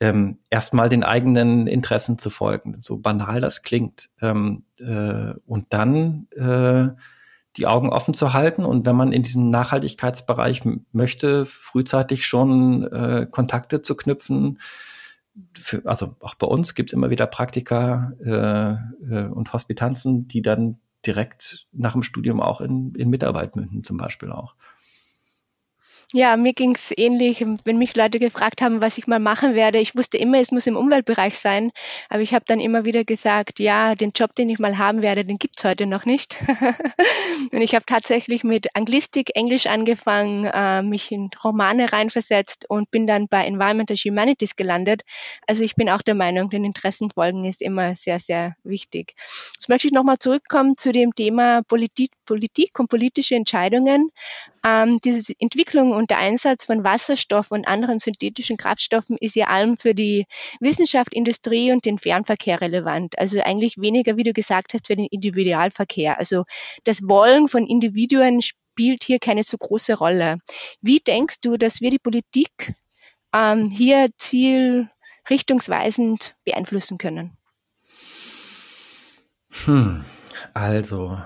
ähm, 0.00 0.38
erstmal 0.50 0.88
den 0.88 1.02
eigenen 1.02 1.66
Interessen 1.66 2.18
zu 2.18 2.30
folgen, 2.30 2.78
so 2.78 2.98
banal 2.98 3.40
das 3.40 3.62
klingt. 3.62 4.10
Ähm, 4.20 4.64
äh, 4.78 5.32
und 5.46 5.66
dann 5.70 6.28
äh, 6.36 6.88
die 7.56 7.66
Augen 7.66 7.88
offen 7.88 8.12
zu 8.12 8.32
halten 8.34 8.64
und 8.64 8.84
wenn 8.84 8.96
man 8.96 9.12
in 9.12 9.22
diesen 9.22 9.50
Nachhaltigkeitsbereich 9.50 10.62
möchte, 10.92 11.46
frühzeitig 11.46 12.26
schon 12.26 12.84
äh, 12.92 13.26
Kontakte 13.30 13.80
zu 13.80 13.96
knüpfen, 13.96 14.58
für, 15.54 15.82
also 15.84 16.16
auch 16.20 16.34
bei 16.34 16.46
uns 16.46 16.74
gibt 16.74 16.90
es 16.90 16.94
immer 16.94 17.10
wieder 17.10 17.26
Praktika 17.26 18.12
äh, 18.24 19.14
äh, 19.14 19.26
und 19.26 19.52
Hospitanzen, 19.52 20.28
die 20.28 20.42
dann 20.42 20.78
direkt 21.04 21.66
nach 21.72 21.92
dem 21.92 22.02
Studium 22.02 22.40
auch 22.40 22.60
in, 22.60 22.94
in 22.94 23.10
Mitarbeit 23.10 23.56
münden, 23.56 23.84
zum 23.84 23.96
Beispiel 23.96 24.32
auch. 24.32 24.54
Ja, 26.16 26.38
mir 26.38 26.54
ging 26.54 26.74
es 26.74 26.94
ähnlich, 26.96 27.44
wenn 27.64 27.76
mich 27.76 27.94
Leute 27.94 28.18
gefragt 28.18 28.62
haben, 28.62 28.80
was 28.80 28.96
ich 28.96 29.06
mal 29.06 29.18
machen 29.18 29.54
werde. 29.54 29.76
Ich 29.80 29.94
wusste 29.94 30.16
immer, 30.16 30.38
es 30.38 30.50
muss 30.50 30.66
im 30.66 30.74
Umweltbereich 30.74 31.38
sein, 31.38 31.72
aber 32.08 32.22
ich 32.22 32.32
habe 32.32 32.46
dann 32.46 32.58
immer 32.58 32.86
wieder 32.86 33.04
gesagt, 33.04 33.58
ja, 33.60 33.94
den 33.94 34.12
Job, 34.12 34.34
den 34.34 34.48
ich 34.48 34.58
mal 34.58 34.78
haben 34.78 35.02
werde, 35.02 35.26
den 35.26 35.36
gibt's 35.36 35.62
heute 35.62 35.84
noch 35.84 36.06
nicht. 36.06 36.38
und 37.52 37.60
ich 37.60 37.74
habe 37.74 37.84
tatsächlich 37.84 38.44
mit 38.44 38.74
Anglistik, 38.74 39.32
Englisch 39.34 39.66
angefangen, 39.66 40.46
äh, 40.46 40.80
mich 40.80 41.12
in 41.12 41.28
Romane 41.44 41.92
reinversetzt 41.92 42.64
und 42.70 42.90
bin 42.90 43.06
dann 43.06 43.28
bei 43.28 43.44
Environmental 43.44 43.98
Humanities 43.98 44.56
gelandet. 44.56 45.02
Also 45.46 45.64
ich 45.64 45.74
bin 45.76 45.90
auch 45.90 46.00
der 46.00 46.14
Meinung, 46.14 46.48
den 46.48 46.64
Interessen 46.64 47.10
folgen 47.10 47.44
ist 47.44 47.60
immer 47.60 47.94
sehr, 47.94 48.20
sehr 48.20 48.56
wichtig. 48.64 49.12
Jetzt 49.52 49.68
möchte 49.68 49.88
ich 49.88 49.92
nochmal 49.92 50.18
zurückkommen 50.18 50.78
zu 50.78 50.92
dem 50.92 51.14
Thema 51.14 51.62
Politik, 51.64 52.08
Politik 52.24 52.78
und 52.80 52.88
politische 52.88 53.34
Entscheidungen. 53.34 54.10
ähm, 54.66 54.98
diese 55.04 55.32
Entwicklung 55.38 55.92
und 55.92 56.05
der 56.10 56.18
Einsatz 56.18 56.64
von 56.64 56.84
Wasserstoff 56.84 57.50
und 57.50 57.66
anderen 57.66 57.98
synthetischen 57.98 58.56
Kraftstoffen 58.56 59.16
ist 59.20 59.36
ja 59.36 59.46
allem 59.46 59.76
für 59.76 59.94
die 59.94 60.26
Wissenschaft, 60.60 61.14
Industrie 61.14 61.72
und 61.72 61.84
den 61.84 61.98
Fernverkehr 61.98 62.60
relevant. 62.60 63.18
Also 63.18 63.40
eigentlich 63.40 63.78
weniger, 63.78 64.16
wie 64.16 64.22
du 64.22 64.32
gesagt 64.32 64.74
hast, 64.74 64.86
für 64.86 64.94
den 64.96 65.06
Individualverkehr. 65.06 66.18
Also 66.18 66.44
das 66.84 67.02
Wollen 67.02 67.48
von 67.48 67.66
Individuen 67.66 68.42
spielt 68.42 69.04
hier 69.04 69.18
keine 69.18 69.42
so 69.42 69.56
große 69.56 69.94
Rolle. 69.94 70.38
Wie 70.80 71.00
denkst 71.00 71.40
du, 71.40 71.56
dass 71.56 71.80
wir 71.80 71.90
die 71.90 71.98
Politik 71.98 72.74
ähm, 73.34 73.70
hier 73.70 74.10
zielrichtungsweisend 74.16 76.36
beeinflussen 76.44 76.98
können? 76.98 77.36
Hm, 79.64 80.04
also, 80.52 81.18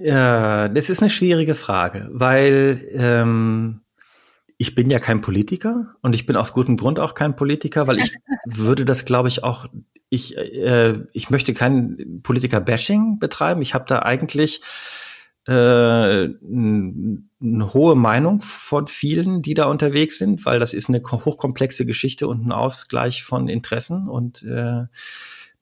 ja, 0.00 0.68
das 0.68 0.90
ist 0.90 1.02
eine 1.02 1.10
schwierige 1.10 1.54
Frage, 1.54 2.08
weil 2.12 2.80
ähm, 2.92 3.80
ich 4.58 4.74
bin 4.74 4.90
ja 4.90 4.98
kein 4.98 5.20
Politiker 5.20 5.94
und 6.02 6.14
ich 6.14 6.26
bin 6.26 6.36
aus 6.36 6.52
gutem 6.52 6.76
Grund 6.76 6.98
auch 6.98 7.14
kein 7.14 7.36
Politiker, 7.36 7.86
weil 7.86 7.98
ich 7.98 8.16
würde 8.46 8.84
das, 8.84 9.04
glaube 9.04 9.28
ich, 9.28 9.44
auch, 9.44 9.66
ich, 10.08 10.36
äh, 10.36 11.00
ich 11.12 11.30
möchte 11.30 11.54
kein 11.54 12.20
Politiker-Bashing 12.22 13.18
betreiben. 13.18 13.62
Ich 13.62 13.74
habe 13.74 13.84
da 13.86 14.00
eigentlich 14.00 14.62
äh, 15.46 15.52
eine 15.52 17.74
hohe 17.74 17.96
Meinung 17.96 18.40
von 18.40 18.86
vielen, 18.86 19.42
die 19.42 19.54
da 19.54 19.66
unterwegs 19.66 20.18
sind, 20.18 20.44
weil 20.44 20.58
das 20.58 20.74
ist 20.74 20.88
eine 20.88 21.02
hochkomplexe 21.02 21.86
Geschichte 21.86 22.28
und 22.28 22.46
ein 22.46 22.52
Ausgleich 22.52 23.24
von 23.24 23.48
Interessen 23.48 24.08
und 24.08 24.42
äh, 24.42 24.84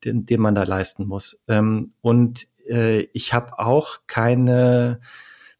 den, 0.04 0.26
den 0.26 0.40
man 0.40 0.54
da 0.54 0.62
leisten 0.62 1.06
muss. 1.06 1.38
Ähm, 1.48 1.92
und 2.00 2.46
äh, 2.68 3.08
ich 3.12 3.32
habe 3.32 3.58
auch 3.58 3.98
keine 4.06 5.00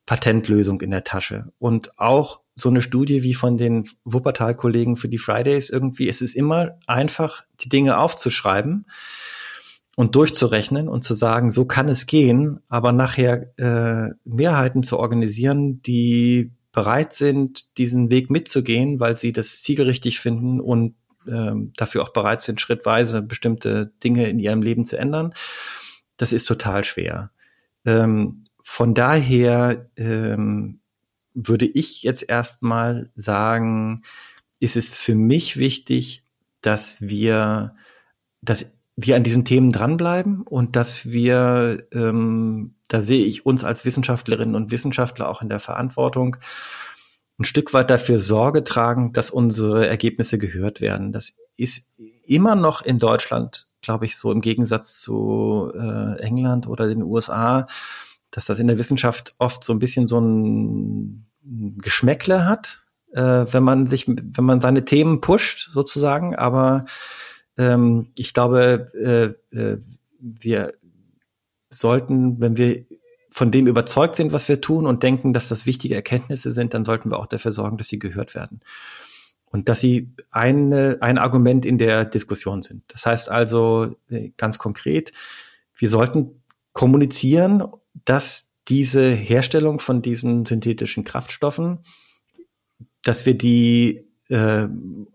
Patentlösung 0.07 0.81
in 0.81 0.91
der 0.91 1.05
Tasche. 1.05 1.53
Und 1.59 1.99
auch 1.99 2.41
so 2.55 2.69
eine 2.69 2.83
Studie 2.83 3.23
wie 3.23 3.35
von 3.35 3.57
den 3.57 3.89
Wuppertal-Kollegen 4.05 4.97
für 4.97 5.09
die 5.09 5.19
Fridays 5.19 5.71
irgendwie, 5.71 6.09
es 6.09 6.21
ist 6.23 6.35
immer 6.35 6.79
einfach, 6.87 7.43
die 7.61 7.69
Dinge 7.69 7.99
aufzuschreiben 7.99 8.87
und 9.97 10.15
durchzurechnen 10.15 10.89
und 10.89 11.03
zu 11.03 11.15
sagen, 11.15 11.51
so 11.51 11.65
kann 11.65 11.89
es 11.89 12.07
gehen, 12.07 12.61
aber 12.69 12.93
nachher 12.93 13.59
äh, 13.59 14.11
Mehrheiten 14.25 14.83
zu 14.83 14.99
organisieren, 14.99 15.83
die 15.83 16.53
bereit 16.73 17.13
sind, 17.13 17.77
diesen 17.79 18.11
Weg 18.11 18.31
mitzugehen, 18.31 19.01
weil 19.01 19.15
sie 19.15 19.33
das 19.33 19.63
zielrichtig 19.63 20.21
finden 20.21 20.61
und 20.61 20.95
ähm, 21.27 21.73
dafür 21.77 22.03
auch 22.03 22.13
bereit 22.13 22.41
sind, 22.41 22.61
schrittweise 22.61 23.23
bestimmte 23.23 23.93
Dinge 24.03 24.29
in 24.29 24.39
ihrem 24.39 24.63
Leben 24.63 24.85
zu 24.85 24.97
ändern, 24.97 25.33
das 26.17 26.33
ist 26.33 26.47
total 26.47 26.85
schwer. 26.85 27.31
Ähm, 27.85 28.45
von 28.63 28.95
daher 28.95 29.91
ähm, 29.97 30.81
würde 31.35 31.67
ich 31.67 32.03
jetzt 32.03 32.29
erstmal 32.29 33.11
sagen, 33.15 34.03
ist 34.61 34.77
es 34.77 34.95
für 34.95 35.15
mich 35.15 35.59
wichtig, 35.59 36.25
dass 36.61 37.01
wir, 37.01 37.75
dass 38.41 38.67
wir 38.97 39.17
an 39.17 39.25
diesen 39.25 39.45
Themen 39.45 39.71
dranbleiben 39.71 40.43
und 40.43 40.77
dass 40.77 41.07
wir, 41.07 41.87
ähm, 41.93 42.77
da 42.89 43.01
sehe 43.01 43.25
ich 43.25 43.45
uns 43.45 43.65
als 43.65 43.85
Wissenschaftlerinnen 43.85 44.55
und 44.55 44.71
Wissenschaftler 44.71 45.29
auch 45.29 45.43
in 45.43 45.49
der 45.49 45.59
Verantwortung, 45.59 46.37
ein 47.39 47.45
Stück 47.45 47.75
weit 47.75 47.91
dafür 47.91 48.21
Sorge 48.21 48.63
tragen, 48.63 49.13
dass 49.13 49.31
unsere 49.31 49.89
Ergebnisse 49.89 50.39
gehört 50.39 50.81
werden. 50.81 51.13
Das 51.13 51.33
ist 51.57 51.89
immer 52.27 52.57
noch 52.57 52.83
in 52.83 52.99
Deutschland, 52.99 53.69
glaube 53.83 54.07
ich, 54.07 54.17
so 54.17 54.33
im 54.33 54.41
Gegensatz 54.41 55.01
zu 55.01 55.71
äh, 55.75 56.21
England 56.21 56.67
oder 56.67 56.87
den 56.87 57.03
USA, 57.03 57.67
dass 58.31 58.47
das 58.47 58.59
in 58.59 58.67
der 58.67 58.79
Wissenschaft 58.79 59.35
oft 59.39 59.65
so 59.65 59.73
ein 59.73 59.79
bisschen 59.79 60.07
so 60.07 60.19
ein 60.21 61.27
Geschmäckle 61.43 62.47
hat, 62.47 62.85
äh, 63.13 63.47
wenn 63.51 63.63
man 63.63 63.87
sich, 63.87 64.09
wenn 64.09 64.45
man 64.45 64.61
seine 64.61 64.85
Themen 64.85 65.21
pusht, 65.21 65.71
sozusagen. 65.73 66.35
Aber 66.35 66.87
ähm, 67.57 68.09
ich 68.17 68.35
glaube, 68.35 69.37
äh, 69.53 69.57
äh, 69.57 69.79
wir 70.19 70.73
sollten, 71.69 72.41
wenn 72.41 72.57
wir 72.57 72.85
von 73.31 73.51
dem 73.51 73.67
überzeugt 73.67 74.17
sind, 74.17 74.33
was 74.33 74.49
wir 74.49 74.61
tun 74.61 74.87
und 74.87 75.03
denken, 75.03 75.33
dass 75.33 75.49
das 75.49 75.67
wichtige 75.67 75.97
Erkenntnisse 75.97 76.53
sind, 76.53 76.73
dann 76.73 76.85
sollten 76.85 77.11
wir 77.11 77.19
auch 77.19 77.27
dafür 77.27 77.53
sorgen, 77.53 77.79
dass 77.79 77.89
sie 77.89 77.99
gehört 77.99 78.35
werden. 78.35 78.61
Und 79.55 79.69
dass 79.69 79.79
sie 79.79 80.13
eine, 80.33 80.99
ein 81.01 81.17
Argument 81.17 81.65
in 81.65 81.79
der 81.79 82.05
Diskussion 82.05 82.61
sind. 82.61 82.83
Das 82.89 83.07
heißt 83.07 83.31
also 83.31 83.95
äh, 84.11 84.31
ganz 84.37 84.59
konkret, 84.59 85.13
wir 85.77 85.89
sollten 85.89 86.43
kommunizieren, 86.73 87.63
dass 88.05 88.51
diese 88.67 89.11
Herstellung 89.11 89.79
von 89.79 90.03
diesen 90.03 90.45
synthetischen 90.45 91.05
Kraftstoffen, 91.05 91.85
dass 93.05 93.27
wir 93.27 93.39
die 93.39 94.09
äh, 94.29 94.67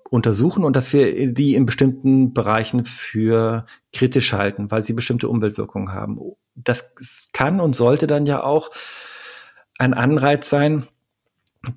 untersuchen 0.10 0.64
und 0.64 0.78
dass 0.78 0.94
wir 0.94 1.34
die 1.34 1.56
in 1.56 1.66
bestimmten 1.66 2.34
Bereichen 2.34 2.86
für 2.86 3.66
kritisch 3.92 4.32
halten, 4.32 4.72
weil 4.72 4.84
sie 4.84 4.94
bestimmte 4.94 5.28
Umweltwirkungen 5.28 5.92
haben 5.92 6.18
das 6.56 7.30
kann 7.34 7.60
und 7.60 7.76
sollte 7.76 8.08
dann 8.08 8.26
ja 8.26 8.42
auch 8.42 8.72
ein 9.78 9.94
Anreiz 9.94 10.50
sein, 10.50 10.86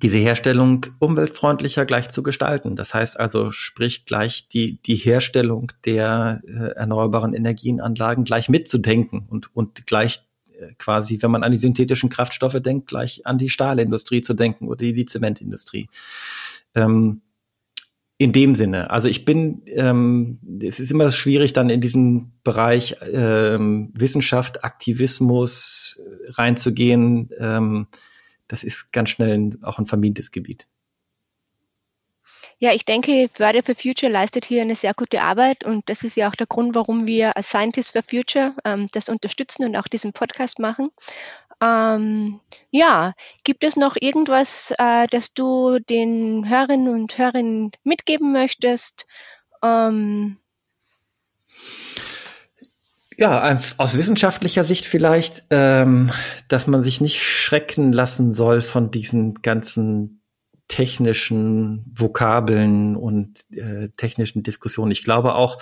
diese 0.01 0.17
Herstellung 0.17 0.85
umweltfreundlicher 0.99 1.85
gleich 1.85 2.09
zu 2.09 2.23
gestalten. 2.23 2.75
Das 2.75 2.93
heißt 2.93 3.19
also, 3.19 3.51
sprich 3.51 4.05
gleich 4.05 4.47
die, 4.47 4.81
die 4.81 4.95
Herstellung 4.95 5.71
der 5.85 6.41
äh, 6.47 6.75
erneuerbaren 6.75 7.33
Energienanlagen 7.33 8.23
gleich 8.23 8.47
mitzudenken 8.47 9.27
und, 9.29 9.53
und 9.55 9.85
gleich 9.85 10.21
äh, 10.57 10.73
quasi, 10.77 11.21
wenn 11.21 11.31
man 11.31 11.43
an 11.43 11.51
die 11.51 11.57
synthetischen 11.57 12.09
Kraftstoffe 12.09 12.61
denkt, 12.61 12.87
gleich 12.87 13.25
an 13.25 13.37
die 13.37 13.49
Stahlindustrie 13.49 14.21
zu 14.21 14.33
denken 14.33 14.67
oder 14.67 14.79
die 14.79 15.05
Zementindustrie. 15.05 15.89
Ähm, 16.75 17.21
in 18.17 18.31
dem 18.31 18.55
Sinne. 18.55 18.89
Also 18.89 19.09
ich 19.09 19.25
bin, 19.25 19.63
ähm, 19.65 20.39
es 20.61 20.79
ist 20.79 20.91
immer 20.91 21.11
schwierig, 21.11 21.51
dann 21.51 21.69
in 21.69 21.81
diesen 21.81 22.31
Bereich 22.43 22.95
ähm, 23.11 23.91
Wissenschaft, 23.95 24.63
Aktivismus 24.63 25.99
äh, 25.99 26.31
reinzugehen. 26.31 27.31
Ähm, 27.37 27.87
das 28.53 28.63
ist 28.63 28.93
ganz 28.93 29.09
schnell 29.09 29.57
auch 29.63 29.79
ein 29.79 29.87
vermintes 29.87 30.29
Gebiet. 30.29 30.67
Ja, 32.59 32.71
ich 32.71 32.85
denke, 32.85 33.27
Friday 33.33 33.63
for 33.63 33.73
Future 33.73 34.11
leistet 34.11 34.45
hier 34.45 34.61
eine 34.61 34.75
sehr 34.75 34.93
gute 34.93 35.23
Arbeit 35.23 35.63
und 35.63 35.89
das 35.89 36.03
ist 36.03 36.15
ja 36.15 36.29
auch 36.29 36.35
der 36.35 36.45
Grund, 36.45 36.75
warum 36.75 37.07
wir 37.07 37.35
als 37.35 37.49
Scientists 37.49 37.91
for 37.91 38.03
Future 38.03 38.55
ähm, 38.63 38.89
das 38.91 39.09
unterstützen 39.09 39.65
und 39.65 39.75
auch 39.75 39.87
diesen 39.87 40.13
Podcast 40.13 40.59
machen. 40.59 40.91
Ähm, 41.61 42.41
ja, 42.69 43.15
gibt 43.43 43.63
es 43.63 43.75
noch 43.75 43.95
irgendwas, 43.99 44.71
äh, 44.77 45.07
das 45.07 45.33
du 45.33 45.79
den 45.79 46.47
Hörerinnen 46.47 46.93
und 46.93 47.17
Hörern 47.17 47.71
mitgeben 47.83 48.31
möchtest? 48.33 49.07
Ähm, 49.63 50.37
ja, 53.17 53.59
aus 53.77 53.97
wissenschaftlicher 53.97 54.63
Sicht 54.63 54.85
vielleicht, 54.85 55.45
ähm, 55.49 56.11
dass 56.47 56.67
man 56.67 56.81
sich 56.81 57.01
nicht 57.01 57.21
schrecken 57.21 57.93
lassen 57.93 58.33
soll 58.33 58.61
von 58.61 58.91
diesen 58.91 59.35
ganzen 59.35 60.21
technischen 60.67 61.85
Vokabeln 61.93 62.95
und 62.95 63.45
äh, 63.51 63.89
technischen 63.97 64.43
Diskussionen. 64.43 64.91
Ich 64.91 65.03
glaube 65.03 65.35
auch, 65.35 65.59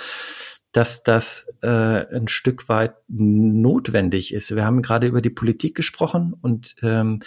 dass 0.72 1.04
das 1.04 1.48
äh, 1.62 1.68
ein 1.68 2.28
Stück 2.28 2.70
weit 2.70 2.94
notwendig 3.10 4.34
ist. 4.34 4.56
Wir 4.56 4.66
haben 4.66 4.82
gerade 4.82 5.08
über 5.08 5.22
die 5.22 5.30
Politik 5.30 5.76
gesprochen 5.76 6.34
und 6.40 6.76
ähm, 6.82 7.20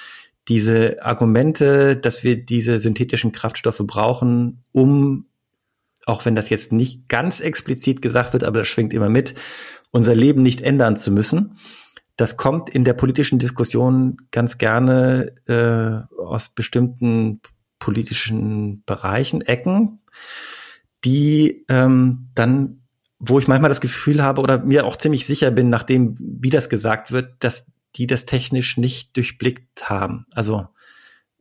diese 0.48 1.02
Argumente, 1.02 1.96
dass 1.96 2.24
wir 2.24 2.36
diese 2.42 2.80
synthetischen 2.80 3.32
Kraftstoffe 3.32 3.82
brauchen, 3.84 4.64
um, 4.72 5.26
auch 6.06 6.24
wenn 6.24 6.34
das 6.36 6.50
jetzt 6.50 6.72
nicht 6.72 7.08
ganz 7.08 7.40
explizit 7.40 8.02
gesagt 8.02 8.32
wird, 8.32 8.44
aber 8.44 8.60
das 8.60 8.68
schwingt 8.68 8.92
immer 8.92 9.08
mit, 9.08 9.34
unser 9.94 10.14
Leben 10.16 10.42
nicht 10.42 10.60
ändern 10.60 10.96
zu 10.96 11.12
müssen. 11.12 11.56
Das 12.16 12.36
kommt 12.36 12.68
in 12.68 12.82
der 12.82 12.94
politischen 12.94 13.38
Diskussion 13.38 14.16
ganz 14.32 14.58
gerne 14.58 15.32
äh, 15.46 16.20
aus 16.20 16.48
bestimmten 16.48 17.40
politischen 17.78 18.82
Bereichen, 18.84 19.40
Ecken, 19.40 20.00
die 21.04 21.64
ähm, 21.68 22.30
dann 22.34 22.80
wo 23.20 23.38
ich 23.38 23.48
manchmal 23.48 23.70
das 23.70 23.80
Gefühl 23.80 24.22
habe 24.22 24.42
oder 24.42 24.58
mir 24.64 24.84
auch 24.84 24.96
ziemlich 24.96 25.24
sicher 25.24 25.50
bin, 25.50 25.70
nachdem, 25.70 26.14
wie 26.18 26.50
das 26.50 26.68
gesagt 26.68 27.10
wird, 27.10 27.32
dass 27.38 27.70
die 27.96 28.06
das 28.06 28.26
technisch 28.26 28.76
nicht 28.76 29.16
durchblickt 29.16 29.88
haben. 29.88 30.26
Also 30.34 30.66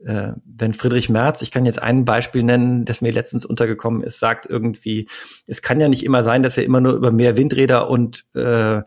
äh, 0.05 0.33
wenn 0.45 0.73
Friedrich 0.73 1.09
Merz, 1.09 1.41
ich 1.41 1.51
kann 1.51 1.65
jetzt 1.65 1.81
ein 1.81 2.05
Beispiel 2.05 2.43
nennen, 2.43 2.85
das 2.85 3.01
mir 3.01 3.11
letztens 3.11 3.45
untergekommen 3.45 4.03
ist, 4.03 4.19
sagt 4.19 4.45
irgendwie, 4.45 5.07
es 5.47 5.61
kann 5.61 5.79
ja 5.79 5.89
nicht 5.89 6.03
immer 6.03 6.23
sein, 6.23 6.43
dass 6.43 6.57
wir 6.57 6.65
immer 6.65 6.81
nur 6.81 6.93
über 6.93 7.11
mehr 7.11 7.37
Windräder 7.37 7.89
und 7.89 8.25
äh, 8.35 8.81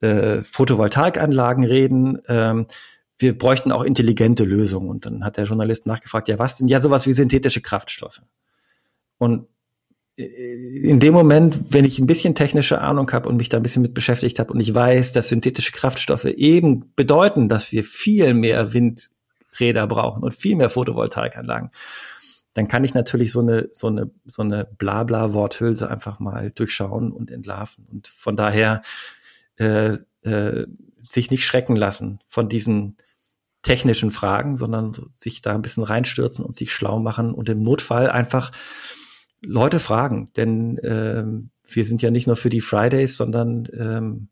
äh, 0.00 0.42
Photovoltaikanlagen 0.42 1.64
reden. 1.64 2.18
Ähm, 2.28 2.66
wir 3.18 3.36
bräuchten 3.36 3.70
auch 3.70 3.82
intelligente 3.82 4.44
Lösungen. 4.44 4.88
Und 4.88 5.06
dann 5.06 5.24
hat 5.24 5.36
der 5.36 5.44
Journalist 5.44 5.86
nachgefragt, 5.86 6.28
ja, 6.28 6.38
was 6.38 6.56
denn? 6.56 6.68
Ja, 6.68 6.80
sowas 6.80 7.06
wie 7.06 7.12
synthetische 7.12 7.60
Kraftstoffe. 7.60 8.22
Und 9.18 9.46
in 10.16 11.00
dem 11.00 11.14
Moment, 11.14 11.56
wenn 11.70 11.84
ich 11.84 11.98
ein 11.98 12.06
bisschen 12.06 12.34
technische 12.34 12.80
Ahnung 12.80 13.10
habe 13.12 13.28
und 13.28 13.36
mich 13.36 13.48
da 13.48 13.56
ein 13.56 13.62
bisschen 13.62 13.82
mit 13.82 13.94
beschäftigt 13.94 14.38
habe 14.38 14.52
und 14.52 14.60
ich 14.60 14.74
weiß, 14.74 15.12
dass 15.12 15.28
synthetische 15.28 15.72
Kraftstoffe 15.72 16.26
eben 16.26 16.92
bedeuten, 16.94 17.48
dass 17.48 17.72
wir 17.72 17.84
viel 17.84 18.34
mehr 18.34 18.74
Wind 18.74 19.10
Räder 19.60 19.86
brauchen 19.86 20.22
und 20.22 20.34
viel 20.34 20.56
mehr 20.56 20.70
Photovoltaikanlagen, 20.70 21.70
dann 22.54 22.68
kann 22.68 22.84
ich 22.84 22.94
natürlich 22.94 23.32
so 23.32 23.40
eine, 23.40 23.68
so 23.72 23.86
eine, 23.86 24.10
so 24.24 24.42
eine 24.42 24.64
Blabla-Worthülse 24.64 25.88
einfach 25.88 26.18
mal 26.18 26.50
durchschauen 26.50 27.12
und 27.12 27.30
entlarven. 27.30 27.86
Und 27.86 28.08
von 28.08 28.36
daher 28.36 28.82
äh, 29.56 29.98
äh, 30.22 30.66
sich 31.02 31.30
nicht 31.30 31.46
schrecken 31.46 31.76
lassen 31.76 32.20
von 32.26 32.48
diesen 32.48 32.96
technischen 33.62 34.10
Fragen, 34.10 34.56
sondern 34.56 34.96
sich 35.12 35.42
da 35.42 35.54
ein 35.54 35.62
bisschen 35.62 35.84
reinstürzen 35.84 36.44
und 36.44 36.54
sich 36.54 36.72
schlau 36.72 36.98
machen 36.98 37.32
und 37.32 37.48
im 37.48 37.62
Notfall 37.62 38.10
einfach 38.10 38.52
Leute 39.42 39.78
fragen. 39.78 40.30
Denn 40.36 40.78
äh, 40.78 41.24
wir 41.68 41.84
sind 41.84 42.02
ja 42.02 42.10
nicht 42.10 42.26
nur 42.26 42.36
für 42.36 42.50
die 42.50 42.60
Fridays, 42.60 43.16
sondern 43.16 43.68
ähm, 43.72 44.28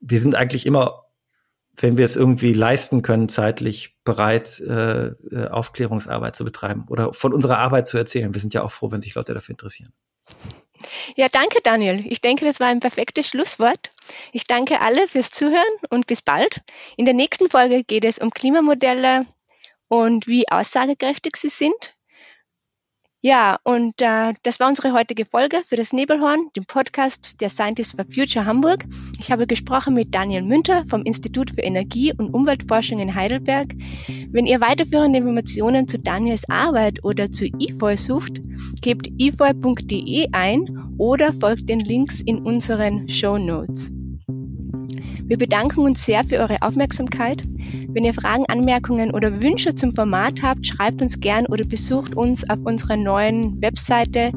wir 0.00 0.20
sind 0.20 0.34
eigentlich 0.34 0.66
immer 0.66 1.05
wenn 1.76 1.96
wir 1.96 2.04
es 2.04 2.16
irgendwie 2.16 2.52
leisten 2.52 3.02
können, 3.02 3.28
zeitlich 3.28 3.96
bereit, 4.04 4.60
äh, 4.60 5.06
äh, 5.06 5.48
Aufklärungsarbeit 5.50 6.36
zu 6.36 6.44
betreiben 6.44 6.86
oder 6.88 7.12
von 7.12 7.32
unserer 7.32 7.58
Arbeit 7.58 7.86
zu 7.86 7.98
erzählen. 7.98 8.32
Wir 8.34 8.40
sind 8.40 8.54
ja 8.54 8.62
auch 8.62 8.70
froh, 8.70 8.90
wenn 8.90 9.00
sich 9.00 9.14
Leute 9.14 9.34
dafür 9.34 9.52
interessieren. 9.52 9.92
Ja, 11.16 11.26
danke, 11.28 11.60
Daniel. 11.62 12.04
Ich 12.06 12.20
denke, 12.20 12.44
das 12.44 12.60
war 12.60 12.68
ein 12.68 12.80
perfektes 12.80 13.28
Schlusswort. 13.28 13.90
Ich 14.32 14.46
danke 14.46 14.80
alle 14.80 15.08
fürs 15.08 15.30
Zuhören 15.30 15.64
und 15.90 16.06
bis 16.06 16.22
bald. 16.22 16.62
In 16.96 17.04
der 17.04 17.14
nächsten 17.14 17.48
Folge 17.48 17.84
geht 17.84 18.04
es 18.04 18.18
um 18.18 18.30
Klimamodelle 18.30 19.26
und 19.88 20.26
wie 20.26 20.48
aussagekräftig 20.48 21.36
sie 21.36 21.48
sind. 21.48 21.95
Ja, 23.22 23.58
und 23.64 24.00
äh, 24.02 24.34
das 24.42 24.60
war 24.60 24.68
unsere 24.68 24.92
heutige 24.92 25.24
Folge 25.24 25.62
für 25.66 25.76
das 25.76 25.92
Nebelhorn, 25.92 26.50
dem 26.54 26.64
Podcast 26.64 27.40
der 27.40 27.48
Scientists 27.48 27.96
for 27.96 28.04
Future 28.04 28.44
Hamburg. 28.44 28.84
Ich 29.18 29.32
habe 29.32 29.46
gesprochen 29.46 29.94
mit 29.94 30.14
Daniel 30.14 30.42
Münter 30.42 30.84
vom 30.86 31.02
Institut 31.02 31.50
für 31.50 31.62
Energie- 31.62 32.12
und 32.16 32.32
Umweltforschung 32.32 33.00
in 33.00 33.14
Heidelberg. 33.14 33.74
Wenn 34.30 34.46
ihr 34.46 34.60
weiterführende 34.60 35.18
Informationen 35.18 35.88
zu 35.88 35.98
Daniels 35.98 36.48
Arbeit 36.48 37.02
oder 37.04 37.32
zu 37.32 37.46
IFOI 37.46 37.96
sucht, 37.96 38.40
gebt 38.82 39.08
ifoi.de 39.18 40.28
ein 40.32 40.94
oder 40.98 41.32
folgt 41.32 41.68
den 41.68 41.80
Links 41.80 42.20
in 42.20 42.40
unseren 42.40 43.08
Show 43.08 43.38
Notes. 43.38 43.90
Wir 45.26 45.38
bedanken 45.38 45.80
uns 45.80 46.04
sehr 46.04 46.22
für 46.22 46.36
eure 46.36 46.62
Aufmerksamkeit. 46.62 47.42
Wenn 47.88 48.04
ihr 48.04 48.14
Fragen, 48.14 48.44
Anmerkungen 48.46 49.12
oder 49.12 49.42
Wünsche 49.42 49.74
zum 49.74 49.92
Format 49.92 50.42
habt, 50.42 50.64
schreibt 50.66 51.02
uns 51.02 51.18
gern 51.18 51.46
oder 51.46 51.64
besucht 51.64 52.14
uns 52.14 52.48
auf 52.48 52.60
unserer 52.62 52.96
neuen 52.96 53.60
Webseite 53.60 54.30